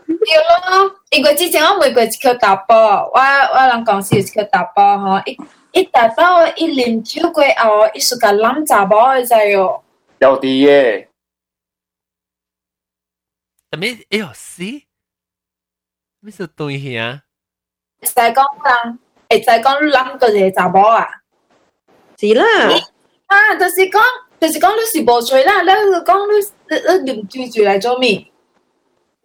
[0.70, 9.82] 咯，因为之前我每个一条大包，我我人讲是一条大包嗬，一一大包一啉酒过后，一时间揽查某嘅就哟。
[10.20, 11.08] 有啲嘅。
[13.78, 13.98] 咩？
[14.10, 14.64] 哎呦死！
[16.20, 17.22] 咩事对呀？
[18.02, 19.00] 就系讲人，
[19.30, 21.08] 诶就系讲谂个嘢查某啊。
[22.18, 22.46] 是啦。
[23.28, 24.00] 啊，就是讲，
[24.40, 28.12] 就是讲你是无罪啦，你讲你你你唔追住嚟做咩？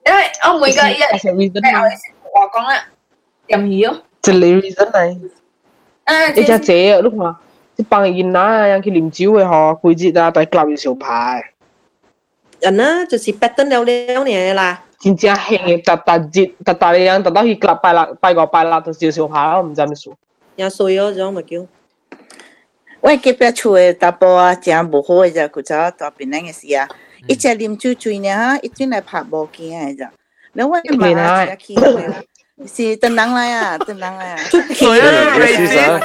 [0.06, 1.02] 因为我每个日
[2.34, 2.86] 我讲啦，
[3.46, 4.02] 任意咯。
[4.22, 5.30] 就你 reason 嚟。
[6.04, 7.38] 啊，你只姐啊，碌嘛，
[7.76, 11.52] 啲帮人拿，人去啉酒嘅嗬，季节啊，但系教要小牌。
[12.60, 14.83] 人啊，就是 pattern 了了年啦。
[14.98, 20.14] 真正兴嘅，特特节特特嘅人，特登去礼拜六、拜个拜六就少少下，我唔知咩数。
[20.56, 21.66] 有衰咗种咪叫。
[23.00, 26.86] 我隔壁厝嘅大波啊，真无好嘅啫，佢就大边嘅事啊，
[27.26, 30.08] 一只啉酒醉呢哈，一转来拍无惊嘅啫。
[30.52, 31.74] 你我妈啊，去
[32.66, 34.36] 是等人来啊，等人来啊。
[34.74, 35.98] 所以你试下，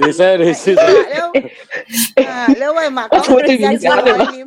[0.00, 0.82] 你试你试下。
[2.30, 4.46] 啊，你我妈讲佢真系啉。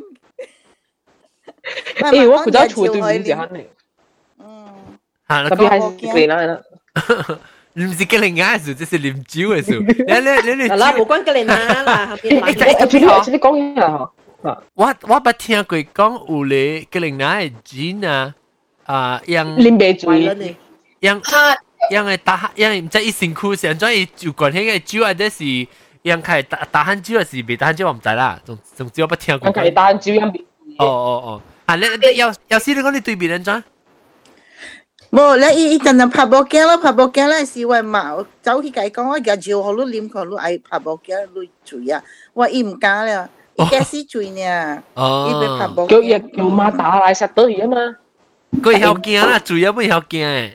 [1.96, 3.58] 诶，我负责处对面只肯定。
[3.60, 3.64] 嗯。
[3.64, 3.77] 吓，
[5.28, 6.58] 特别系你啦。
[7.76, 9.80] 唔是吉灵亚时，即系啉酒嘅时候。
[9.80, 10.68] 你你你你。
[10.68, 12.40] 啦，冇关吉灵亚啦，后边。
[12.40, 14.10] 诶，诶，你讲下。
[14.74, 18.34] 我我捌听过讲有咧吉灵亚嘅酒啊，
[18.86, 20.22] 啊，用啉白醉，
[21.00, 21.20] 用
[21.90, 25.44] 用嘅打，用唔知伊身躯上咗伊就关起嘅酒，或者是
[26.02, 28.38] 用开打打酣酒，还是未打酣酒，我唔知啦。
[28.44, 29.48] 总总之我捌听过。
[29.50, 30.28] 用开打酣酒用。
[30.78, 31.42] 哦哦哦。
[31.66, 31.74] 啊！
[31.76, 33.64] 你你有有时你讲你对面人怎？
[35.10, 38.16] 冇，你伊伊阵阵拍波镜啦，拍波镜咧是为嘛？
[38.42, 42.02] 走去计讲我日照好多啉佢，你爱拍波镜你醉啊！
[42.32, 44.82] 我伊唔敢了，伊假死醉呢。
[44.94, 45.28] 哦。
[45.30, 45.86] 伊被拍波。
[45.86, 47.76] 叫日叫妈打来实到伊啊嘛。
[48.62, 50.50] 佢晓惊啦，醉啊唔晓惊诶。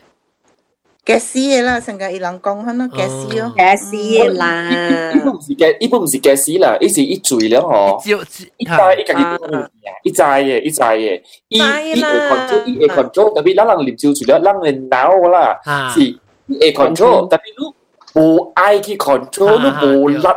[1.05, 4.69] 假死嘅啦，成个伊人讲佢咯，假死咯，假死嘅啦。
[5.11, 7.99] 一般唔是假，一般唔是假死啦，伊是一醉了吼。
[8.05, 8.17] 就
[8.57, 9.67] 一斋一家己唔系
[10.03, 15.59] 一斋嘅，一斋嘅，伊伊会 control，伊会 control，特别咱人啉酒醉了，咱嘅脑啦，
[15.93, 16.19] 是伊
[16.59, 20.35] 会 control，特别你无爱去 control，你无力，了，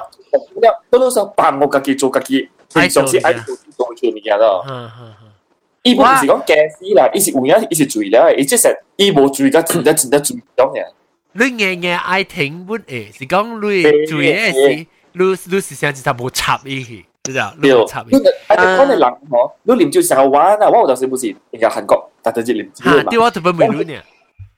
[0.90, 4.64] 到到时候扮我家己做家己，平常是爱做做做物件咯。
[5.86, 10.84] 伊唔是讲假死啦，伊是有影，伊是醉了，伊即系伊无醉甲真得真得醉咗嘅。
[11.34, 15.24] 你硬硬爱听本诶，是讲你醉诶是，你
[15.56, 17.52] 你是想是他无插伊去，知道？
[17.60, 18.14] 你无插伊。
[18.48, 23.02] 啊，讲你人嗬，你啉酒成日玩啊，我有阵时唔是人家韩国，但系只啉酒嘛。
[23.10, 24.02] 对，我特别未รู้เนี่ย。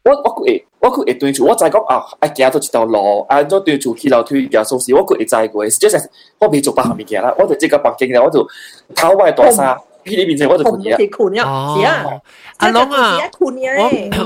[0.04, 6.04] 我我佢会我佢会对住，我就系讲啊，啊行到一条路，啊咗对住起楼梯行数时，我佢会知过，即系
[6.40, 8.46] 我未做白行物件啦，我就即个北京啦，我就
[8.94, 9.74] 偷我嘅大衫。
[10.08, 11.10] 喺呢边就我就困嘢。
[11.10, 11.44] 困呀，
[11.76, 12.20] 是啊。
[12.58, 13.66] 阿龙啊，困嘢。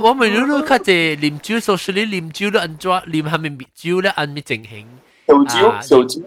[0.03, 4.87] 我我咪รู้รู้较济啉酒，所以你啉酒咧安怎啉下面酒咧安咪情形？
[5.27, 6.23] 烧酒，烧酒。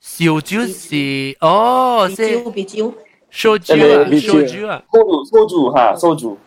[0.00, 2.94] 烧酒是哦，是啤酒。
[3.32, 4.82] 烧酒啊，烧酒啊。
[4.92, 6.38] 烧酒，烧酒哈，烧酒。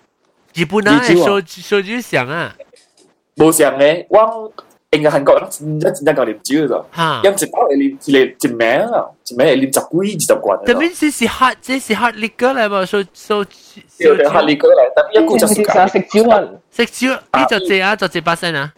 [0.54, 2.56] 日本啊，烧烧酒上啊。
[3.36, 4.54] 冇上嘅，我。
[4.96, 6.84] 应该韩国人真真真够啉酒咗，
[7.24, 10.60] 饮一包会啉一个一名啊，一名会啉十几二十罐。
[10.66, 13.46] 特别这是黑，这是黑力哥嚟嘛，所所。
[13.98, 18.74] 对对，黑力哥嚟，特别一股就食食酒啊，食酒，你就这啊，就这把声啊。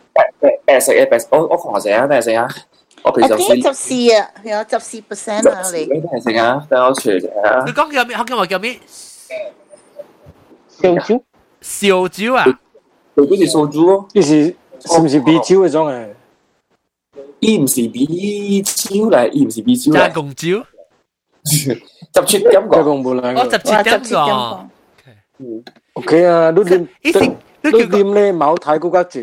[0.67, 2.47] 诶诶食诶诶，我我看下先啊，等下先啊。
[3.01, 5.85] 我平时十四啊，有十四 percent 啊，你。
[5.87, 7.63] 等下先啊，等我查下。
[7.65, 8.15] 你讲叫咩？
[8.17, 8.77] 讲话叫咩？
[10.79, 11.23] 烧酒。
[11.63, 12.45] 烧酒啊？
[13.15, 14.55] 对，嗰是烧酒咯，呢是。
[14.79, 16.09] 是唔是啤酒嗰种诶？
[17.39, 20.63] 伊唔是啤酒嚟，伊唔是啤酒加贡酒，
[21.45, 23.33] 十七点个，加贡冇啦。
[23.37, 24.69] 我十七点个。
[25.95, 26.87] O K 啊，你啉，
[27.61, 29.19] 你啉咧茅台嗰家住。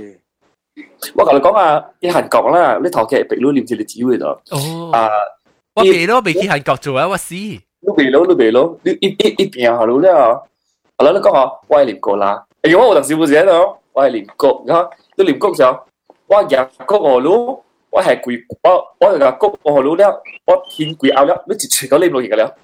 [1.15, 4.27] 我同你讲啊，喺韩国啦，你头期俾你啉一个酒嘅度。
[4.55, 4.91] 哦。
[4.93, 5.09] 啊，
[5.74, 7.35] 我未咯，未去韩国做啊，我死。
[7.35, 7.59] 你
[7.97, 12.45] 未咯，你未咯，你一一一边下路咧，好啦，你讲下，我系啉过啦。
[12.62, 14.91] 哎呦，我当时冇写到，我系啉过，吓。
[15.16, 15.78] 你念谷上，
[16.27, 16.49] 我入
[16.87, 22.55] 谷河路，我系跪，我我入谷河路了，我献跪拗了，你一锤都念落去个了。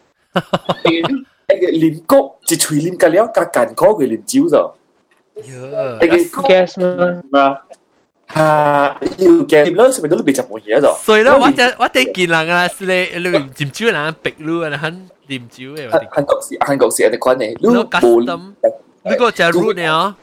[0.85, 4.73] 念谷一锤念个了，加艰苦嘅念酒咗。
[6.49, 7.61] gas 嘛？
[8.29, 10.93] 啊，要嘅念咗，上面都未执冇嘢咗。
[10.97, 15.89] 所以咧，我就我哋见人啊，是咧，你念酒人逼路啊，很念酒嘅。
[15.89, 18.53] 韩国是韩国是一款嘅，你冇，
[19.05, 20.17] 你个就 root 呢？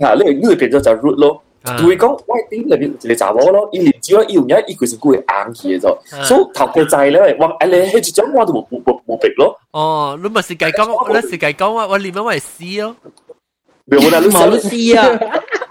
[0.00, 1.42] 啊，你你会变咗就 root 咯。
[1.64, 9.54] 佢会讲喂点入边一个查某咯，伊连只要伊用一伊佢是佢会硬去嘅啫，所以头个仔咧，话诶你系一种我都冇冇冇逼咯。
[9.72, 12.96] 哦，你咪是计讲，你是计讲我我连乜我系 C 咯。
[13.88, 15.06] 冇啦，你冇 C 啊。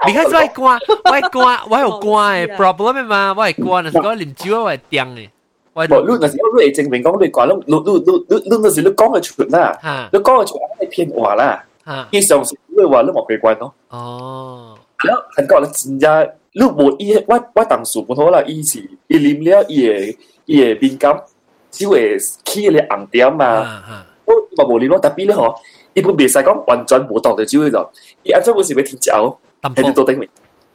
[0.02, 5.30] because 我系关，我系关，我有关嘅 problem 嘛，我系关，系讲连招我系钉嘅。
[5.74, 11.66] 冇，你嗰时你证明讲你讲，你你你你你嗰时你讲嘅出啦，你讲嘅出系骗话啦，
[12.12, 13.74] 以上是你话你冇被关咯。
[13.90, 14.78] 哦。
[15.05, 18.79] 了，很高了，人家如果伊我我当时不好啦，伊是
[19.09, 21.23] 伊啉了伊个伊个敏感，
[21.71, 23.83] 只会起个红点嘛。
[24.25, 25.55] 我嘛无啉咯，但比咧吼，
[25.93, 29.39] 伊不袂使讲完全无当着酒咯，伊安怎我是要停酒，
[29.77, 30.29] 系就到顶面。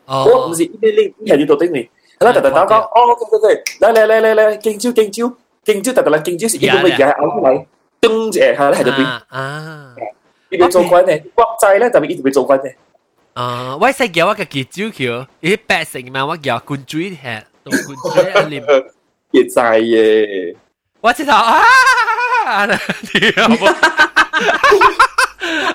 [0.06, 1.88] 我唔是一边拎，系就到顶面。
[2.20, 5.32] 啦，突突打讲，哦，对对对，来来来来来，敬酒敬酒
[5.64, 7.66] 敬酒，突突啦敬酒是伊不会夹拗嚟，
[8.02, 9.04] 咚一下咧系就变。
[9.30, 9.96] 啊，
[10.50, 12.76] 伊袂做官咧，國際咧就係伊就袂做官咧。
[13.39, 13.77] 啊！
[13.81, 17.17] 我识叫我个叫招桥，伊白色嘛，我叫罐水吃，
[17.65, 18.65] 当罐水一念。
[19.33, 20.55] 也在耶！
[21.01, 21.61] 我知道啊！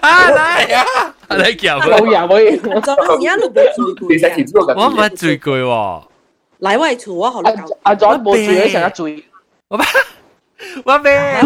[0.02, 0.84] 啊来啊！
[1.38, 4.08] 你叫佢冇人会，我真系一路俾最攰。
[4.08, 6.04] 其实其实我唔系最攰喎。
[6.62, 7.78] 嚟位厨我学你教。
[7.84, 9.24] 阿 John 冇住咧成日醉。
[9.68, 9.78] 我
[10.86, 11.14] 我咩？
[11.16, 11.42] 阿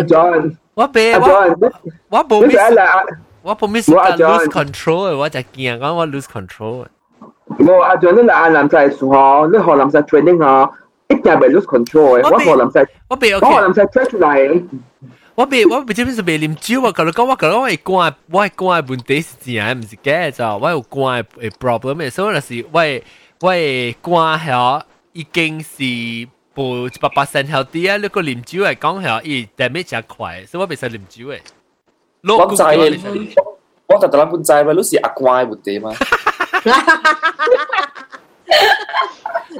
[0.00, 1.12] John，我咩？
[1.12, 1.72] 阿 John，
[2.08, 2.56] 我冇咩？
[3.48, 6.86] 我 promise 我 lose control 我就惊讲我 lose control。
[7.58, 10.70] 冇阿 John，你嚟南西数嗬，你学南西 training 嗬，
[11.08, 12.32] 一定系 lose control 嘅。
[12.32, 14.64] 我学南西，我俾我学南西 train 出嚟。
[15.36, 23.02] 我俾我俾这边是俾啉酒，我觉得讲我觉得我系关我系关问题是真，唔是假咋，我有关嘅 problem 嘅，所以就是我系
[23.40, 24.82] 我系关系
[25.12, 25.82] 已经是
[26.54, 31.38] 报一百八十后啲啊，你个啉酒嚟讲系伊 damage 真快，所以我俾使啉酒嘅。
[32.22, 33.34] 我知嘅，
[33.86, 35.92] 我特特谂本知嘛，你是阿乖问题嘛？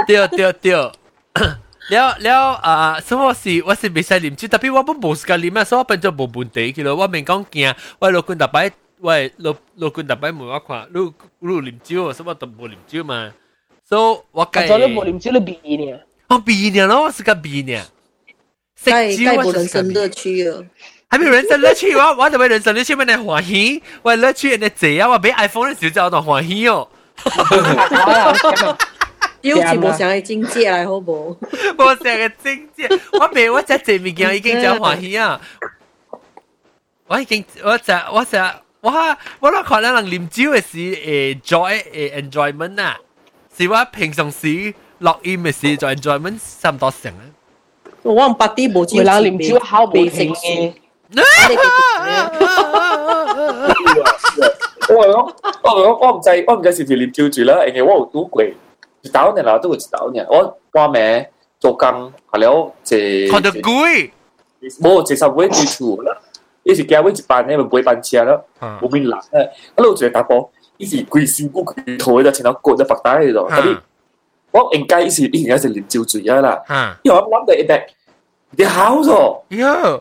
[0.06, 0.72] 对对对。
[1.90, 6.96] 了了啊，所以我是我是未使啉酒，特别我本无时间啉啊，所以我变咗无问题去咯。
[6.96, 13.30] 我免讲惊，我老公特摆，喂老老公特摆问我看，你你啉酒，所以我都无啉酒嘛。
[13.86, 14.00] 所以
[14.32, 16.00] 我计，我你无啉酒，你避呢？
[16.28, 17.82] 我避呢咯，我是个避呢。
[18.76, 20.62] 食酒我人生乐趣啊！
[21.10, 23.82] 还没有人生乐趣，我我就为人生乐趣，咩嚟欢喜？
[24.02, 26.88] 我乐趣人哋谢啊，我俾 iPhone 嘅时候就我欢喜哦。
[29.42, 31.36] 要是冇上嘅境界嚟，好冇？
[31.76, 35.40] 冇上嘅境界，我未我只只物件已经就欢喜啊！
[37.06, 38.36] 我已经我只我只
[38.80, 42.96] 我我都可能能啉酒嘅时诶 joy 诶 enjoyment 啊，
[43.56, 47.22] 是我平常时录音嘅时就 enjoyment 差唔多成啊！
[48.02, 49.06] 我唔八啲冇酒，人
[49.38, 50.72] 啉酒好冇情嘅。
[54.88, 58.52] 我我我我唔制，我唔制时时啉酒住啦，因为我有赌贵。
[59.02, 60.26] 一刀年啦，都会一刀年。
[60.28, 61.26] 我挂名
[61.60, 63.28] 做工，系了一。
[63.30, 64.10] 看得贵。
[64.80, 66.16] 冇，一十位最厝啦。
[66.62, 68.42] 伊是加位一班，你咪买班车咯。
[68.80, 69.20] 冇面人诶，
[69.76, 73.40] 嗰度做打波，伊是贵辛苦佢头就前头割咗白带喺度。
[73.50, 73.78] 嗰啲
[74.52, 76.62] 我应该是应该是连照住啊啦。
[77.02, 77.86] 因为我谂到一只，
[78.56, 79.40] 你好咗。
[79.50, 80.00] 哟，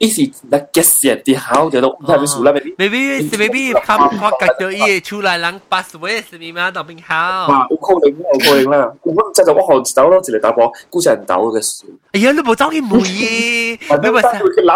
[0.00, 2.52] 伊是那极闪啲烤掉到，唔系咪数啦？
[2.52, 6.70] maybe maybe maybe 看我隔到伊出来人八十位是咪嘛？
[6.70, 7.14] 当边好？
[7.52, 8.92] 啊，有可能啦，有可能啦。
[9.02, 11.84] 我真系我学走咯，一嚟打波，估成人斗嘅事。
[12.12, 14.66] 哎呀，你冇走去冇嘢，你咪佢揽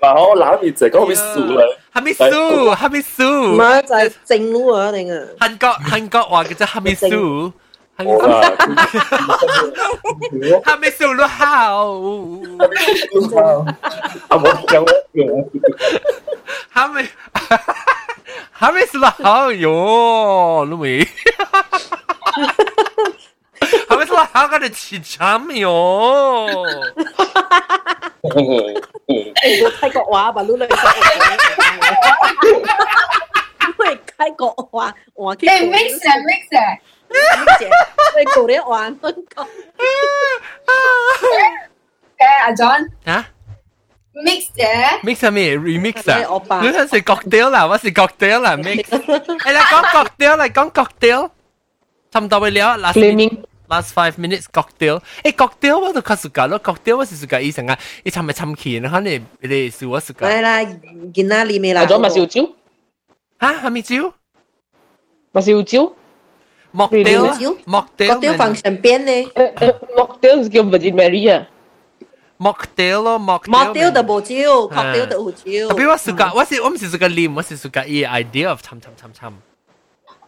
[0.00, 1.64] 嘛，我揽住就讲咪数啦。
[1.90, 5.20] 哈密苏，哈密苏，唔系就系正路啊定啊？
[5.40, 6.66] 韩国韩国话叫做
[7.96, 8.20] 哈密苏，
[10.62, 11.84] 哈密苏都好，
[14.28, 14.84] 啊冇讲
[16.70, 17.02] 哈密
[18.52, 21.08] 哈密苏都好哟，你咪。
[23.88, 25.68] 系咪说好个的起长哟？
[28.22, 28.82] 诶，
[29.80, 30.68] 泰国话吧，你嚟
[33.66, 36.58] 因为泰国话话诶，mix 啊，mix 啊
[37.12, 37.86] ，mix 啊，
[38.18, 38.96] 你讲啲话香
[39.34, 39.46] 港。
[42.18, 43.28] 诶，阿 John 啊？
[44.14, 45.56] mix 嘅，mix 咩？
[45.56, 46.18] remix 啊？
[46.62, 48.82] 你系食 cocktail 啦，我食 cocktail 啦，mix。
[48.84, 51.30] 诶，你讲 cocktail 嚟讲 cocktail，
[52.10, 52.94] 差唔多会了，last
[53.68, 55.00] last five minutes cocktail。
[55.22, 60.26] 诶，cocktail 我都较 suka 咯，cocktail 我是 suka 以前啊，伊参咪参气，可能你是我 suka。
[60.26, 60.64] 嚟啦，
[61.14, 61.82] 见啦，你未啦？
[61.86, 62.54] 咗咪烧酒？
[63.40, 64.12] 吓，系咪酒？
[65.30, 65.42] 咪
[66.90, 67.56] 是有酒。
[67.66, 69.24] mocktail mocktail 放上边咧，
[69.96, 71.46] mocktail 叫 Virgin Mary 啊。
[72.38, 75.68] mocktail 咯，mocktail 就冇酒，cocktail 就有酒。
[75.68, 79.32] 特别我是个，我是我唔是是个啉，我是是个伊 idea of 参参参参。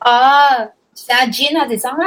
[0.01, 2.05] 哦，系 gin 还是什么？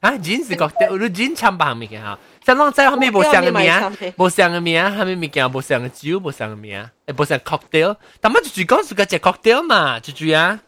[0.00, 2.18] 啊，gin 是 cocktail，你 gin 参吧物件哈。
[2.44, 7.96] 像拢在后面无相嘅名，无相嘅名，后面物件无相嘅酒，无相嘅名，诶无相 cocktail。
[8.20, 10.60] 但乜就住讲是个只 cocktail 嘛，就住啊。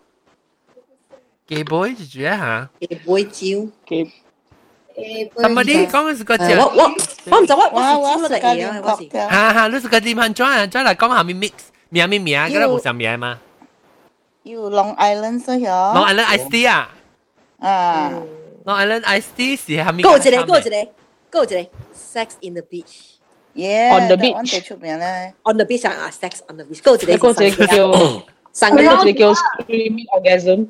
[1.48, 2.70] 几杯就住啊吓。
[2.80, 4.12] 几杯酒，几。
[5.36, 6.44] 但系你讲嘅是个只。
[6.56, 6.82] 我我
[7.30, 9.28] 我唔知我我我我是个啉 cocktail。
[9.28, 11.52] 哈哈，你是个啉汉装啊，再来讲下面 mix
[11.88, 13.38] 名名名，嗰个无相名嘛。
[14.42, 15.64] 有 Long Island 所以。
[15.66, 16.90] Long Island Ice Tea 啊。
[17.60, 18.12] 啊。
[18.64, 20.02] Long Island Ice Tea 是系咪？
[20.02, 20.68] 嗰个一个，嗰个一个，
[21.40, 23.14] 嗰个一个 Sex in the Beach。
[23.54, 24.34] Yeah, on the beach.
[24.36, 24.50] beach.
[24.50, 25.34] 最出名咧。
[25.44, 26.80] On the beach 啊，Sex on the beach。
[26.82, 27.92] 嗰个一个一个叫，
[28.52, 30.68] 上嗰个一个叫 screaming orgasm。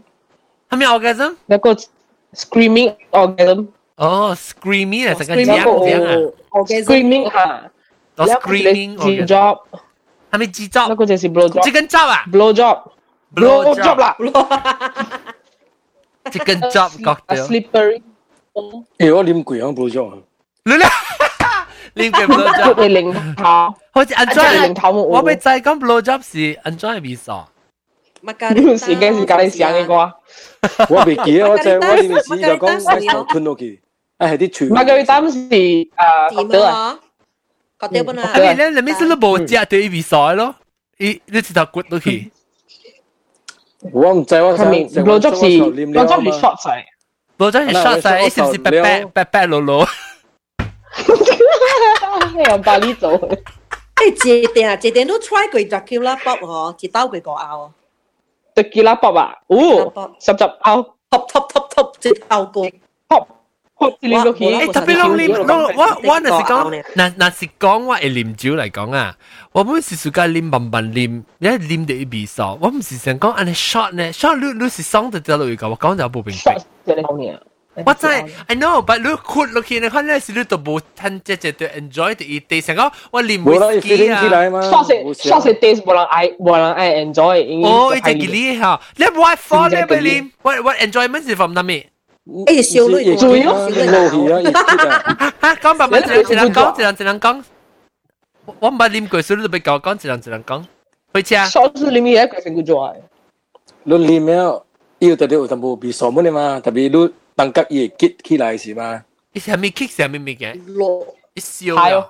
[0.72, 1.34] 系咪 orgasm？
[1.46, 1.74] 那个
[2.34, 3.66] screaming orgasm。
[3.96, 5.56] 哦，screaming 系成个字啊，
[6.66, 7.70] screaming 吓。
[8.16, 9.58] 哦，screaming orgasm。job。
[10.30, 10.86] 系咪 G job？
[10.88, 11.62] 那个就是 blow job。
[11.62, 12.24] 即根 job 啊？
[12.30, 14.16] blow job。blow job 啦。
[16.30, 17.46] 即根 job cocktail。
[17.46, 18.02] slippery。
[18.98, 20.22] 诶，我啉贵啊，blow job。
[20.64, 20.86] 你咧？
[21.96, 22.82] 啉贵 blow job。
[22.82, 23.74] 你零头。
[23.90, 25.02] 好似 enjoy 零头冇。
[25.02, 27.32] 我咪就系讲 blow job 是 enjoy 味素。
[28.22, 28.78] 乜㗎？
[28.78, 30.12] 时间是隔你想嘅啩？
[30.88, 33.80] 我未记啊，我就我呢边时就讲买头吞落去，
[34.18, 34.68] 啊系啲全。
[34.70, 35.88] 玛格丽丹是诶
[36.50, 36.98] 点啊？
[37.78, 38.32] cocktail 本啊。
[38.34, 38.68] 系咪咧？
[38.70, 40.54] 你咪是你无食对味素咯？
[40.98, 42.30] 伊你直头骨落去。
[43.92, 46.84] 我唔知我上面 blow job 是 blow job 是 short 仔，
[47.38, 49.86] blow job 是 short 仔，是唔是白白白白裸裸？
[52.48, 53.12] 用巴黎做。
[53.12, 53.28] 诶，
[54.28, 57.72] 一定一定都 try 过 Dracula pop 嗬，一刀过个拗。
[58.54, 62.66] Tequila pop 啊，哦，十十拗，top top top top 一刀过
[63.08, 63.26] pop
[63.78, 64.44] pop 你落去。
[64.44, 69.16] 诶，特别拢啉，我我我若是讲，嗱若是讲我会啉酒嚟讲啊，
[69.52, 76.56] 我本是暑假啉慢慢啉，你系啉到一味素，我唔是想讲安尼 shot 呢，shot 你你是爽得掉落去个，我讲就冇明白。
[77.86, 84.20] 我知，I know，but 你豁落去，你看咧是你都冇吞只只对 enjoy 第一地，成个我啉 whisky 啊，
[84.62, 87.64] shot 是 shot 是 taste 冇人爱冇人爱 enjoy。
[87.64, 91.86] 哦，一只吉利吓，你 what for 你咪啉，what what enjoyment 是 from 哪面？
[92.26, 97.42] 诶，笑女醉咯，吓，讲白白一人一人讲，一人一人讲。
[98.58, 100.64] 我唔系啉过，所以你俾讲讲，一人一人讲。
[101.14, 101.36] 去车。
[101.44, 102.96] shot 是里面一个成个做。
[103.84, 104.64] 你啉了，
[104.98, 107.12] 要特别有淡薄味素乜嘛，特别你。
[107.34, 109.04] 当隔夜结起来是嘛？
[109.32, 110.60] 伊系咪 kick 系咪咪嘅？
[110.74, 112.08] 落一烧啊！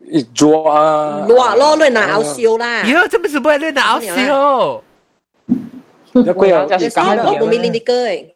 [0.00, 1.26] 一抓啊！
[1.28, 2.82] 落咯，你哪有烧啦？
[2.84, 4.80] 哟，这不是不你哪有烧？
[6.14, 6.64] 一贵啊！
[6.66, 8.26] 就是讲我冇面你个诶，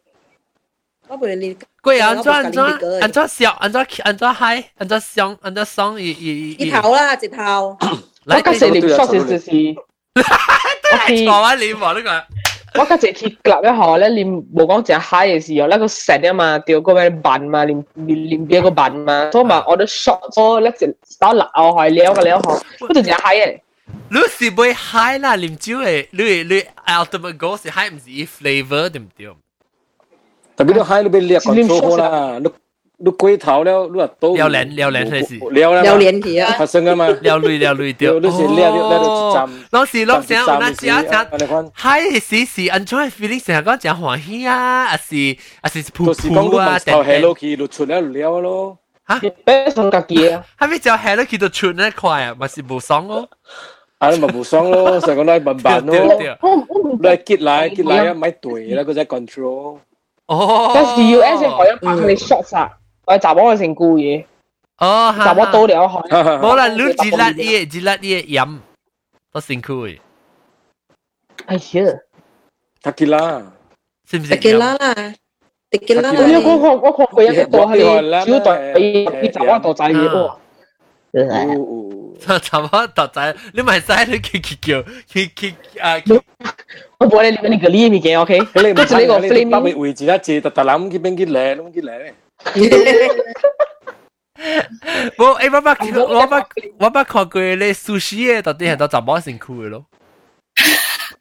[1.07, 1.57] 我冇你。
[1.81, 2.07] 贵啊！
[2.09, 2.63] 安怎安怎
[3.01, 3.49] 安怎烧？
[3.57, 4.63] 安怎安怎嗨？
[4.77, 5.37] 安怎香？
[5.41, 5.99] 安怎爽？
[5.99, 7.77] 一一一头啦，一头。
[8.25, 9.51] 我嗰时你 shot 是就是。
[10.15, 11.55] 我坐啊！
[11.55, 12.23] 你话呢个。
[12.75, 22.49] 我嗰只铁夹一下咧，你冇讲只嗨嘅时候，咧个石啊嘛，掉个咩板嘛，连连连边个板嘛，所以嘛我都 shot 咗咧只手拿我系撩个撩下，
[22.79, 23.59] 嗰度只嗨嘅。
[24.09, 25.37] 你是唔会嗨啦？
[25.37, 29.27] 啉酒嘅，你你 ultimate goal 是嗨，唔是 flavor 对唔对？
[30.55, 32.49] 特别你嗨你俾你 control 啦，你。
[32.99, 48.77] 你龟头了，你话都撩连撩连系是撩啦，撩连去啊，发生啊嘛，撩泪撩泪掉，你是撩撩撩到一站，当时当时我那时啊讲，嗨时时 enjoy feeling 成日讲讲欢喜啊，还是还是噗噗啊，就 hello 佢就出嚟撩咯，
[49.09, 53.27] 吓，俾送格嘢啊，系咪就 hello 佢就出呢块啊，咪是冇爽咯，
[53.97, 55.95] 啊你咪冇爽咯，成个都系笨笨咯，
[57.01, 59.77] 你系结奶结奶啊，咪对啦，嗰只 control，
[60.27, 62.71] 哦，但是 US 可以把佢哋 shot 晒。
[63.07, 64.25] 我查某成句嘢。
[64.79, 66.09] 哦，查某多了开。
[66.39, 68.57] 冇啦，你自辣嘢，自辣嘢饮，
[69.31, 69.99] 都辛苦嘅。
[71.45, 71.93] 哎呀，
[72.81, 73.41] 特吉拉，
[74.09, 74.29] 是唔是？
[74.31, 74.93] 特吉拉啦，
[75.69, 76.19] 特吉拉啦。
[76.21, 78.73] 我我我我看过一个系小队，
[79.21, 80.37] 你查某度仔嘢喎。
[82.41, 86.01] 查某度仔，你咪使你佢佢叫佢佢啊！
[86.99, 88.39] 我冇你你个呢嘢，OK？
[88.39, 92.13] 你唔系呢个 flame，特别位置一次，特特谂佢边几靓，咁几靓。
[95.17, 96.45] 我诶，我捌我捌
[96.79, 99.85] 我捌看过咧，sushi 嘅到底系到怎么成酷嘅咯？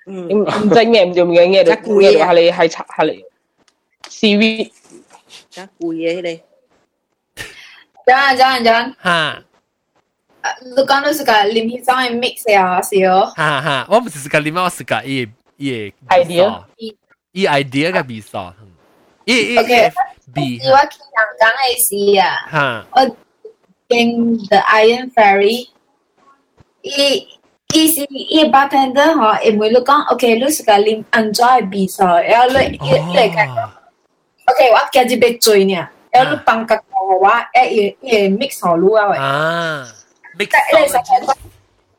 [0.06, 0.12] 唔
[0.42, 3.24] 唔正嘅，唔做唔嘅嘅，你估嘅系你系拆系你
[4.08, 4.70] CV，
[5.50, 6.40] 真贵嘅你。
[8.04, 8.94] Jangan, jangan, jangan.
[8.98, 9.42] Ha.
[10.74, 13.06] Lu kan lu suka lim hisang yang mix ya, sih.
[13.06, 13.86] Ha ha.
[13.88, 16.64] 我唔是 suka lim，我 suka 伊伊 idea。
[17.30, 18.52] 伊 idea 嘅比赛，
[19.24, 19.92] 伊伊，OK，
[20.35, 20.59] B.
[20.63, 20.73] Huh?
[20.73, 21.83] What Hang
[22.49, 23.09] Huh.
[23.89, 25.67] In the Iron Fairy, Ferry,
[26.83, 27.27] he
[27.73, 27.99] is
[28.29, 32.53] he bartender họ em mới lúc con okay lúc cái lim enjoy bị sợ, em
[32.53, 33.47] lúc lúc cái
[34.45, 38.35] okay, what cái gì bị chơi nha, em lúc bằng cái của wa, em em
[38.35, 39.19] mix họ luôn à.
[39.19, 39.85] À,
[40.37, 40.49] mix.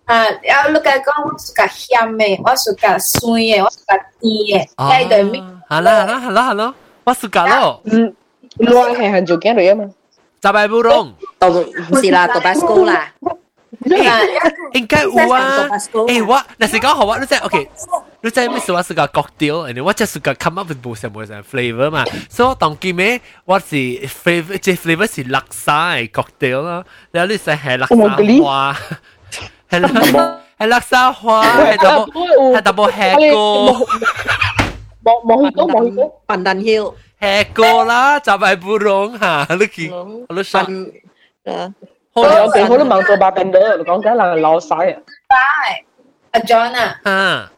[0.05, 5.05] à, em lúc cái con tôi suka hiểm, tôi suka suy, tôi suka đi, cái
[5.05, 5.42] đó mix.
[5.70, 6.72] Hello, hello, hello, hello.
[7.07, 7.81] 我暑假咯。
[7.85, 8.14] 嗯，
[8.57, 9.85] 我系很做嘅嚟啊嘛。
[10.41, 11.14] 十八不懂。
[11.90, 13.11] 唔是啦，Tabasco 啦。
[14.73, 15.68] 应该有啊。
[15.91, 17.69] 诶，我那是讲好我，你知 OK。
[18.22, 18.72] 你知咩事？
[18.72, 22.06] 我是个 cocktail，然后我只是个 come up with 冇什冇什 flavor 嘛。
[22.30, 26.85] 所以当今咩我是 flavor，即 flavor 是垃圾嘅 cocktail 咯。
[27.11, 28.73] 然后你食系垃圾花，
[29.69, 29.88] 系垃
[30.57, 33.85] 系垃圾花，系 double 系 double hair 哥。
[35.07, 39.91] 冇冇去到冇去到，笨蛋 hill。hair 哥啦，就系不容吓，你见
[40.30, 40.65] 你想。
[42.14, 44.99] 我有地好多盲做白病的，讲紧人老晒啊。
[45.27, 45.84] Bye，
[46.31, 46.99] 阿 John 啊。
[47.03, 47.52] 啊。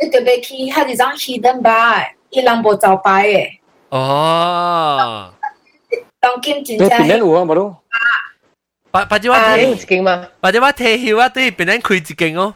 [0.00, 3.50] 你特别去，佢哋讲 hidden bar，伊人无走摆嘅。
[3.90, 5.32] 哦。
[6.18, 6.88] 当今真正。
[6.88, 7.44] 边有啊？
[7.44, 7.76] 冇咯。
[8.90, 12.54] 把把只我睇一间嘛，把只我睇晓啊，对边人开一间哦。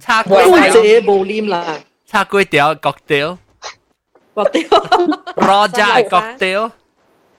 [0.00, 0.34] 叉龟。
[0.50, 0.80] 我这
[1.10, 1.78] 无啉啦。
[2.06, 3.38] 叉龟条 cocktail。
[4.34, 4.68] cocktail。
[5.36, 6.70] Roja cocktail。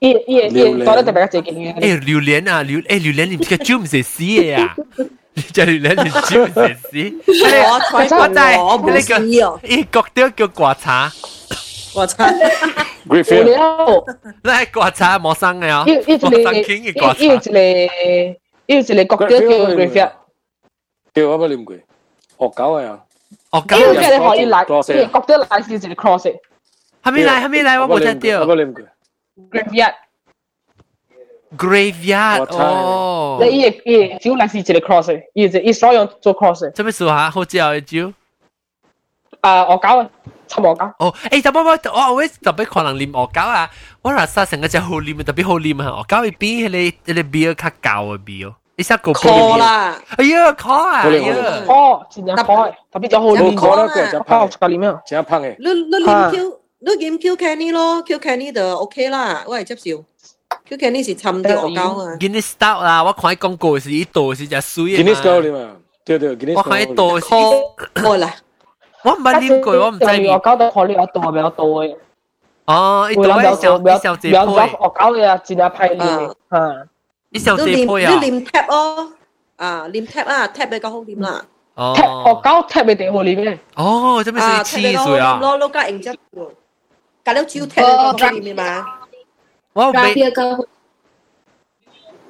[0.00, 1.74] 伊伊伊，讲得特别正经嘅。
[1.80, 4.76] 诶，榴莲啊，榴诶榴莲，你个酒唔系死嘅啊！
[5.34, 6.90] 你只榴莲你酒唔系死。
[7.64, 11.10] 我我知，我唔呢个依个叫叫刮茶。
[11.94, 12.30] 刮茶。
[13.08, 14.04] Greenfield。
[14.42, 15.84] 你系刮茶冇生嘅啊？
[15.86, 17.20] 一一冇生倾嘅刮茶。
[17.20, 20.10] 一一个一个角雕叫 Greenfield。
[21.14, 21.80] 叫我乜念佢？
[22.38, 23.00] 恶搞啊！
[23.50, 23.76] 恶搞。
[23.76, 26.32] 因为你可以来，角雕来是一个 cross。
[27.02, 27.44] 系咪来？
[27.44, 27.80] 系咪来？
[27.80, 28.46] 我冇听到。
[28.46, 28.84] 我念佢。
[29.50, 29.94] graveyard。
[31.56, 33.38] graveyard 哦。
[33.40, 36.70] 你伊伊酒嚟是一个 cross，伊就伊所用做 cross。
[36.72, 37.30] 做咩事下？
[37.30, 38.12] 好之后嘅酒。
[39.40, 40.08] 啊，恶搞啊，
[40.48, 40.86] 插恶搞。
[40.98, 43.70] 哦，诶，特别我我后尾特别可能啉恶搞啊，
[44.02, 46.02] 我话杀成个只好啉，特别好啉啊！
[46.02, 48.54] 恶搞会比迄个迄个 beer 较旧嘅 beer。
[48.78, 49.94] 你识个 call 啦？
[50.16, 51.02] 哎呀，call 啊！
[51.04, 53.54] 哎呀，call 真系 call，特别就好啉。
[53.56, 54.92] call 啦，佢就泡出嚟咩？
[55.06, 55.56] 真香嘅。
[55.58, 60.04] 你你啉 Q，你啉 Q Canny 咯，Q Canny 就 OK 啦，我系接受。
[60.66, 62.16] Q Canny 是沉啲恶搞啊。
[62.18, 64.98] Guinness Stout 啦，我看广告是一度是只水啊。
[64.98, 65.70] Guinness Stout 你嘛？
[66.04, 66.56] 对对，Guinness Stout。
[66.56, 67.26] 我看一度是。
[67.26, 68.34] 开啦。
[69.04, 70.04] 我唔捌啉过，我唔知。
[70.04, 71.96] 恶搞到可能有度比较多嘅。
[72.66, 74.36] 哦，一度一小一小只配。
[74.36, 76.32] 恶搞嘅真系派嚟。
[76.48, 76.72] 啊。
[77.30, 78.18] 一小只配啊。
[78.20, 79.12] 你啉 tap 哦。
[79.56, 81.44] 啊，啉 tap 啊，tap 比较好啉啦。
[81.74, 81.94] 哦。
[82.26, 83.58] 恶搞 tap 咪地好啉嘅。
[83.74, 85.38] 哦，这边是汽水啊。
[85.42, 86.50] 攞攞加营质喎，
[87.24, 88.86] 加了酒 tap 比较好啉嘛。
[89.72, 90.66] 我有贝，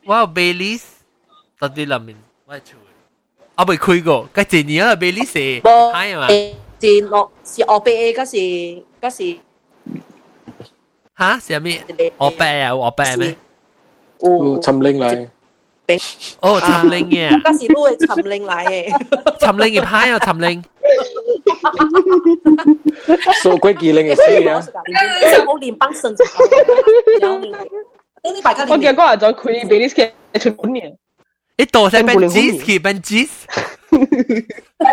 [0.06, 0.82] 我有 Baileys，
[1.58, 2.16] 到底里面
[2.46, 2.78] 我系做。
[3.56, 6.28] 我未开过，嗰几年啦，Baileys 系系嘛？
[6.80, 8.36] 是落是俄贝 A，嗰时
[9.00, 9.38] 嗰时。
[11.16, 11.38] 吓？
[11.38, 11.82] 是咩？
[12.18, 13.36] 俄贝啊，俄贝咩？
[14.20, 15.28] 哦，沉灵嚟。
[16.40, 17.42] 哦，沉灵嘅。
[17.42, 19.38] 嗰时都系沉灵嚟嘅。
[19.38, 20.62] 沉灵嘅派啊，沉灵。
[23.42, 24.60] 数鬼记灵嘅事啊！
[25.46, 26.14] 好练帮肾。
[28.68, 30.96] 我见嗰日再开 Baileys 嘅出本年。
[31.56, 33.28] 一度系 Benjis 嘅 Benjis。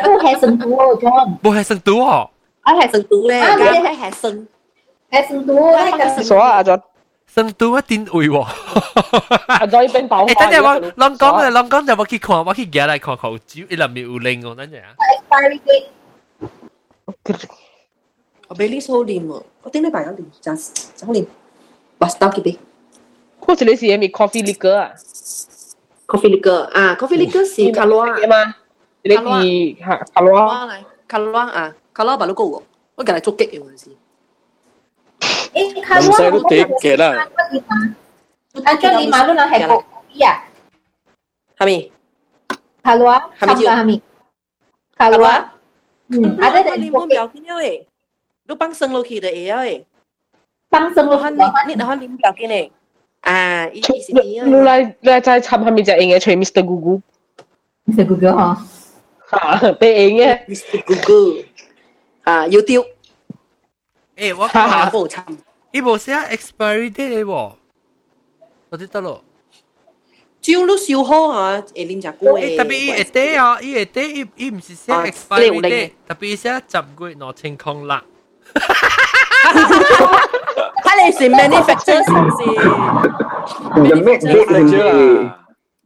[0.04, 1.40] 都系成都哦，John。
[1.42, 2.30] 冇系成都哦。
[2.62, 4.48] 啊系成都咧，而家系系成
[5.10, 6.24] 系成都，系个成。
[6.24, 6.38] 所
[7.26, 7.44] 以阿咗。
[7.48, 8.42] 成都一定会喎。
[9.48, 10.26] 阿咗边爆？
[10.26, 14.94] 诶，等阵我谂讲嘅谂讲就我去看，我去夹嚟看看酒，伊入面有零哦，等阵啊。
[15.30, 17.46] Expiry date。
[18.48, 20.58] 我俾呢数念喎，我顶礼拜有念，真
[20.96, 21.26] 真好念。
[21.98, 22.58] 把 stop 几杯。
[23.46, 24.92] 好似你是咪 coffee liquor 啊？
[26.08, 28.56] coffee liquor 啊，coffee liquor 是卡罗啊嘛？
[29.04, 30.80] 你系吓卡罗啊？
[31.08, 32.62] 卡罗啊，卡罗把都高喎，
[32.96, 33.90] 我近嚟捉激嘅嗰阵时。
[36.00, 37.28] 唔使都地嘅啦。
[38.66, 39.84] 阿张你马路那系国
[40.16, 40.44] 呀？
[41.58, 41.92] 系咪？
[42.84, 43.30] 卡罗啊？
[43.40, 43.72] 系咪叫？
[43.72, 44.02] 系咪？
[44.98, 45.54] 卡罗啊？
[46.10, 47.86] 嗯，啊，你你冇表见诶，
[48.48, 49.84] 都帮生落去的诶。
[50.70, 51.30] 帮生落去，
[51.68, 52.72] 你你可念表见诶。
[53.22, 56.64] 啊，意思你嚟你就系插下面只应嘅，除 Mr.
[56.66, 57.02] Gugu。
[57.88, 58.06] Mr.
[58.06, 58.58] Gugu 嗬。
[59.32, 60.46] 吓，俾应嘅。
[60.48, 60.84] Mr.
[60.84, 61.46] Gugu。
[62.24, 62.88] 啊，YouTube。
[64.18, 65.26] 诶，我下部插。
[65.76, 67.52] 呢部写 expiry date 喎，
[68.70, 69.24] 我知得咯。
[70.42, 78.04] 招都笑好啊，会啉只歌诶，特别伊会底啊，伊会底伊伊唔是写 expiry date，特别写十月两千空啦。
[80.84, 82.30] 睇你是 manufacturer 是唔
[83.86, 85.32] 是就 make date 系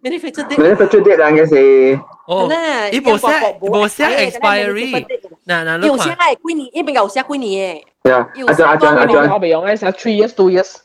[0.02, 1.99] manufacturer date manufacture date 啊嘅是。
[2.27, 2.49] 哦，
[2.91, 5.06] 伊无写无写 expiry，
[5.45, 7.84] 嗱嗱，有些系几年，一边有写几年嘅。
[8.03, 10.77] 呀，阿 John 阿 John 阿 John，我未用嘅写 three years two years。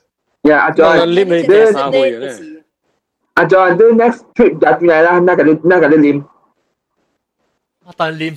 [0.42, 2.32] 呀，阿 John，你咪第三回嘅咧。
[3.34, 6.24] 阿 John，啲 next trip 就进嚟啦，那个你那个你念。
[7.84, 8.36] 我当念。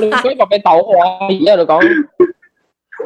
[0.00, 1.82] 你嗰个俾抖我，而家就讲。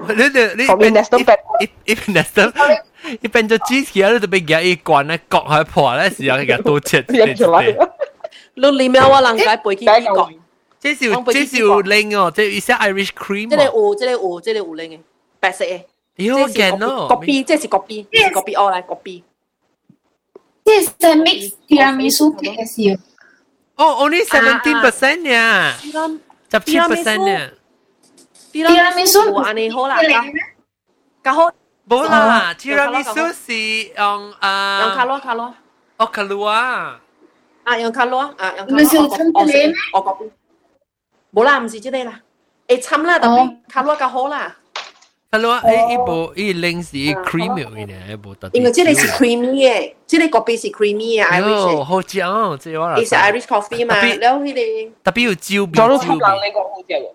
[0.08, 2.52] 你哋你一一一边 nest
[3.20, 4.10] 一边就支持啊！
[4.10, 7.44] 你就俾佢一关咧，割开破咧时候，佢都切切切。
[8.54, 9.92] 你里面我能解背起呢
[10.80, 10.80] 个。
[10.80, 13.48] 这是这是有拎哦，这一些 Irish cream。
[13.50, 15.00] 这里有，这里有，这里有拎嘅，
[15.40, 15.82] 白色嘅。
[16.16, 17.08] 有见咯。
[17.08, 19.22] copy，这是 copy，这是 copy 哦，来 copy。
[20.64, 20.88] 这是
[21.22, 22.98] mix tiramisu 嘅事。
[23.76, 25.90] 哦，only seventeen percent 呀，十
[26.60, 27.50] 七 percent 呀。
[28.52, 29.98] tiramisu 安尼好啦，
[31.24, 31.50] 较好。
[31.88, 35.54] 冇啦，tiramisu 是用啊，用卡罗卡罗，
[35.98, 37.00] 哦卡罗啊，
[37.64, 39.00] 啊用卡罗啊用卡罗，
[39.92, 40.30] 我我我讲，
[41.32, 42.20] 冇啦，唔是即个啦，
[42.68, 44.56] 会参啦，但系卡罗较好啦。
[45.30, 48.48] 卡罗诶，一部一零是 creamy 嘅呢，一部特。
[48.52, 51.76] 因为即个是 creamy 嘅，即个咖啡是 creamy 嘅，Irish。
[51.78, 52.86] 哦，好正哦，即系我。
[52.88, 57.08] 系 Irish coffee 嘛，然后佢哋特别要招边招边。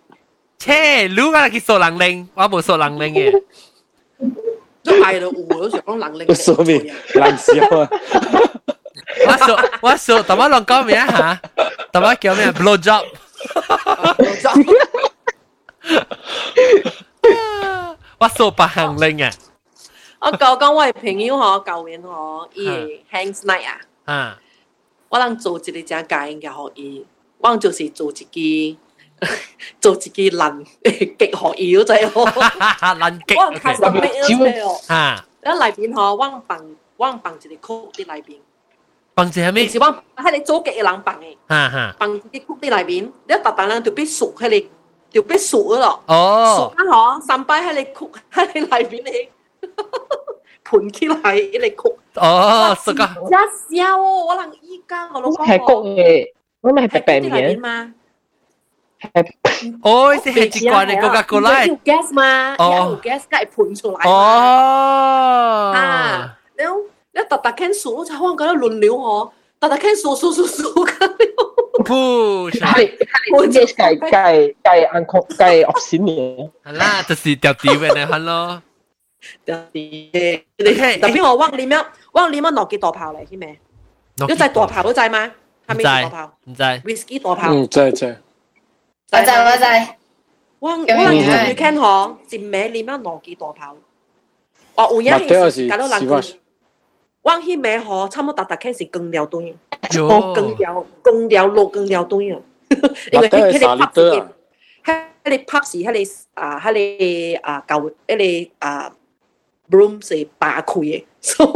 [0.58, 3.44] 切，如果系数能令，我冇数能令嘅。
[4.84, 6.36] 都系咯，我都想讲能令。
[6.36, 7.90] 说明冷笑啊！
[9.28, 11.40] 我数我数，同我讲讲咩吓？
[11.94, 12.52] 同我叫咩？
[12.52, 13.06] blow job。
[18.20, 19.32] 我数八行令啊！
[20.20, 23.80] 我讲讲我嘅朋友嗬，旧年嗬，伊 hands night 啊，
[24.14, 24.40] 啊，
[25.10, 27.06] 我能做一个正解应该可以，
[27.40, 28.80] 我就是做一个。
[29.82, 32.26] 做自己能极学妖仔哦，
[33.00, 33.36] 能极。
[33.36, 33.76] 我开
[34.26, 34.80] 始咩哦？
[34.88, 36.66] 啊，一里边嗬，我放
[36.96, 38.38] 我放一个曲啲里边。
[39.16, 39.68] 放一咩？
[39.68, 39.86] 是我
[40.18, 41.36] 喺你做嘅人放嘅。
[41.48, 41.96] 哈哈。
[42.00, 44.70] 放啲曲啲里边，你特特人就必熟喺你，
[45.12, 46.02] 就必熟咯。
[46.08, 46.56] 哦。
[46.58, 49.30] 熟啊嗬，三摆喺你曲喺你里边你。
[50.64, 51.98] 盘起来一嚟曲。
[52.16, 53.16] 哦，熟啊。
[53.28, 55.46] 一笑哦，我能依家我老公。
[55.46, 56.32] 系谷嘅，
[56.62, 57.94] 我咪系白白面。
[59.82, 61.66] 哦，是系一罐嘅 Coca-Cola。
[61.68, 62.56] 有 gas 嘛？
[62.60, 64.10] 有 gas 梗系盘出来。
[64.10, 65.72] 哦。
[65.76, 66.64] 啊，你
[67.14, 71.14] 你特特 can 数，我就可能觉得轮流我，特特 can 数数数数咁。
[71.84, 76.50] 不，系系 gas 计计计按确计 option 嘅。
[76.66, 78.62] 系啦，就是掉掉嘅咧，系咯。
[79.46, 80.42] 掉啲，
[81.00, 81.78] 特别我忘你咩？
[82.14, 83.60] 忘你咩落几大炮嚟添咩？
[84.18, 85.32] 一只大炮都制吗？
[85.68, 86.32] 系咪大炮？
[86.46, 86.64] 唔制。
[86.64, 87.54] whisky 大炮。
[87.54, 88.22] 嗯，制制。
[89.12, 89.66] 我就我就，
[90.60, 93.76] 我我能去看嗬，一尾里面攞几大炮。
[94.76, 96.08] 哦，有影系搞到人
[97.24, 99.44] 讲，我迄尾嗬，差唔多达达看是更了端，
[100.34, 102.38] 更了更了落更了端啊。
[103.12, 104.02] 因为迄迄个拍是，
[105.24, 108.92] 迄个拍是迄个啊，迄个啊旧迄个啊
[109.70, 111.50] broom 是八开嘅，所以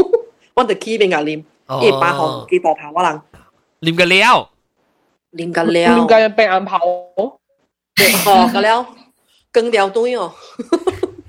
[0.54, 1.44] 我就起边个啉，
[1.82, 3.22] 伊八号几大炮我人
[3.82, 4.50] 啉个了，
[5.34, 6.80] 啉个了，啉个被安炮。
[7.16, 7.40] 哦，
[7.96, 8.86] 咁了，
[9.52, 10.34] 更了对哦。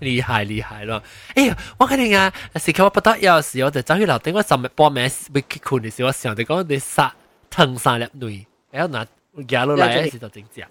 [0.01, 1.03] 厉害厉害咯！
[1.35, 7.15] 哎呀，我肯定啊，时刻我不得有时我就走去楼顶，我寻日报名要结婚嘅时候，我想就讲你杀
[7.51, 9.07] 腾三粒女，然后拿
[9.49, 10.65] 夹落嚟嘅时就整只，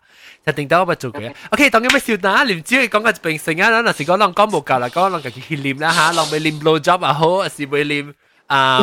[0.45, 1.33] 就定到我咪做嘅。
[1.49, 8.13] OK，当然咪笑嗱，连只系讲个病性啊，嗱时讲啷讲冇够啦，讲啷个去念啦吓，啷咪念 blow job 啊好，还是会念
[8.47, 8.81] 啊。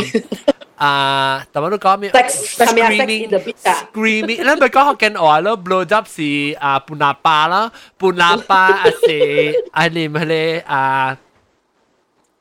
[0.77, 2.11] 啊，但我都讲咩？
[2.11, 11.15] screaming，screaming，你咪讲学紧话咯，blow job 是啊半喇叭啦，半喇叭啊是啊念系咧啊，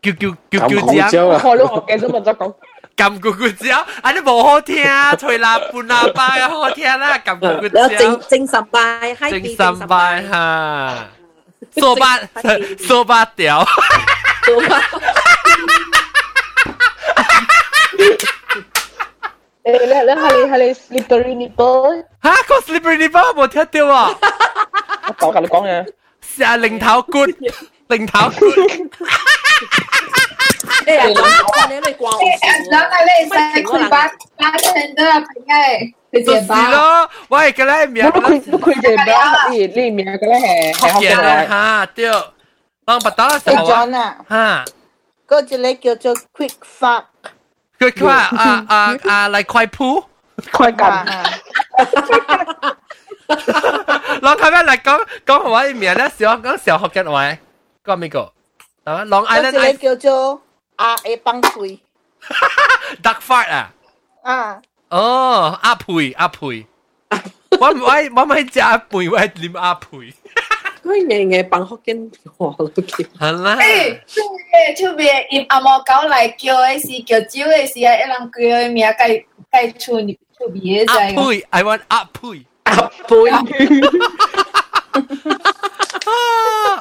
[0.01, 1.27] 叫叫叫叫声。
[1.27, 2.53] 我都学紧，都问咗讲。
[2.95, 4.83] 揿咕咕声，啊你冇好听，
[5.19, 7.97] 吹喇半喇叭嘅好听啦，揿咕咕声。
[7.97, 11.07] 精精神拜，精神拜吓，
[11.75, 12.17] 扫把
[12.87, 13.65] 扫把掉。
[14.45, 14.81] 扫把。
[19.63, 20.03] 诶，你你系
[20.37, 22.03] 你系你 slippery nipple？
[22.23, 24.15] 吓，个 slippery nipple 冇听到啊！
[25.07, 25.85] 我讲㗎，你讲嘅。
[26.21, 27.25] 是啊，零头骨，
[27.87, 28.45] 零头骨。
[30.85, 30.89] 诶
[31.21, 31.67] 啊！
[31.69, 32.19] 你你挂我。
[32.71, 34.07] 然后你使佢八
[34.37, 36.55] 八千多平嘅，佢只包。
[36.55, 38.05] 是咯，喂，个咧名。
[38.05, 42.11] 我佢佢只包，你你名个咧系系学嘅吓，对。
[42.85, 43.61] 帮不到什么？
[43.61, 44.17] John 啊。
[44.29, 44.65] 吓。
[45.27, 47.03] 嗰只咧叫做 quick fuck。
[47.79, 50.03] 佢佢话啊啊啊嚟快铺，
[50.51, 51.05] 快揿。
[54.21, 57.37] Long 咁样嚟讲讲华语名咧，小讲小学嘅话，
[57.85, 58.33] 讲咩个？
[58.85, 60.41] 啊，Long Island 嗰只叫做
[60.77, 61.79] 阿 A 崩溃，
[63.03, 63.71] Duck Fart 啊！
[64.23, 66.65] 啊，哦，阿培阿培，
[67.59, 67.91] 我唔我
[68.21, 70.13] 我咪食阿培，我系念阿培。
[70.83, 72.81] 佢日日放福建话咯，叫。
[72.81, 73.55] 系啦。
[73.57, 79.99] 诶，出边出边，因阿毛狗嚟叫嘅时，叫招嘅时啊，一人叫嘅名计计出
[80.37, 82.45] 出边嘅阿培，I want 阿培。
[82.63, 82.75] 阿
[83.07, 83.15] 培。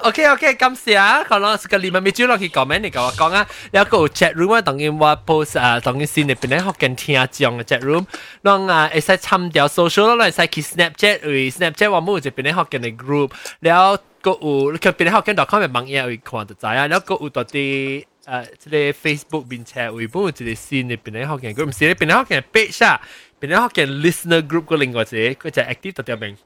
[0.02, 1.24] OK OK，感谢啊！
[1.24, 8.06] 可能个你们咪就落去 comment 嚟讲讲啊，有个 chat room 啊，当然我 post 啊，当然先入边咧学紧听讲嘅 chat room，
[8.42, 13.30] 让啊会使参掉 social 咯，会使去 Snapchat 为 Snapchat 我冇就边咧学紧嘅 group，
[13.60, 23.00] แล้วก็有佢边咧学紧 .com 嘅网页会看得知啊，แล้วก็有到啲诶即系 Facebook 边 chat 会帮一个新嘅边咧学紧 group，唔是咧边咧学紧 page 啊，
[23.40, 26.36] 边咧学紧 listener group 个另外一个佢就 active 特别明。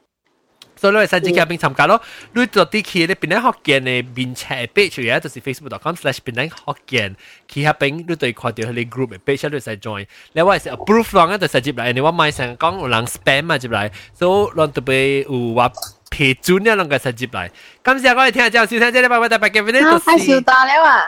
[0.76, 2.00] 所以你使自己边参加咯。
[2.32, 7.14] 你做啲佢咧边咧学见嘅面册 page 嘅，就是 facebook.com/slash 边咧学见，
[7.48, 10.06] 佢下边你对看到佢哋 group 嘅 page 你使 join。
[10.32, 15.70] 你话系 approve 浪嘅就使接嚟，你话买成讲有人 spam 啊接嚟，所以浪特别有话
[16.10, 17.48] 批准嘅浪嘅使接嚟。
[17.84, 19.98] 咁时候我哋听下之后，收听这礼拜我哋白嘅边咧就是。
[20.00, 21.04] 太少打了啊！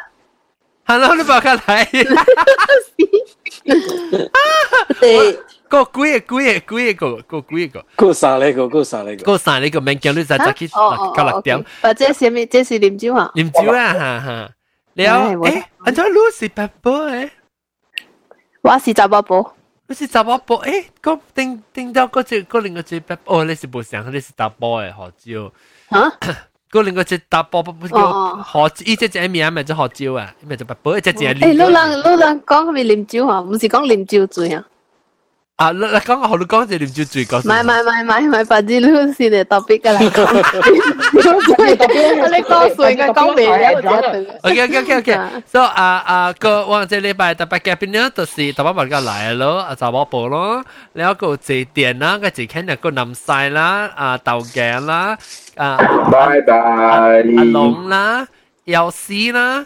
[0.86, 1.84] Hello，你报下来。
[5.00, 5.38] 对。
[5.68, 10.74] 个几个几个几个个几个，个三呢个个三呢个，个三呢个免叫你再再去九
[11.24, 11.64] 六点。
[11.82, 12.46] 或者系咩？
[12.46, 13.30] 这是啉酒啊？
[13.34, 14.50] 啉酒啊，哈哈。
[14.94, 17.30] 了，诶，安怎你是白波诶？
[18.62, 19.54] 我是查某波。
[19.88, 20.62] 你是查某波？
[20.64, 25.52] 诶，个听听到嗰只嗰另个只白哦，你是冇想你是查波诶，何椒？
[25.90, 26.18] 吓？
[26.70, 28.10] 嗰另个只查波不叫
[28.42, 28.70] 何？
[28.86, 30.32] 依只只名咪就何椒啊？
[30.46, 31.34] 咪就白波，一只只系。
[31.40, 33.40] 诶，老人老人讲系咪啉酒啊？
[33.40, 34.64] 唔是讲啉酒醉啊？
[35.59, 35.71] 啊！
[35.75, 37.37] 你你講個好，你講隻念珠最高。
[37.39, 39.99] 唔係唔係唔係唔係，白紙 Lucy 嘅 topic 㗎啦。
[39.99, 40.09] 你
[42.43, 43.75] 講誰嘅講咩嘢
[44.43, 45.19] ？OK OK OK OK。
[45.51, 50.63] So 啊啊個我這禮拜特別嘉賓呢，就是特別問個來咯，啊查某婆咯，
[50.93, 55.17] 然後個字典啦，個字肯定個南西啦，啊豆鏡啦，
[55.57, 55.77] 啊
[56.11, 57.09] 拜拜阿
[57.43, 58.25] 龍啦，
[58.65, 59.65] 姚詩啦，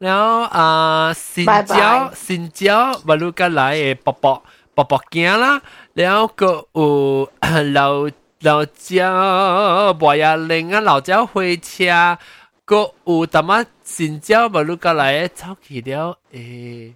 [0.00, 4.42] 然後啊新蕉新蕉，問到個來嘅伯伯。
[4.84, 5.60] 卜卜惊啦，
[5.94, 7.30] 了个有
[7.72, 8.08] 老
[8.40, 12.16] 老蕉白呀零啊，老蕉火车，
[12.64, 16.94] 个有淡仔新蕉无路过来，走去了诶。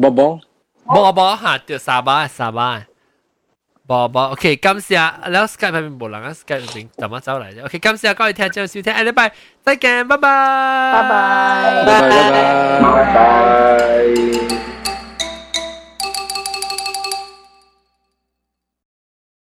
[0.00, 0.40] 波波
[0.86, 2.84] 波波哈，就沙巴沙巴。
[3.86, 4.94] 波波，OK，感谢。
[4.94, 7.64] 然后 Skype 那边无人啊，Skype 那边淡仔走来啫。
[7.64, 9.32] OK，感谢各位听众收听，下礼拜
[9.62, 14.79] 再见，拜拜，拜拜，拜拜，拜拜。